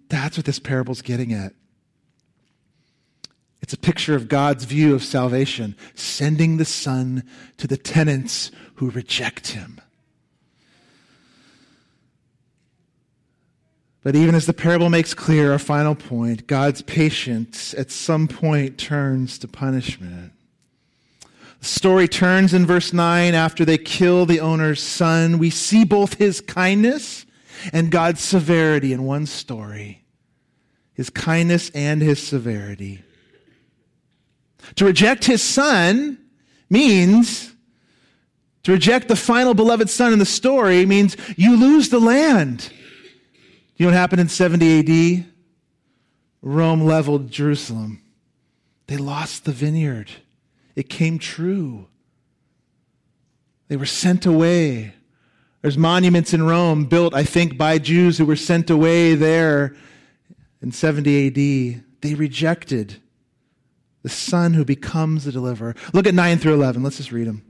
That's 0.07 0.37
what 0.37 0.45
this 0.45 0.59
parable's 0.59 1.01
getting 1.01 1.33
at. 1.33 1.51
It's 3.65 3.73
a 3.73 3.77
picture 3.77 4.13
of 4.13 4.27
God's 4.27 4.65
view 4.65 4.93
of 4.93 5.03
salvation, 5.03 5.75
sending 5.95 6.57
the 6.57 6.65
Son 6.65 7.23
to 7.57 7.65
the 7.65 7.77
tenants 7.77 8.51
who 8.75 8.91
reject 8.91 9.53
him. 9.53 9.81
But 14.03 14.15
even 14.15 14.35
as 14.35 14.45
the 14.45 14.53
parable 14.53 14.91
makes 14.91 15.15
clear, 15.15 15.51
our 15.51 15.57
final 15.57 15.95
point, 15.95 16.45
God's 16.45 16.83
patience 16.83 17.73
at 17.73 17.89
some 17.89 18.27
point 18.27 18.77
turns 18.77 19.39
to 19.39 19.47
punishment. 19.47 20.33
The 21.59 21.65
story 21.65 22.07
turns 22.07 22.53
in 22.53 22.67
verse 22.67 22.93
9 22.93 23.33
after 23.33 23.65
they 23.65 23.79
kill 23.79 24.27
the 24.27 24.41
owner's 24.41 24.83
son. 24.83 25.39
We 25.39 25.49
see 25.49 25.83
both 25.83 26.19
his 26.19 26.39
kindness 26.39 27.25
and 27.73 27.89
God's 27.89 28.21
severity 28.21 28.93
in 28.93 29.05
one 29.05 29.25
story 29.25 30.03
his 30.93 31.09
kindness 31.09 31.71
and 31.71 32.03
his 32.03 32.21
severity. 32.21 33.01
To 34.75 34.85
reject 34.85 35.25
his 35.25 35.41
son 35.41 36.17
means 36.69 37.53
to 38.63 38.71
reject 38.71 39.07
the 39.07 39.15
final 39.15 39.53
beloved 39.53 39.89
son 39.91 40.11
in 40.11 40.17
the 40.17 40.25
story 40.25 40.87
means 40.87 41.15
you 41.37 41.55
lose 41.55 41.89
the 41.89 41.99
land. 41.99 42.71
You 43.77 43.85
know 43.85 43.91
what 43.91 43.97
happened 43.97 44.21
in 44.21 44.29
70 44.29 45.19
AD? 45.19 45.25
Rome 46.41 46.81
leveled 46.81 47.29
Jerusalem. 47.29 48.01
They 48.87 48.97
lost 48.97 49.45
the 49.45 49.51
vineyard. 49.51 50.09
It 50.75 50.89
came 50.89 51.19
true. 51.19 51.87
They 53.67 53.77
were 53.77 53.85
sent 53.85 54.25
away. 54.25 54.93
There's 55.61 55.77
monuments 55.77 56.33
in 56.33 56.43
Rome 56.43 56.85
built, 56.85 57.13
I 57.13 57.23
think, 57.23 57.57
by 57.57 57.77
Jews 57.79 58.17
who 58.17 58.25
were 58.25 58.35
sent 58.35 58.69
away 58.69 59.15
there 59.15 59.75
in 60.61 60.71
70 60.71 61.27
AD. 61.27 61.83
They 62.01 62.13
rejected 62.15 63.01
the 64.05 64.09
Son 64.09 64.53
who 64.53 64.63
becomes 64.63 65.23
the 65.23 65.31
deliverer. 65.31 65.75
Look 65.91 66.05
at 66.05 66.13
9 66.13 66.37
through 66.37 66.53
11. 66.53 66.83
Let's 66.83 66.97
just 66.97 67.11
read 67.11 67.25
them 67.25 67.41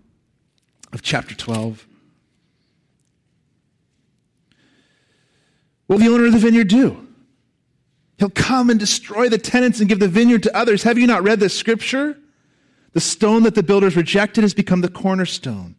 of 0.93 1.01
chapter 1.01 1.35
12. 1.35 1.85
What 5.87 5.99
will 5.99 6.05
the 6.05 6.13
owner 6.13 6.27
of 6.27 6.31
the 6.31 6.39
vineyard 6.39 6.69
do? 6.69 7.05
He'll 8.19 8.29
come 8.29 8.69
and 8.69 8.79
destroy 8.79 9.27
the 9.27 9.37
tenants 9.37 9.81
and 9.81 9.89
give 9.89 9.99
the 9.99 10.07
vineyard 10.07 10.43
to 10.43 10.57
others. 10.57 10.83
Have 10.83 10.97
you 10.97 11.07
not 11.07 11.23
read 11.23 11.41
this 11.41 11.53
scripture? 11.53 12.17
The 12.93 13.01
stone 13.01 13.43
that 13.43 13.55
the 13.55 13.61
builders 13.61 13.97
rejected 13.97 14.45
has 14.45 14.53
become 14.53 14.79
the 14.79 14.87
cornerstone. 14.87 15.75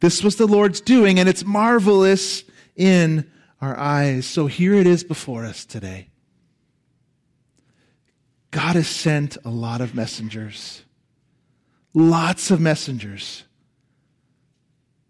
This 0.00 0.22
was 0.22 0.36
the 0.36 0.46
Lord's 0.46 0.82
doing, 0.82 1.18
and 1.18 1.26
it's 1.26 1.46
marvelous 1.46 2.44
in 2.76 3.30
our 3.62 3.78
eyes. 3.78 4.26
So 4.26 4.46
here 4.46 4.74
it 4.74 4.86
is 4.86 5.04
before 5.04 5.46
us 5.46 5.64
today. 5.64 6.10
God 8.50 8.76
has 8.76 8.88
sent 8.88 9.36
a 9.44 9.50
lot 9.50 9.80
of 9.80 9.94
messengers. 9.94 10.82
Lots 11.94 12.50
of 12.50 12.60
messengers. 12.60 13.44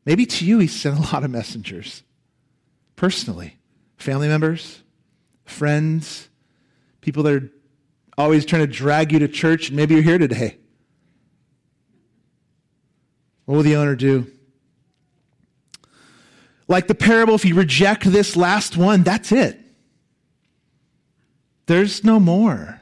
Maybe 0.04 0.26
to 0.26 0.44
you, 0.44 0.58
he 0.58 0.66
sent 0.66 0.98
a 0.98 1.02
lot 1.12 1.24
of 1.24 1.30
messengers 1.30 2.02
personally 2.96 3.56
family 3.96 4.28
members, 4.28 4.82
friends, 5.44 6.28
people 7.00 7.22
that 7.24 7.34
are 7.34 7.50
always 8.16 8.44
trying 8.44 8.62
to 8.62 8.72
drag 8.72 9.12
you 9.12 9.18
to 9.20 9.28
church, 9.28 9.70
maybe 9.70 9.94
you're 9.94 10.02
here 10.02 10.18
today. 10.18 10.56
What 13.44 13.56
will 13.56 13.62
the 13.62 13.76
owner 13.76 13.96
do? 13.96 14.30
Like 16.66 16.86
the 16.86 16.94
parable, 16.94 17.34
if 17.34 17.44
you 17.44 17.54
reject 17.54 18.04
this 18.04 18.36
last 18.36 18.76
one, 18.76 19.02
that's 19.02 19.32
it. 19.32 19.58
There's 21.66 22.04
no 22.04 22.20
more. 22.20 22.77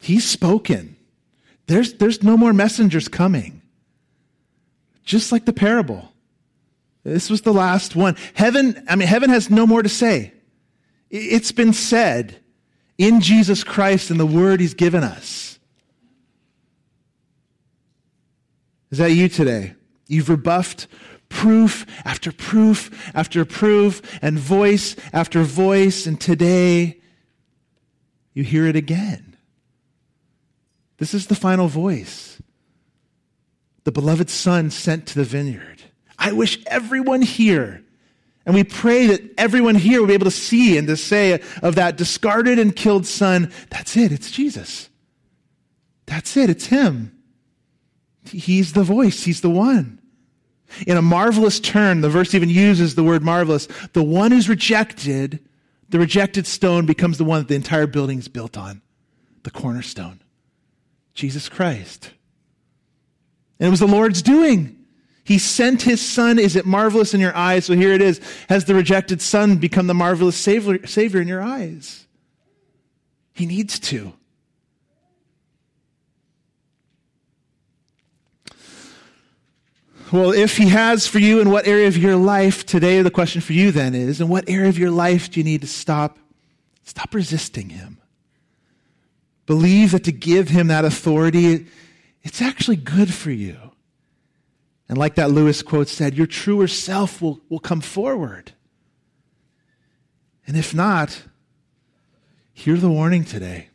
He's 0.00 0.26
spoken. 0.26 0.96
There's, 1.66 1.94
there's 1.94 2.22
no 2.22 2.36
more 2.36 2.52
messengers 2.52 3.06
coming. 3.06 3.62
Just 5.04 5.30
like 5.30 5.44
the 5.44 5.52
parable. 5.52 6.10
This 7.04 7.30
was 7.30 7.42
the 7.42 7.52
last 7.52 7.94
one. 7.94 8.16
Heaven, 8.34 8.82
I 8.88 8.96
mean, 8.96 9.08
heaven 9.08 9.30
has 9.30 9.50
no 9.50 9.66
more 9.66 9.82
to 9.82 9.88
say. 9.88 10.32
It's 11.10 11.52
been 11.52 11.72
said 11.72 12.36
in 12.98 13.20
Jesus 13.20 13.62
Christ 13.62 14.10
and 14.10 14.18
the 14.18 14.26
word 14.26 14.60
he's 14.60 14.74
given 14.74 15.04
us. 15.04 15.58
Is 18.90 18.98
that 18.98 19.12
you 19.12 19.28
today? 19.28 19.74
You've 20.06 20.28
rebuffed 20.28 20.86
proof 21.28 21.86
after 22.04 22.32
proof 22.32 23.10
after 23.14 23.44
proof 23.44 24.02
and 24.20 24.38
voice 24.38 24.96
after 25.12 25.42
voice, 25.42 26.06
and 26.06 26.20
today 26.20 27.00
you 28.34 28.42
hear 28.42 28.66
it 28.66 28.76
again. 28.76 29.29
This 31.00 31.14
is 31.14 31.26
the 31.26 31.34
final 31.34 31.66
voice. 31.66 32.40
The 33.84 33.90
beloved 33.90 34.28
Son 34.28 34.70
sent 34.70 35.06
to 35.06 35.14
the 35.14 35.24
vineyard. 35.24 35.82
I 36.18 36.32
wish 36.32 36.62
everyone 36.66 37.22
here, 37.22 37.82
and 38.44 38.54
we 38.54 38.64
pray 38.64 39.06
that 39.06 39.22
everyone 39.38 39.76
here 39.76 40.00
will 40.00 40.08
be 40.08 40.14
able 40.14 40.26
to 40.26 40.30
see 40.30 40.76
and 40.76 40.86
to 40.86 40.98
say 40.98 41.40
of 41.62 41.76
that 41.76 41.96
discarded 41.96 42.58
and 42.58 42.76
killed 42.76 43.06
Son, 43.06 43.50
that's 43.70 43.96
it, 43.96 44.12
it's 44.12 44.30
Jesus. 44.30 44.90
That's 46.04 46.36
it, 46.36 46.50
it's 46.50 46.66
Him. 46.66 47.16
He's 48.30 48.74
the 48.74 48.84
voice, 48.84 49.24
He's 49.24 49.40
the 49.40 49.48
one. 49.48 50.02
In 50.86 50.98
a 50.98 51.02
marvelous 51.02 51.60
turn, 51.60 52.02
the 52.02 52.10
verse 52.10 52.34
even 52.34 52.50
uses 52.50 52.94
the 52.94 53.02
word 53.02 53.22
marvelous. 53.22 53.66
The 53.94 54.02
one 54.02 54.32
who's 54.32 54.50
rejected, 54.50 55.40
the 55.88 55.98
rejected 55.98 56.46
stone 56.46 56.84
becomes 56.84 57.16
the 57.16 57.24
one 57.24 57.40
that 57.40 57.48
the 57.48 57.54
entire 57.54 57.86
building 57.86 58.18
is 58.18 58.28
built 58.28 58.58
on 58.58 58.82
the 59.44 59.50
cornerstone. 59.50 60.20
Jesus 61.20 61.50
Christ. 61.50 62.10
And 63.58 63.66
it 63.66 63.70
was 63.70 63.80
the 63.80 63.86
Lord's 63.86 64.22
doing. 64.22 64.76
He 65.22 65.38
sent 65.38 65.82
his 65.82 66.00
son. 66.00 66.38
Is 66.38 66.56
it 66.56 66.64
marvelous 66.64 67.12
in 67.12 67.20
your 67.20 67.36
eyes? 67.36 67.66
So 67.66 67.74
here 67.74 67.92
it 67.92 68.00
is. 68.00 68.20
Has 68.48 68.64
the 68.64 68.74
rejected 68.74 69.20
son 69.20 69.58
become 69.58 69.86
the 69.86 69.94
marvelous 69.94 70.34
savior, 70.34 70.86
savior 70.86 71.20
in 71.20 71.28
your 71.28 71.42
eyes? 71.42 72.06
He 73.34 73.44
needs 73.44 73.78
to. 73.80 74.14
Well, 80.10 80.32
if 80.32 80.56
he 80.56 80.68
has 80.70 81.06
for 81.06 81.20
you, 81.20 81.40
in 81.40 81.50
what 81.50 81.68
area 81.68 81.86
of 81.86 81.96
your 81.96 82.16
life 82.16 82.66
today, 82.66 83.02
the 83.02 83.10
question 83.10 83.40
for 83.40 83.52
you 83.52 83.70
then 83.70 83.94
is, 83.94 84.20
in 84.20 84.28
what 84.28 84.48
area 84.48 84.68
of 84.68 84.78
your 84.78 84.90
life 84.90 85.30
do 85.30 85.38
you 85.38 85.44
need 85.44 85.60
to 85.60 85.68
stop? 85.68 86.18
Stop 86.82 87.14
resisting 87.14 87.68
him. 87.68 87.99
Believe 89.50 89.90
that 89.90 90.04
to 90.04 90.12
give 90.12 90.50
him 90.50 90.68
that 90.68 90.84
authority, 90.84 91.66
it's 92.22 92.40
actually 92.40 92.76
good 92.76 93.12
for 93.12 93.32
you. 93.32 93.58
And 94.88 94.96
like 94.96 95.16
that 95.16 95.32
Lewis 95.32 95.60
quote 95.60 95.88
said, 95.88 96.14
your 96.14 96.28
truer 96.28 96.68
self 96.68 97.20
will, 97.20 97.40
will 97.48 97.58
come 97.58 97.80
forward. 97.80 98.52
And 100.46 100.56
if 100.56 100.72
not, 100.72 101.24
hear 102.52 102.76
the 102.76 102.92
warning 102.92 103.24
today. 103.24 103.70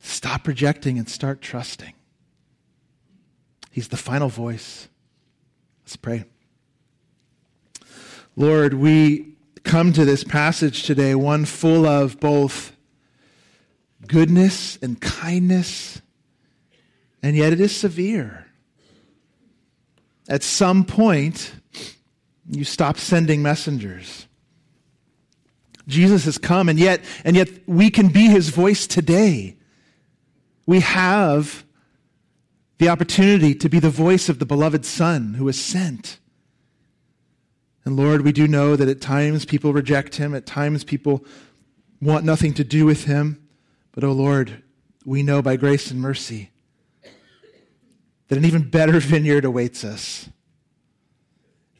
Stop 0.00 0.48
rejecting 0.48 0.98
and 0.98 1.08
start 1.08 1.40
trusting. 1.40 1.94
He's 3.70 3.86
the 3.86 3.96
final 3.96 4.28
voice. 4.28 4.88
Let's 5.84 5.94
pray. 5.94 6.24
Lord, 8.34 8.74
we 8.74 9.36
come 9.62 9.92
to 9.92 10.04
this 10.04 10.24
passage 10.24 10.82
today, 10.82 11.14
one 11.14 11.44
full 11.44 11.86
of 11.86 12.18
both 12.18 12.72
goodness 14.06 14.76
and 14.82 15.00
kindness, 15.00 16.00
and 17.22 17.36
yet 17.36 17.52
it 17.52 17.60
is 17.60 17.74
severe. 17.74 18.46
At 20.28 20.42
some 20.42 20.84
point, 20.84 21.52
you 22.50 22.64
stop 22.64 22.98
sending 22.98 23.42
messengers. 23.42 24.26
Jesus 25.86 26.26
has 26.26 26.36
come, 26.36 26.68
and 26.68 26.78
yet, 26.78 27.02
and 27.24 27.34
yet 27.34 27.48
we 27.66 27.90
can 27.90 28.08
be 28.08 28.26
his 28.28 28.50
voice 28.50 28.86
today. 28.86 29.56
We 30.66 30.80
have 30.80 31.64
the 32.76 32.90
opportunity 32.90 33.54
to 33.54 33.68
be 33.68 33.80
the 33.80 33.90
voice 33.90 34.28
of 34.28 34.38
the 34.38 34.46
beloved 34.46 34.84
Son 34.84 35.34
who 35.34 35.46
was 35.46 35.58
sent. 35.58 36.18
And 37.84 37.96
Lord, 37.96 38.20
we 38.20 38.32
do 38.32 38.46
know 38.46 38.76
that 38.76 38.88
at 38.88 39.00
times 39.00 39.46
people 39.46 39.72
reject 39.72 40.16
him, 40.16 40.34
at 40.34 40.44
times 40.44 40.84
people 40.84 41.24
want 42.02 42.24
nothing 42.24 42.52
to 42.54 42.64
do 42.64 42.84
with 42.84 43.04
him. 43.04 43.47
But, 43.98 44.06
oh 44.06 44.12
Lord, 44.12 44.62
we 45.04 45.24
know 45.24 45.42
by 45.42 45.56
grace 45.56 45.90
and 45.90 46.00
mercy 46.00 46.52
that 48.28 48.38
an 48.38 48.44
even 48.44 48.70
better 48.70 49.00
vineyard 49.00 49.44
awaits 49.44 49.82
us. 49.82 50.28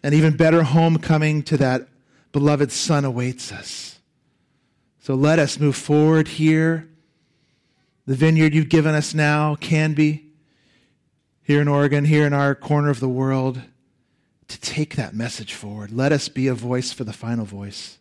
An 0.02 0.12
even 0.14 0.36
better 0.36 0.64
homecoming 0.64 1.44
to 1.44 1.56
that 1.58 1.86
beloved 2.32 2.72
Son 2.72 3.04
awaits 3.04 3.52
us. 3.52 4.00
So 4.98 5.14
let 5.14 5.38
us 5.38 5.60
move 5.60 5.76
forward 5.76 6.26
here. 6.26 6.88
The 8.04 8.16
vineyard 8.16 8.52
you've 8.52 8.68
given 8.68 8.96
us 8.96 9.14
now 9.14 9.54
can 9.54 9.94
be 9.94 10.26
here 11.44 11.60
in 11.60 11.68
Oregon, 11.68 12.04
here 12.04 12.26
in 12.26 12.32
our 12.32 12.56
corner 12.56 12.90
of 12.90 12.98
the 12.98 13.08
world, 13.08 13.60
to 14.48 14.60
take 14.60 14.96
that 14.96 15.14
message 15.14 15.54
forward. 15.54 15.92
Let 15.92 16.10
us 16.10 16.28
be 16.28 16.48
a 16.48 16.54
voice 16.54 16.90
for 16.90 17.04
the 17.04 17.12
final 17.12 17.44
voice. 17.44 17.98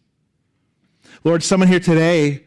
Lord, 1.23 1.43
someone 1.43 1.69
here 1.69 1.79
today 1.79 2.46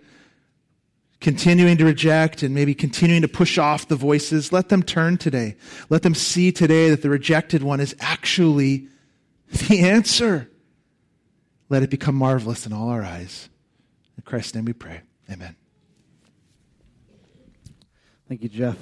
continuing 1.20 1.76
to 1.76 1.84
reject 1.84 2.42
and 2.42 2.54
maybe 2.54 2.74
continuing 2.74 3.22
to 3.22 3.28
push 3.28 3.58
off 3.58 3.88
the 3.88 3.96
voices, 3.96 4.52
let 4.52 4.70
them 4.70 4.82
turn 4.82 5.18
today. 5.18 5.56
Let 5.88 6.02
them 6.02 6.14
see 6.14 6.50
today 6.50 6.90
that 6.90 7.02
the 7.02 7.10
rejected 7.10 7.62
one 7.62 7.80
is 7.80 7.94
actually 8.00 8.88
the 9.68 9.80
answer. 9.80 10.50
Let 11.68 11.82
it 11.82 11.90
become 11.90 12.14
marvelous 12.14 12.66
in 12.66 12.72
all 12.72 12.88
our 12.88 13.02
eyes. 13.02 13.48
In 14.16 14.22
Christ's 14.22 14.54
name 14.54 14.64
we 14.64 14.72
pray. 14.72 15.02
Amen. 15.30 15.56
Thank 18.28 18.42
you, 18.42 18.48
Jeff. 18.48 18.76